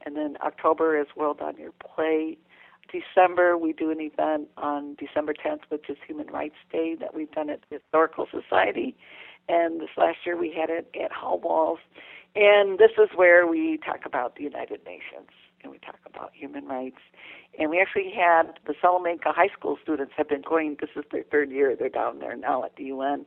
And 0.04 0.16
then 0.16 0.36
October 0.44 0.98
is 0.98 1.06
World 1.16 1.40
on 1.40 1.56
Your 1.56 1.72
Plate. 1.72 2.38
December, 2.92 3.58
we 3.58 3.72
do 3.72 3.90
an 3.90 4.00
event 4.00 4.48
on 4.56 4.94
December 4.94 5.34
10th, 5.34 5.62
which 5.70 5.90
is 5.90 5.96
Human 6.06 6.28
Rights 6.28 6.54
Day 6.70 6.94
that 7.00 7.14
we've 7.14 7.30
done 7.32 7.50
at 7.50 7.60
the 7.68 7.78
Historical 7.78 8.28
Society 8.30 8.96
and 9.48 9.80
this 9.80 9.90
last 9.96 10.18
year 10.24 10.36
we 10.36 10.52
had 10.52 10.70
it 10.70 10.94
at 11.00 11.10
Hallwalls. 11.12 11.78
And 12.34 12.78
this 12.78 12.90
is 12.98 13.08
where 13.14 13.46
we 13.46 13.78
talk 13.78 14.04
about 14.04 14.36
the 14.36 14.42
United 14.42 14.84
Nations 14.84 15.30
and 15.62 15.72
we 15.72 15.78
talk 15.78 15.98
about 16.04 16.32
human 16.34 16.66
rights. 16.66 17.00
And 17.58 17.70
we 17.70 17.80
actually 17.80 18.12
had 18.14 18.58
the 18.66 18.74
Salamanca 18.80 19.32
High 19.32 19.48
School 19.48 19.78
students 19.82 20.12
have 20.16 20.28
been 20.28 20.42
going, 20.42 20.76
this 20.80 20.90
is 20.96 21.04
their 21.10 21.22
third 21.22 21.50
year, 21.50 21.74
they're 21.78 21.88
down 21.88 22.18
there 22.18 22.36
now 22.36 22.64
at 22.64 22.76
the 22.76 22.84
UN. 22.84 23.24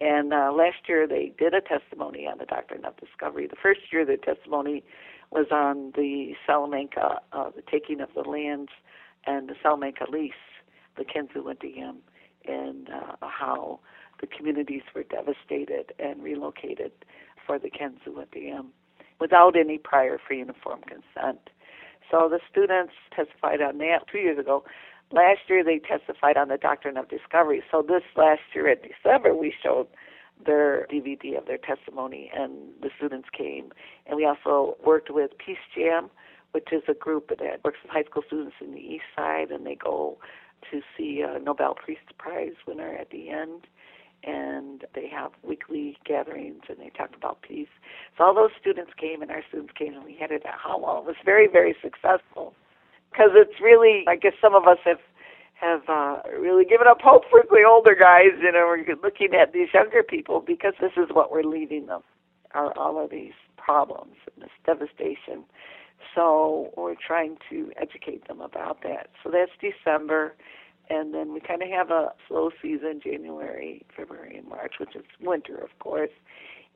And 0.00 0.32
uh, 0.32 0.52
last 0.52 0.88
year 0.88 1.06
they 1.06 1.32
did 1.38 1.54
a 1.54 1.60
testimony 1.60 2.26
on 2.26 2.38
the 2.38 2.46
doctrine 2.46 2.84
of 2.84 2.96
discovery. 2.96 3.46
The 3.46 3.56
first 3.62 3.80
year 3.92 4.04
the 4.04 4.16
testimony 4.16 4.82
was 5.30 5.46
on 5.52 5.92
the 5.94 6.34
Salamanca, 6.44 7.20
uh, 7.32 7.50
the 7.54 7.62
taking 7.70 8.00
of 8.00 8.08
the 8.14 8.28
lands, 8.28 8.70
and 9.26 9.48
the 9.48 9.54
Salamanca 9.62 10.06
lease, 10.10 10.32
the 10.96 11.04
Dam, 11.04 11.98
and 12.46 12.88
uh, 12.88 13.16
how 13.20 13.80
the 14.20 14.26
communities 14.26 14.82
were 14.94 15.04
devastated 15.04 15.92
and 15.98 16.22
relocated 16.22 16.92
for 17.46 17.58
the 17.58 17.70
Kinzua 17.70 18.26
Dam 18.32 18.68
without 19.20 19.56
any 19.56 19.78
prior 19.78 20.18
free 20.26 20.40
and 20.40 20.50
informed 20.50 20.86
consent. 20.86 21.50
So 22.10 22.28
the 22.28 22.40
students 22.50 22.92
testified 23.14 23.60
on 23.60 23.78
that 23.78 24.06
two 24.10 24.18
years 24.18 24.38
ago. 24.38 24.64
Last 25.12 25.40
year 25.48 25.62
they 25.64 25.78
testified 25.78 26.36
on 26.36 26.48
the 26.48 26.56
doctrine 26.56 26.96
of 26.96 27.08
discovery. 27.08 27.62
So 27.70 27.82
this 27.82 28.02
last 28.16 28.40
year 28.54 28.68
in 28.68 28.78
December 28.82 29.34
we 29.34 29.52
showed 29.62 29.86
their 30.44 30.86
DVD 30.90 31.36
of 31.36 31.46
their 31.46 31.58
testimony 31.58 32.30
and 32.34 32.52
the 32.80 32.90
students 32.96 33.28
came. 33.36 33.72
And 34.06 34.16
we 34.16 34.24
also 34.24 34.76
worked 34.84 35.10
with 35.10 35.32
Peace 35.38 35.58
Jam, 35.74 36.10
which 36.52 36.68
is 36.72 36.82
a 36.88 36.94
group 36.94 37.28
that 37.28 37.64
works 37.64 37.78
with 37.82 37.92
high 37.92 38.04
school 38.04 38.22
students 38.26 38.56
in 38.60 38.72
the 38.72 38.80
east 38.80 39.04
side 39.14 39.50
and 39.50 39.66
they 39.66 39.76
go 39.76 40.18
to 40.70 40.80
see 40.96 41.22
a 41.22 41.38
Nobel 41.38 41.76
Peace 41.86 41.98
Prize 42.18 42.54
winner 42.66 42.94
at 42.94 43.10
the 43.10 43.30
end 43.30 43.66
and 44.24 44.84
they 44.94 45.08
have 45.08 45.32
weekly 45.42 45.96
gatherings 46.04 46.62
and 46.68 46.78
they 46.78 46.90
talk 46.90 47.10
about 47.16 47.42
peace. 47.42 47.68
So 48.16 48.24
all 48.24 48.34
those 48.34 48.50
students 48.60 48.92
came 48.98 49.22
and 49.22 49.30
our 49.30 49.42
students 49.48 49.72
came 49.76 49.94
and 49.94 50.04
we 50.04 50.16
had 50.18 50.30
it 50.30 50.42
at 50.44 50.54
Howell. 50.62 50.98
It 50.98 51.06
was 51.06 51.16
very, 51.24 51.46
very 51.46 51.74
successful 51.82 52.54
because 53.10 53.30
it's 53.34 53.60
really, 53.60 54.04
I 54.08 54.16
guess 54.16 54.34
some 54.40 54.54
of 54.54 54.66
us 54.66 54.78
have 54.84 54.98
have 55.60 55.82
uh, 55.88 56.22
really 56.38 56.64
given 56.64 56.86
up 56.88 57.02
hope 57.02 57.24
for 57.28 57.42
the 57.50 57.64
older 57.68 57.94
guys. 57.94 58.32
You 58.40 58.50
know, 58.50 58.64
we're 58.66 58.96
looking 59.02 59.34
at 59.34 59.52
these 59.52 59.68
younger 59.74 60.02
people 60.02 60.40
because 60.40 60.72
this 60.80 60.92
is 60.96 61.10
what 61.12 61.30
we're 61.30 61.42
leaving 61.44 61.86
them, 61.86 62.00
are 62.52 62.76
all 62.78 63.02
of 63.02 63.10
these 63.10 63.34
problems 63.58 64.14
and 64.34 64.42
this 64.42 64.50
devastation. 64.64 65.44
So 66.14 66.72
we're 66.76 66.94
trying 66.94 67.36
to 67.50 67.70
educate 67.76 68.26
them 68.26 68.40
about 68.40 68.82
that. 68.84 69.10
So 69.22 69.30
that's 69.30 69.52
December 69.60 70.34
and 70.90 71.14
then 71.14 71.32
we 71.32 71.40
kind 71.40 71.62
of 71.62 71.68
have 71.70 71.90
a 71.90 72.12
slow 72.26 72.50
season 72.60 73.00
January, 73.02 73.82
February, 73.96 74.36
and 74.36 74.48
March, 74.48 74.74
which 74.80 74.96
is 74.96 75.04
winter, 75.20 75.56
of 75.56 75.78
course. 75.78 76.10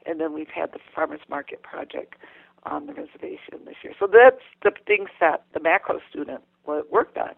And 0.06 0.20
then 0.20 0.32
we've 0.32 0.48
had 0.54 0.72
the 0.72 0.78
farmers 0.94 1.20
market 1.28 1.62
project 1.62 2.14
on 2.62 2.86
the 2.86 2.92
reservation 2.92 3.64
this 3.66 3.74
year. 3.82 3.92
So 3.98 4.06
that's 4.06 4.40
the 4.62 4.70
things 4.86 5.08
that 5.20 5.44
the 5.52 5.60
macro 5.60 5.98
student 6.08 6.42
worked 6.64 7.18
on. 7.18 7.32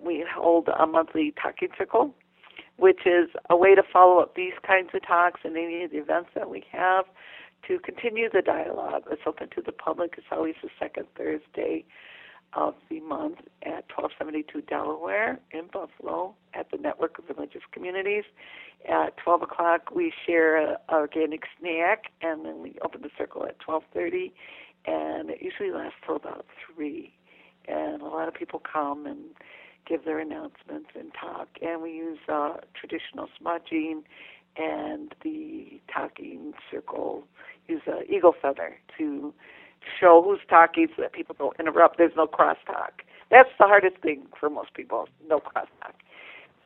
We 0.00 0.24
hold 0.30 0.68
a 0.68 0.86
monthly 0.86 1.32
talking 1.42 1.68
circle, 1.76 2.14
which 2.76 3.06
is 3.06 3.30
a 3.48 3.56
way 3.56 3.74
to 3.74 3.82
follow 3.82 4.20
up 4.20 4.34
these 4.36 4.52
kinds 4.66 4.90
of 4.94 5.06
talks 5.06 5.40
and 5.44 5.56
any 5.56 5.84
of 5.84 5.90
the 5.90 5.98
events 5.98 6.30
that 6.34 6.50
we 6.50 6.64
have 6.70 7.06
to 7.66 7.78
continue 7.78 8.28
the 8.32 8.42
dialogue. 8.42 9.04
It's 9.10 9.22
open 9.26 9.48
to 9.54 9.62
the 9.62 9.72
public. 9.72 10.14
It's 10.16 10.26
always 10.30 10.54
the 10.62 10.70
second 10.78 11.06
Thursday 11.16 11.84
of 12.54 12.74
the 12.88 13.00
month 13.00 13.38
at 13.62 13.84
1272 13.94 14.62
Delaware 14.62 15.38
in 15.52 15.68
Buffalo 15.72 16.34
at 16.54 16.70
the 16.70 16.78
Network 16.78 17.18
of 17.18 17.24
Religious 17.28 17.62
Communities. 17.72 18.24
At 18.88 19.16
12 19.18 19.42
o'clock, 19.42 19.90
we 19.94 20.12
share 20.26 20.56
an 20.56 20.76
organic 20.90 21.42
snack, 21.58 22.12
and 22.22 22.44
then 22.44 22.60
we 22.60 22.76
open 22.84 23.02
the 23.02 23.10
circle 23.16 23.44
at 23.46 23.58
12:30, 23.60 24.32
and 24.86 25.30
it 25.30 25.42
usually 25.42 25.70
lasts 25.70 25.98
till 26.04 26.16
about 26.16 26.46
three. 26.66 27.14
And 27.68 28.02
a 28.02 28.06
lot 28.06 28.26
of 28.26 28.34
people 28.34 28.60
come 28.60 29.06
and 29.06 29.34
give 29.86 30.04
their 30.04 30.18
announcements 30.18 30.90
and 30.94 31.12
talk, 31.14 31.48
and 31.60 31.82
we 31.82 31.92
use 31.92 32.18
uh, 32.28 32.56
traditional 32.74 33.28
smudging 33.38 34.04
and 34.56 35.14
the 35.22 35.80
talking 35.92 36.52
circle 36.70 37.24
use 37.68 37.82
an 37.86 38.02
eagle 38.08 38.34
feather 38.40 38.76
to 38.98 39.32
show 39.98 40.22
who's 40.22 40.40
talking 40.48 40.88
so 40.94 41.02
that 41.02 41.12
people 41.12 41.34
don't 41.38 41.58
interrupt. 41.58 41.98
There's 41.98 42.16
no 42.16 42.26
crosstalk. 42.26 43.02
That's 43.30 43.48
the 43.58 43.66
hardest 43.66 43.98
thing 44.02 44.26
for 44.38 44.50
most 44.50 44.74
people, 44.74 45.08
no 45.28 45.38
crosstalk. 45.38 45.94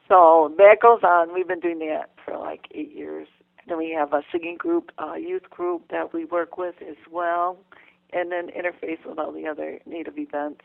So 0.09 0.53
that 0.59 0.77
goes 0.81 1.01
on. 1.03 1.33
We've 1.33 1.49
been 1.49 1.61
doing 1.61 1.79
that 1.81 2.11
for 2.25 2.37
like 2.37 2.67
eight 2.75 2.95
years. 2.95 3.29
Then 3.67 3.79
we 3.79 3.91
have 3.91 4.13
a 4.13 4.23
singing 4.31 4.57
group, 4.57 4.91
a 4.99 5.19
youth 5.19 5.49
group 5.51 5.89
that 5.91 6.13
we 6.13 6.25
work 6.27 6.59
with 6.59 6.75
as 6.83 6.97
well, 7.11 7.57
and 8.13 8.31
then 8.31 8.49
interface 8.49 9.05
with 9.07 9.19
all 9.19 9.33
the 9.33 9.47
other 9.47 9.81
Native 9.87 10.19
events. 10.19 10.63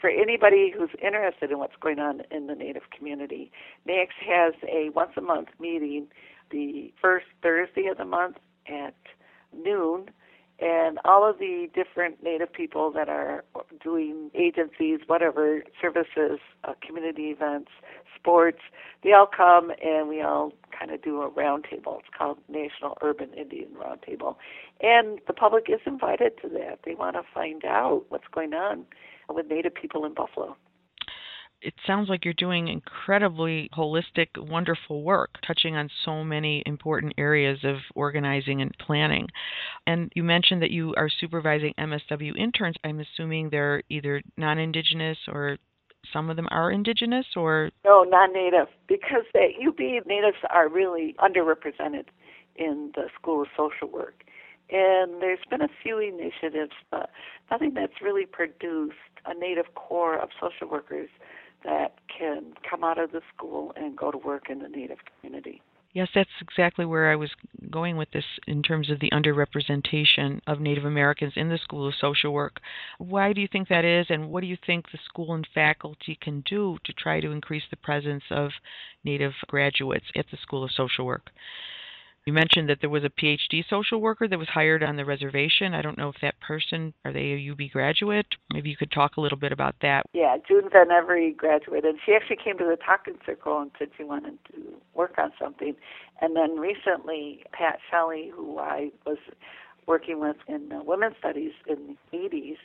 For 0.00 0.08
anybody 0.08 0.72
who's 0.76 0.90
interested 1.02 1.50
in 1.50 1.58
what's 1.58 1.76
going 1.80 1.98
on 1.98 2.22
in 2.30 2.46
the 2.46 2.54
Native 2.54 2.90
community, 2.96 3.50
NAICS 3.88 4.14
has 4.26 4.54
a 4.68 4.90
once 4.90 5.12
a 5.16 5.20
month 5.20 5.48
meeting 5.60 6.06
the 6.50 6.92
first 7.00 7.26
Thursday 7.42 7.86
of 7.86 7.98
the 7.98 8.04
month 8.04 8.36
at 8.68 8.94
noon 9.52 10.06
and 10.62 11.00
all 11.04 11.28
of 11.28 11.38
the 11.38 11.68
different 11.74 12.22
Native 12.22 12.52
people 12.52 12.92
that 12.92 13.08
are 13.08 13.44
doing 13.82 14.30
agencies, 14.32 15.00
whatever, 15.08 15.64
services, 15.80 16.38
uh, 16.62 16.74
community 16.86 17.24
events, 17.24 17.72
sports, 18.14 18.60
they 19.02 19.12
all 19.12 19.26
come 19.26 19.72
and 19.84 20.08
we 20.08 20.22
all 20.22 20.52
kind 20.78 20.92
of 20.92 21.02
do 21.02 21.20
a 21.20 21.30
roundtable. 21.30 21.98
It's 21.98 22.08
called 22.16 22.38
National 22.48 22.96
Urban 23.02 23.34
Indian 23.34 23.70
Roundtable. 23.70 24.36
And 24.80 25.18
the 25.26 25.32
public 25.32 25.64
is 25.68 25.80
invited 25.84 26.40
to 26.42 26.48
that. 26.50 26.80
They 26.84 26.94
want 26.94 27.16
to 27.16 27.22
find 27.34 27.64
out 27.64 28.04
what's 28.10 28.28
going 28.32 28.54
on 28.54 28.86
with 29.28 29.46
Native 29.48 29.74
people 29.74 30.04
in 30.04 30.14
Buffalo 30.14 30.56
it 31.62 31.74
sounds 31.86 32.08
like 32.08 32.24
you're 32.24 32.34
doing 32.34 32.68
incredibly 32.68 33.70
holistic, 33.76 34.28
wonderful 34.36 35.02
work, 35.02 35.30
touching 35.46 35.76
on 35.76 35.88
so 36.04 36.24
many 36.24 36.62
important 36.66 37.14
areas 37.16 37.58
of 37.62 37.76
organizing 37.94 38.60
and 38.60 38.74
planning. 38.78 39.28
And 39.86 40.12
you 40.14 40.24
mentioned 40.24 40.62
that 40.62 40.70
you 40.70 40.94
are 40.96 41.08
supervising 41.08 41.74
MSW 41.78 42.36
interns. 42.36 42.76
I'm 42.84 43.00
assuming 43.00 43.50
they're 43.50 43.82
either 43.88 44.22
non 44.36 44.58
Indigenous 44.58 45.18
or 45.28 45.58
some 46.12 46.30
of 46.30 46.36
them 46.36 46.48
are 46.50 46.70
Indigenous 46.70 47.26
or? 47.36 47.70
No, 47.84 48.02
non 48.02 48.32
Native, 48.32 48.68
because 48.88 49.24
the 49.32 49.48
UB 49.66 50.06
natives 50.06 50.38
are 50.50 50.68
really 50.68 51.14
underrepresented 51.20 52.06
in 52.56 52.90
the 52.94 53.04
School 53.18 53.42
of 53.42 53.48
Social 53.56 53.88
Work. 53.88 54.24
And 54.70 55.20
there's 55.20 55.38
been 55.50 55.62
a 55.62 55.68
few 55.82 55.98
initiatives, 55.98 56.72
but 56.90 57.10
nothing 57.50 57.74
that's 57.74 58.00
really 58.02 58.26
produced 58.26 58.96
a 59.26 59.34
native 59.34 59.74
core 59.74 60.18
of 60.18 60.30
social 60.40 60.68
workers 60.68 61.10
that 61.64 61.94
can 62.06 62.54
come 62.68 62.84
out 62.84 62.98
of 62.98 63.12
the 63.12 63.20
school 63.34 63.72
and 63.76 63.96
go 63.96 64.10
to 64.10 64.18
work 64.18 64.50
in 64.50 64.60
the 64.60 64.68
Native 64.68 64.98
community. 65.20 65.62
Yes, 65.94 66.08
that's 66.14 66.30
exactly 66.40 66.86
where 66.86 67.10
I 67.10 67.16
was 67.16 67.30
going 67.70 67.98
with 67.98 68.10
this 68.12 68.24
in 68.46 68.62
terms 68.62 68.88
of 68.88 68.98
the 69.00 69.10
underrepresentation 69.10 70.40
of 70.46 70.58
Native 70.58 70.86
Americans 70.86 71.34
in 71.36 71.50
the 71.50 71.58
School 71.58 71.86
of 71.86 71.94
Social 72.00 72.32
Work. 72.32 72.60
Why 72.96 73.34
do 73.34 73.42
you 73.42 73.48
think 73.52 73.68
that 73.68 73.84
is, 73.84 74.06
and 74.08 74.30
what 74.30 74.40
do 74.40 74.46
you 74.46 74.56
think 74.64 74.90
the 74.90 74.98
school 75.04 75.34
and 75.34 75.46
faculty 75.54 76.18
can 76.22 76.42
do 76.48 76.78
to 76.84 76.94
try 76.94 77.20
to 77.20 77.30
increase 77.30 77.64
the 77.68 77.76
presence 77.76 78.24
of 78.30 78.52
Native 79.04 79.34
graduates 79.48 80.06
at 80.16 80.24
the 80.30 80.38
School 80.38 80.64
of 80.64 80.70
Social 80.72 81.04
Work? 81.04 81.30
You 82.24 82.32
mentioned 82.32 82.68
that 82.68 82.78
there 82.80 82.90
was 82.90 83.02
a 83.02 83.10
PhD 83.10 83.64
social 83.68 84.00
worker 84.00 84.28
that 84.28 84.38
was 84.38 84.48
hired 84.48 84.84
on 84.84 84.96
the 84.96 85.04
reservation. 85.04 85.74
I 85.74 85.82
don't 85.82 85.98
know 85.98 86.08
if 86.08 86.16
that 86.22 86.38
person 86.40 86.94
are 87.04 87.12
they 87.12 87.32
a 87.32 87.50
UB 87.50 87.70
graduate? 87.72 88.26
Maybe 88.52 88.70
you 88.70 88.76
could 88.76 88.92
talk 88.92 89.16
a 89.16 89.20
little 89.20 89.38
bit 89.38 89.50
about 89.50 89.74
that. 89.82 90.04
Yeah, 90.12 90.36
June 90.46 90.68
Van 90.72 90.92
Every 90.92 91.32
graduated. 91.32 91.96
She 92.06 92.12
actually 92.14 92.38
came 92.42 92.58
to 92.58 92.64
the 92.64 92.76
talking 92.76 93.18
circle 93.26 93.60
and 93.60 93.72
said 93.76 93.88
she 93.96 94.04
wanted 94.04 94.38
to 94.52 94.74
work 94.94 95.14
on 95.18 95.32
something. 95.40 95.74
And 96.20 96.36
then 96.36 96.60
recently, 96.60 97.44
Pat 97.50 97.80
Shelley, 97.90 98.30
who 98.32 98.58
I 98.58 98.90
was 99.04 99.18
working 99.88 100.20
with 100.20 100.36
in 100.46 100.70
women's 100.84 101.16
studies 101.18 101.52
in 101.66 101.96
the 102.12 102.16
80s, 102.16 102.56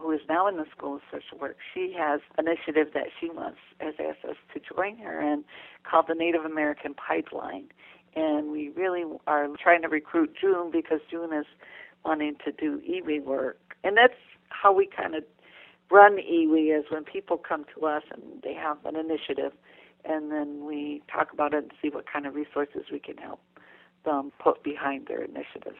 who 0.00 0.10
is 0.10 0.20
now 0.28 0.48
in 0.48 0.56
the 0.56 0.66
School 0.76 0.96
of 0.96 1.02
Social 1.12 1.38
Work, 1.38 1.56
she 1.72 1.94
has 1.96 2.20
an 2.36 2.48
initiative 2.48 2.92
that 2.94 3.06
she 3.20 3.30
wants 3.30 3.58
has 3.78 3.94
asked 4.00 4.24
us 4.28 4.36
to 4.52 4.74
join 4.74 4.98
her 4.98 5.20
in 5.20 5.44
called 5.88 6.06
the 6.08 6.16
Native 6.16 6.44
American 6.44 6.94
Pipeline 6.94 7.68
and 8.16 8.50
we 8.50 8.70
really 8.70 9.04
are 9.26 9.48
trying 9.62 9.82
to 9.82 9.88
recruit 9.88 10.34
June 10.40 10.70
because 10.70 11.00
June 11.10 11.32
is 11.32 11.46
wanting 12.04 12.36
to 12.44 12.52
do 12.52 12.80
iwi 12.88 13.22
work, 13.22 13.76
and 13.82 13.96
that's 13.96 14.14
how 14.50 14.72
we 14.72 14.86
kind 14.86 15.14
of 15.14 15.24
run 15.90 16.16
iwi 16.16 16.78
is 16.78 16.84
when 16.90 17.04
people 17.04 17.36
come 17.36 17.64
to 17.74 17.86
us 17.86 18.02
and 18.12 18.42
they 18.42 18.54
have 18.54 18.78
an 18.84 18.96
initiative, 18.96 19.52
and 20.04 20.30
then 20.30 20.64
we 20.64 21.02
talk 21.12 21.32
about 21.32 21.54
it 21.54 21.64
and 21.64 21.72
see 21.80 21.88
what 21.88 22.04
kind 22.10 22.26
of 22.26 22.34
resources 22.34 22.82
we 22.92 22.98
can 22.98 23.16
help 23.16 23.40
them 24.04 24.32
put 24.42 24.62
behind 24.62 25.06
their 25.06 25.22
initiatives. 25.22 25.78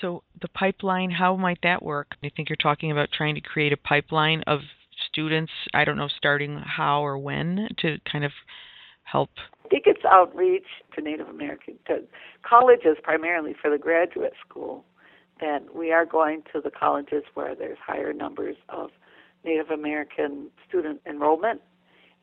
So 0.00 0.22
the 0.40 0.48
pipeline, 0.48 1.10
how 1.10 1.36
might 1.36 1.58
that 1.62 1.82
work? 1.82 2.12
I 2.22 2.30
think 2.34 2.48
you're 2.48 2.56
talking 2.56 2.90
about 2.90 3.10
trying 3.12 3.34
to 3.36 3.40
create 3.40 3.72
a 3.72 3.76
pipeline 3.76 4.42
of 4.46 4.60
students. 5.08 5.52
I 5.72 5.84
don't 5.84 5.96
know, 5.96 6.08
starting 6.16 6.58
how 6.58 7.04
or 7.04 7.18
when 7.18 7.68
to 7.78 7.98
kind 8.10 8.24
of 8.24 8.32
help? 9.04 9.30
Think 9.74 9.88
it's 9.88 10.04
outreach 10.04 10.68
to 10.94 11.02
Native 11.02 11.26
American 11.26 11.74
to 11.88 12.04
colleges 12.48 12.96
primarily 13.02 13.56
for 13.60 13.68
the 13.68 13.76
graduate 13.76 14.34
school. 14.48 14.84
That 15.40 15.74
we 15.74 15.90
are 15.90 16.06
going 16.06 16.44
to 16.52 16.60
the 16.60 16.70
colleges 16.70 17.24
where 17.34 17.56
there's 17.56 17.78
higher 17.84 18.12
numbers 18.12 18.54
of 18.68 18.90
Native 19.44 19.70
American 19.70 20.52
student 20.68 21.00
enrollment 21.06 21.60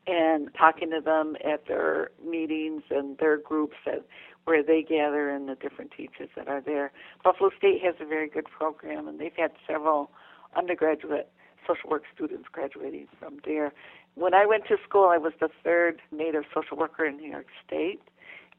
and 0.06 0.48
talking 0.58 0.92
to 0.92 1.02
them 1.04 1.36
at 1.44 1.66
their 1.68 2.12
meetings 2.26 2.84
and 2.88 3.18
their 3.18 3.36
groups 3.36 3.76
that 3.84 4.06
where 4.44 4.62
they 4.62 4.82
gather 4.82 5.28
and 5.28 5.46
the 5.46 5.54
different 5.56 5.90
teachers 5.94 6.30
that 6.34 6.48
are 6.48 6.62
there. 6.62 6.90
Buffalo 7.22 7.50
State 7.58 7.82
has 7.84 7.96
a 8.00 8.06
very 8.06 8.30
good 8.30 8.46
program 8.46 9.06
and 9.06 9.20
they've 9.20 9.36
had 9.36 9.50
several 9.66 10.10
undergraduate 10.56 11.30
social 11.66 11.90
work 11.90 12.04
students 12.14 12.48
graduating 12.50 13.08
from 13.20 13.40
there. 13.44 13.74
When 14.14 14.34
I 14.34 14.44
went 14.46 14.66
to 14.68 14.76
school, 14.86 15.08
I 15.08 15.18
was 15.18 15.32
the 15.40 15.48
third 15.64 16.00
Native 16.10 16.44
social 16.54 16.76
worker 16.76 17.04
in 17.04 17.16
New 17.16 17.30
York 17.30 17.46
State. 17.66 18.02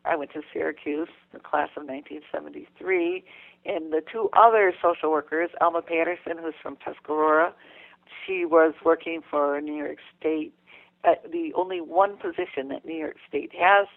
I 0.05 0.15
went 0.15 0.31
to 0.33 0.41
Syracuse, 0.51 1.09
the 1.31 1.39
class 1.39 1.69
of 1.77 1.83
1973, 1.85 3.23
and 3.65 3.93
the 3.93 4.01
two 4.11 4.29
other 4.33 4.73
social 4.81 5.11
workers, 5.11 5.49
Alma 5.61 5.81
Patterson, 5.81 6.37
who's 6.41 6.55
from 6.61 6.77
Tuscarora, 6.83 7.53
she 8.25 8.45
was 8.45 8.73
working 8.83 9.21
for 9.29 9.61
New 9.61 9.75
York 9.75 9.99
State, 10.19 10.53
at 11.05 11.31
the 11.31 11.53
only 11.55 11.81
one 11.81 12.17
position 12.17 12.69
that 12.69 12.85
New 12.85 12.95
York 12.95 13.17
State 13.27 13.51
has 13.57 13.87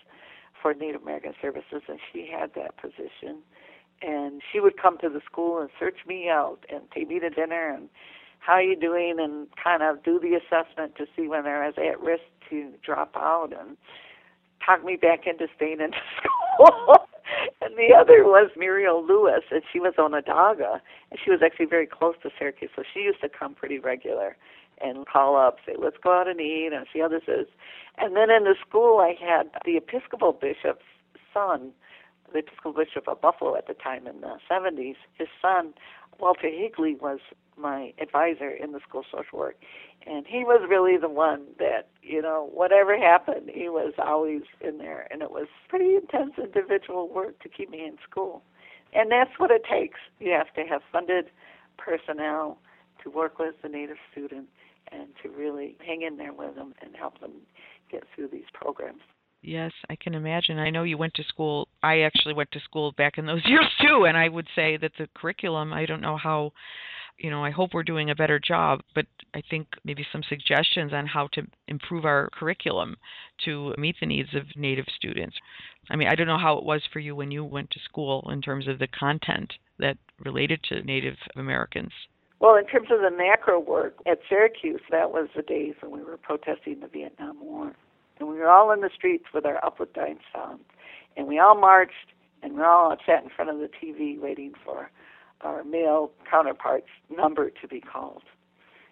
for 0.61 0.75
Native 0.75 1.03
American 1.03 1.35
Services, 1.41 1.83
and 1.89 1.99
she 2.13 2.31
had 2.31 2.53
that 2.55 2.77
position. 2.77 3.43
And 4.03 4.43
she 4.53 4.61
would 4.61 4.77
come 4.81 4.99
to 4.99 5.09
the 5.09 5.21
school 5.25 5.61
and 5.61 5.71
search 5.79 5.99
me 6.07 6.29
out 6.29 6.59
and 6.69 6.83
take 6.93 7.09
me 7.09 7.19
to 7.21 7.31
dinner 7.31 7.71
and 7.71 7.89
how 8.47 8.55
are 8.55 8.63
you 8.63 8.77
doing 8.77 9.17
and 9.19 9.49
kind 9.63 9.83
of 9.83 10.05
do 10.05 10.21
the 10.21 10.39
assessment 10.39 10.95
to 10.97 11.07
see 11.17 11.27
whether 11.27 11.49
I 11.49 11.67
was 11.67 11.75
at 11.79 12.01
risk 12.01 12.23
to 12.51 12.71
drop 12.85 13.17
out 13.17 13.49
and 13.59 13.77
talk 14.65 14.85
me 14.85 14.95
back 14.95 15.27
into 15.27 15.49
staying 15.57 15.81
in 15.81 15.91
school. 16.17 16.97
and 17.61 17.77
the 17.77 17.93
other 17.93 18.23
was 18.23 18.51
Muriel 18.57 19.05
Lewis, 19.05 19.43
and 19.51 19.63
she 19.73 19.81
was 19.81 19.95
Onondaga, 19.99 20.81
and 21.11 21.19
she 21.23 21.31
was 21.31 21.41
actually 21.45 21.67
very 21.67 21.87
close 21.87 22.15
to 22.23 22.31
Syracuse, 22.39 22.71
so 22.77 22.85
she 22.95 23.01
used 23.01 23.21
to 23.21 23.29
come 23.29 23.55
pretty 23.55 23.81
regular 23.81 24.37
and 24.81 25.07
call 25.07 25.37
up, 25.37 25.57
say, 25.67 25.75
let's 25.77 25.97
go 26.03 26.13
out 26.13 26.29
and 26.29 26.41
eat, 26.41 26.71
and 26.73 26.87
see 26.93 27.01
how 27.01 27.09
this 27.09 27.27
is. 27.27 27.47
And 27.99 28.15
then 28.15 28.31
in 28.31 28.45
the 28.45 28.55
school, 28.69 28.99
I 28.99 29.15
had 29.19 29.49
the 29.65 29.77
Episcopal 29.77 30.33
bishop's 30.33 30.85
son, 31.35 31.73
the 32.33 32.41
Episcopal 32.41 32.75
bishop 32.75 33.09
of 33.09 33.21
Buffalo 33.21 33.57
at 33.57 33.67
the 33.67 33.75
time 33.75 34.07
in 34.07 34.21
the 34.21 34.37
70s. 34.49 34.97
His 35.15 35.29
son, 35.43 35.73
Walter 36.21 36.51
Higley, 36.51 36.95
was 36.95 37.21
my 37.59 37.93
advisor 38.01 38.51
in 38.51 38.73
the 38.73 38.81
school 38.87 39.05
social 39.11 39.39
work 39.39 39.57
and 40.07 40.27
he 40.27 40.45
was 40.45 40.67
really 40.69 40.97
the 40.97 41.09
one 41.09 41.45
that 41.59 41.89
you 42.03 42.21
know 42.21 42.51
whatever 42.53 42.99
happened 42.99 43.51
he 43.53 43.69
was 43.69 43.93
always 43.99 44.43
in 44.61 44.79
there 44.79 45.07
and 45.11 45.23
it 45.23 45.31
was 45.31 45.47
pretty 45.69 45.95
intense 45.95 46.33
individual 46.39 47.09
work 47.09 47.41
to 47.43 47.49
keep 47.49 47.71
me 47.71 47.85
in 47.85 47.97
school 48.09 48.43
and 48.95 49.11
that's 49.11 49.31
what 49.39 49.51
it 49.51 49.63
takes 49.71 49.99
you 50.19 50.31
have 50.31 50.53
to 50.55 50.63
have 50.63 50.83
funded 50.93 51.27
personnel 51.79 52.59
to 53.03 53.11
work 53.11 53.39
with 53.39 53.55
the 53.63 53.69
native 53.69 53.99
student 54.13 54.47
and 54.93 55.09
to 55.23 55.29
really 55.29 55.77
hang 55.85 56.03
in 56.03 56.17
there 56.17 56.33
with 56.33 56.55
them 56.55 56.75
and 56.83 56.95
help 56.95 57.21
them 57.21 57.33
get 57.91 58.05
through 58.15 58.29
these 58.29 58.49
programs 58.53 59.01
Yes, 59.43 59.71
I 59.89 59.95
can 59.95 60.15
imagine. 60.15 60.59
I 60.59 60.71
know 60.71 60.83
you 60.83 60.99
went 60.99 61.15
to 61.15 61.25
school. 61.25 61.69
I 61.81 62.01
actually 62.01 62.35
went 62.35 62.51
to 62.51 62.61
school 62.61 62.93
back 62.93 63.17
in 63.17 63.27
those 63.27 63.43
years 63.47 63.67
too, 63.81 64.05
and 64.07 64.17
I 64.17 64.29
would 64.29 64.49
say 64.57 64.77
that 64.79 64.93
the 64.99 65.09
curriculum, 65.15 65.73
I 65.73 65.87
don't 65.87 66.01
know 66.01 66.17
how 66.17 66.53
you 67.19 67.31
know, 67.31 67.45
I 67.45 67.51
hope 67.51 67.71
we're 67.73 67.83
doing 67.83 68.11
a 68.11 68.15
better 68.15 68.39
job, 68.39 68.81
but 68.95 69.07
I 69.35 69.43
think 69.49 69.69
maybe 69.85 70.07
some 70.13 70.23
suggestions 70.29 70.93
on 70.93 71.07
how 71.07 71.29
to 71.33 71.43
improve 71.69 72.05
our 72.05 72.29
curriculum 72.33 72.97
to 73.45 73.75
meet 73.79 73.97
the 74.01 74.07
needs 74.07 74.35
of 74.35 74.45
Native 74.55 74.87
students. 74.95 75.37
I 75.91 75.97
mean, 75.97 76.09
I 76.09 76.15
don't 76.15 76.27
know 76.27 76.39
how 76.39 76.59
it 76.59 76.65
was 76.65 76.83
for 76.93 77.01
you 77.01 77.15
when 77.15 77.31
you 77.31 77.45
went 77.45 77.71
to 77.71 77.81
school 77.81 78.29
in 78.31 78.43
terms 78.43 78.69
of 78.69 78.79
the 78.79 78.89
content 78.89 79.53
that 79.79 79.97
related 80.25 80.63
to 80.65 80.83
Native 80.83 81.17
Americans. 81.37 81.93
Well, 82.39 82.57
in 82.57 82.67
terms 82.67 82.89
of 82.91 83.01
the 83.01 83.17
macro 83.17 83.61
work 83.61 83.97
at 84.07 84.19
Syracuse, 84.29 84.83
that 84.91 85.11
was 85.11 85.29
the 85.35 85.43
days 85.43 85.75
when 85.81 85.93
we 85.93 86.05
were 86.05 86.19
protesting 86.19 86.81
the 86.81 86.89
Vietnam 86.89 87.39
War. 87.41 87.75
And 88.19 88.29
we 88.29 88.37
were 88.37 88.49
all 88.49 88.73
in 88.73 88.81
the 88.81 88.91
streets 88.95 89.25
with 89.33 89.47
our 89.47 89.65
Upward 89.65 89.91
signs. 89.95 90.21
And 91.17 91.27
we 91.27 91.39
all 91.39 91.59
marched 91.59 92.13
and 92.43 92.55
we 92.55 92.63
all 92.63 92.95
sat 93.07 93.25
in 93.25 93.31
front 93.31 93.51
of 93.51 93.59
the 93.59 93.69
TV 93.83 94.21
waiting 94.21 94.53
for 94.65 94.91
our 95.43 95.65
male 95.65 96.11
counterparts' 96.31 96.87
number 97.15 97.51
to 97.51 97.69
be 97.69 97.81
called. 97.81 98.23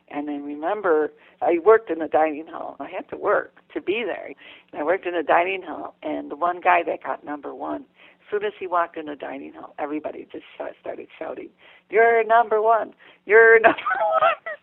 And 0.08 0.28
then 0.28 0.44
remember, 0.44 1.12
I 1.40 1.58
worked 1.64 1.90
in 1.90 1.98
the 1.98 2.08
dining 2.08 2.46
hall. 2.46 2.76
I 2.78 2.88
had 2.88 3.08
to 3.10 3.16
work 3.16 3.56
to 3.72 3.80
be 3.80 4.04
there. 4.04 4.32
And 4.72 4.80
I 4.80 4.84
worked 4.84 5.06
in 5.06 5.14
the 5.14 5.22
dining 5.22 5.62
hall, 5.62 5.96
and 6.02 6.30
the 6.30 6.36
one 6.36 6.60
guy 6.60 6.82
that 6.84 7.02
got 7.02 7.24
number 7.24 7.54
one, 7.54 7.86
as 8.24 8.30
soon 8.30 8.44
as 8.44 8.52
he 8.58 8.66
walked 8.66 8.96
in 8.96 9.06
the 9.06 9.16
dining 9.16 9.52
hall, 9.54 9.74
everybody 9.78 10.26
just 10.30 10.44
started 10.56 11.08
shouting, 11.18 11.50
"You're 11.90 12.24
number 12.24 12.60
one! 12.60 12.94
You're 13.26 13.58
number 13.60 13.78
one!" 13.78 14.54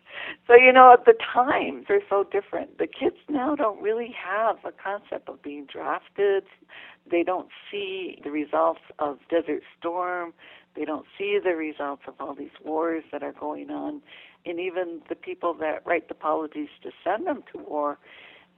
so 0.48 0.56
you 0.56 0.72
know, 0.72 0.94
at 0.94 1.06
the 1.06 1.14
times 1.14 1.86
they're 1.88 2.02
so 2.10 2.24
different. 2.24 2.78
The 2.78 2.88
kids 2.88 3.18
now 3.30 3.56
don't 3.56 3.82
really 3.82 4.14
have 4.18 4.58
a 4.66 4.72
concept 4.72 5.30
of 5.30 5.42
being 5.42 5.66
drafted. 5.66 6.44
They 7.10 7.24
don't 7.24 7.50
see 7.70 8.20
the 8.24 8.32
results 8.32 8.82
of 9.00 9.20
Desert 9.30 9.64
Storm 9.78 10.34
They 10.76 10.86
don't 10.86 11.06
see 11.18 11.38
the 11.44 11.56
results 11.56 12.04
of 12.08 12.16
all 12.20 12.34
these 12.34 12.56
wars 12.64 13.04
that 13.12 13.24
are 13.24 13.34
going 13.34 13.70
on. 13.70 14.02
And 14.46 14.60
even 14.60 15.02
the 15.10 15.16
people 15.16 15.54
that 15.56 15.86
write 15.86 16.08
the 16.08 16.16
policies 16.16 16.70
to 16.84 16.92
send 17.04 17.28
them 17.28 17.44
to 17.52 17.60
war, 17.60 18.00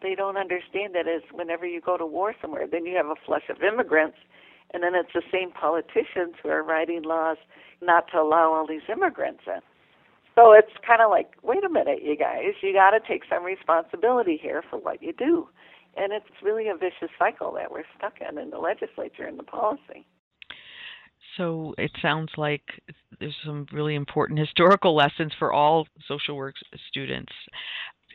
they 0.01 0.15
don't 0.15 0.37
understand 0.37 0.93
that 0.95 1.07
as 1.07 1.21
whenever 1.31 1.65
you 1.65 1.81
go 1.81 1.97
to 1.97 2.05
war 2.05 2.35
somewhere, 2.41 2.67
then 2.69 2.85
you 2.85 2.95
have 2.95 3.07
a 3.07 3.15
flush 3.25 3.49
of 3.49 3.63
immigrants, 3.63 4.17
and 4.73 4.83
then 4.83 4.95
it's 4.95 5.13
the 5.13 5.21
same 5.31 5.51
politicians 5.51 6.35
who 6.41 6.49
are 6.49 6.63
writing 6.63 7.03
laws 7.03 7.37
not 7.81 8.05
to 8.11 8.19
allow 8.19 8.53
all 8.53 8.67
these 8.67 8.81
immigrants 8.91 9.41
in. 9.47 9.59
So 10.35 10.51
it's 10.51 10.71
kind 10.85 11.01
of 11.01 11.11
like, 11.11 11.33
wait 11.43 11.63
a 11.63 11.69
minute, 11.69 11.99
you 12.03 12.17
guys, 12.17 12.53
you 12.61 12.73
got 12.73 12.91
to 12.91 12.99
take 12.99 13.23
some 13.29 13.43
responsibility 13.43 14.39
here 14.41 14.63
for 14.67 14.77
what 14.77 15.01
you 15.01 15.13
do. 15.13 15.47
And 15.95 16.11
it's 16.11 16.25
really 16.41 16.67
a 16.69 16.75
vicious 16.75 17.13
cycle 17.19 17.51
that 17.53 17.71
we're 17.71 17.83
stuck 17.97 18.15
in 18.19 18.39
in 18.39 18.49
the 18.49 18.57
legislature 18.57 19.25
and 19.25 19.37
the 19.37 19.43
policy. 19.43 20.07
So 21.37 21.73
it 21.77 21.91
sounds 22.01 22.31
like 22.37 22.63
there's 23.19 23.35
some 23.45 23.67
really 23.71 23.95
important 23.95 24.39
historical 24.45 24.95
lessons 24.95 25.33
for 25.37 25.51
all 25.51 25.87
social 26.07 26.35
work 26.35 26.55
students. 26.89 27.33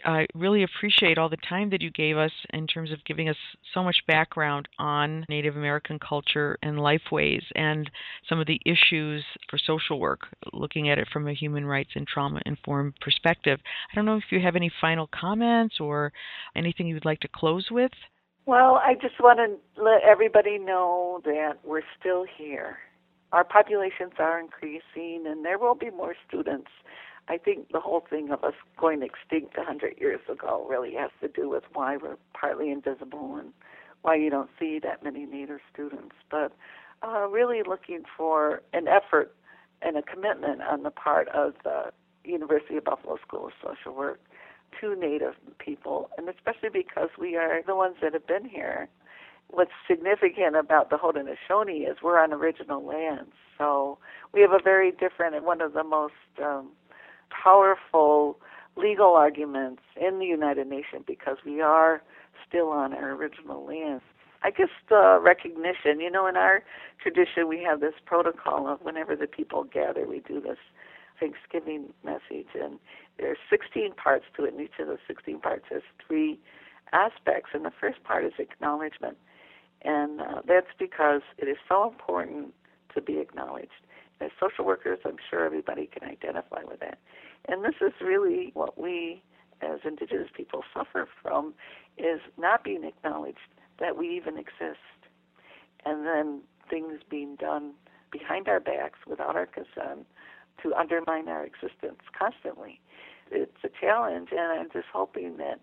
I 0.05 0.27
really 0.35 0.63
appreciate 0.63 1.19
all 1.19 1.29
the 1.29 1.37
time 1.37 1.71
that 1.71 1.83
you 1.83 1.91
gave 1.91 2.17
us 2.17 2.31
in 2.51 2.67
terms 2.67 2.93
of 2.93 3.05
giving 3.05 3.29
us 3.29 3.37
so 3.75 3.83
much 3.83 3.97
background 4.07 4.69
on 4.79 5.25
Native 5.29 5.57
American 5.57 5.99
culture 5.99 6.57
and 6.63 6.79
lifeways 6.79 7.43
and 7.55 7.91
some 8.29 8.39
of 8.39 8.47
the 8.47 8.61
issues 8.65 9.25
for 9.51 9.59
social 9.59 9.99
work, 9.99 10.21
looking 10.53 10.89
at 10.89 10.99
it 10.99 11.09
from 11.13 11.27
a 11.27 11.35
human 11.35 11.65
rights 11.65 11.91
and 11.95 12.07
trauma 12.07 12.41
informed 12.47 12.95
perspective. 13.01 13.59
I 13.91 13.97
don't 13.97 14.05
know 14.05 14.17
if 14.17 14.31
you 14.31 14.41
have 14.41 14.57
any 14.57 14.71
final 14.81 15.09
comments 15.09 15.81
or 15.81 16.13
anything 16.55 16.87
you 16.87 16.95
would 16.95 17.05
like 17.05 17.21
to 17.21 17.29
close 17.29 17.69
with. 17.71 17.93
Well, 18.47 18.81
I 18.83 18.95
just 18.95 19.21
want 19.21 19.39
to 19.41 19.83
let 19.83 20.03
everybody 20.03 20.59
know 20.59 21.21
that 21.25 21.59
we're 21.65 21.83
still 22.01 22.25
here. 22.39 22.79
Our 23.33 23.45
populations 23.45 24.13
are 24.19 24.41
increasing, 24.41 25.25
and 25.27 25.45
there 25.45 25.59
will 25.59 25.75
be 25.75 25.91
more 25.91 26.15
students 26.27 26.71
I 27.29 27.37
think 27.37 27.71
the 27.73 27.81
whole 27.81 28.05
thing 28.09 28.31
of 28.31 28.43
us 28.43 28.55
going 28.79 29.03
extinct 29.03 29.57
a 29.59 29.65
hundred 29.65 29.99
years 29.99 30.21
ago 30.31 30.67
really 30.69 30.95
has 30.95 31.11
to 31.21 31.29
do 31.29 31.49
with 31.49 31.65
why 31.75 31.97
we're 31.97 32.17
partly 32.33 32.71
invisible 32.71 33.37
and 33.37 33.53
why 34.03 34.17
you 34.17 34.31
don't 34.31 34.51
see 34.59 34.79
that 34.83 35.05
many 35.05 35.27
Native 35.27 35.61
students. 35.73 36.15
But 36.31 36.53
uh, 37.07 37.29
really 37.29 37.63
looking 37.67 38.05
for 38.17 38.63
an 38.73 38.89
effort 38.89 39.35
and 39.83 39.97
a 39.97 40.03
commitment 40.03 40.63
on 40.63 40.83
the 40.83 40.91
part 40.91 41.29
of 41.29 41.55
the 41.65 41.93
University 42.25 42.77
of 42.79 42.85
Buffalo 42.85 43.19
School 43.27 43.47
of 43.47 43.53
Social 43.63 43.95
Work 43.95 44.21
to 44.81 44.97
Native 44.97 45.35
people, 45.59 46.11
and 46.17 46.29
especially 46.29 46.71
because 46.73 47.11
we 47.19 47.37
are 47.37 47.63
the 47.67 47.75
ones 47.75 47.97
that 48.03 48.15
have 48.15 48.27
been 48.27 48.47
here. 48.49 48.89
What's 49.51 49.73
significant 49.89 50.57
about 50.57 50.91
the 50.91 50.97
Haudenosaunee 50.97 51.91
is 51.91 51.97
we're 52.03 52.19
on 52.19 52.33
original 52.33 52.85
lands, 52.85 53.33
so 53.57 53.99
we 54.33 54.43
have 54.43 54.53
a 54.53 54.63
very 54.63 54.91
different 54.93 55.35
and 55.35 55.45
one 55.45 55.61
of 55.61 55.73
the 55.73 55.85
most 55.85 56.13
um, 56.43 56.71
powerful 57.31 58.39
legal 58.77 59.15
arguments 59.15 59.83
in 60.01 60.19
the 60.19 60.27
United 60.27 60.69
Nations 60.69 61.03
because 61.07 61.39
we 61.45 61.61
are 61.61 62.03
still 62.47 62.69
on 62.69 62.93
our 62.93 63.13
original 63.13 63.67
land. 63.67 64.01
I 64.43 64.51
guess 64.51 64.69
the 64.89 65.19
recognition, 65.21 65.99
you 65.99 66.11
know, 66.11 66.27
in 66.27 66.37
our 66.37 66.63
tradition 67.03 67.49
we 67.49 67.63
have 67.65 67.81
this 67.81 67.95
protocol 68.07 68.69
of 68.69 68.81
whenever 68.83 69.17
the 69.17 69.27
people 69.27 69.65
gather, 69.65 70.07
we 70.07 70.21
do 70.21 70.41
this 70.41 70.59
Thanksgiving 71.19 71.93
message, 72.05 72.47
and 72.55 72.79
there 73.19 73.31
are 73.33 73.37
16 73.51 73.95
parts 73.95 74.25
to 74.37 74.45
it, 74.45 74.53
and 74.53 74.63
each 74.63 74.79
of 74.79 74.87
those 74.87 74.99
16 75.09 75.41
parts 75.41 75.65
has 75.71 75.83
three 76.07 76.39
aspects. 76.93 77.51
And 77.53 77.65
the 77.65 77.73
first 77.81 78.05
part 78.05 78.25
is 78.25 78.33
acknowledgement, 78.39 79.17
and 79.83 80.21
uh, 80.21 80.43
that's 80.47 80.71
because 80.79 81.23
it 81.39 81.47
is 81.47 81.57
so 81.69 81.89
important 81.89 82.55
to 82.95 83.01
be 83.01 83.19
acknowledged. 83.19 83.71
As 84.21 84.31
social 84.41 84.65
workers, 84.65 84.99
I'm 85.05 85.17
sure 85.31 85.45
everybody 85.45 85.87
can 85.87 86.09
identify 86.09 86.63
with 86.67 86.81
that. 86.81 86.99
And 87.49 87.65
this 87.65 87.77
is 87.81 87.93
really 88.01 88.51
what 88.55 88.79
we 88.79 89.23
as 89.61 89.81
indigenous 89.85 90.29
people 90.35 90.63
suffer 90.75 91.09
from 91.23 91.55
is 91.97 92.21
not 92.37 92.65
being 92.65 92.85
acknowledged 92.85 93.39
that 93.81 93.97
we 93.97 94.09
even 94.17 94.37
exist. 94.37 94.81
And 95.85 96.05
then 96.05 96.43
things 96.69 97.01
being 97.09 97.37
done 97.37 97.73
behind 98.11 98.49
our 98.49 98.61
backs 98.61 98.99
without 99.07 99.37
our 99.37 99.47
consent 99.47 100.07
to 100.63 100.75
undermine 100.75 101.29
our 101.29 101.45
existence 101.45 102.01
constantly. 102.19 102.81
It's 103.31 103.63
a 103.63 103.69
challenge, 103.81 104.31
and 104.33 104.61
I'm 104.61 104.71
just 104.73 104.89
hoping 104.93 105.37
that 105.37 105.61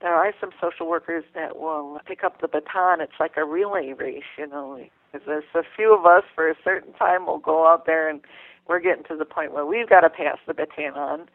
there 0.00 0.14
are 0.14 0.32
some 0.40 0.50
social 0.60 0.88
workers 0.88 1.24
that 1.34 1.58
will 1.58 1.98
pick 2.06 2.22
up 2.22 2.40
the 2.40 2.48
baton. 2.48 3.00
It's 3.00 3.18
like 3.18 3.36
a 3.36 3.44
relay 3.44 3.92
race, 3.92 4.22
you 4.36 4.46
know. 4.46 4.80
There's 5.12 5.44
a 5.54 5.62
few 5.76 5.96
of 5.96 6.06
us 6.06 6.24
for 6.34 6.48
a 6.48 6.54
certain 6.62 6.92
time 6.92 7.26
will 7.26 7.38
go 7.38 7.66
out 7.66 7.86
there 7.86 8.08
and 8.08 8.20
we're 8.68 8.80
getting 8.80 9.04
to 9.04 9.16
the 9.16 9.24
point 9.24 9.52
where 9.52 9.66
we've 9.66 9.88
got 9.88 10.00
to 10.00 10.10
pass 10.10 10.38
the 10.46 10.54
baton 10.54 10.94
on 10.94 11.26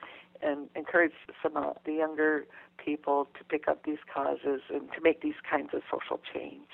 and 0.42 0.70
encourage 0.76 1.14
some 1.42 1.58
of 1.58 1.78
the 1.86 1.94
younger 1.94 2.46
people 2.84 3.28
to 3.38 3.44
pick 3.44 3.68
up 3.68 3.84
these 3.86 3.98
causes 4.14 4.62
and 4.70 4.92
to 4.94 5.02
make 5.02 5.22
these 5.22 5.34
kinds 5.50 5.70
of 5.74 5.82
social 5.92 6.20
change. 6.34 6.68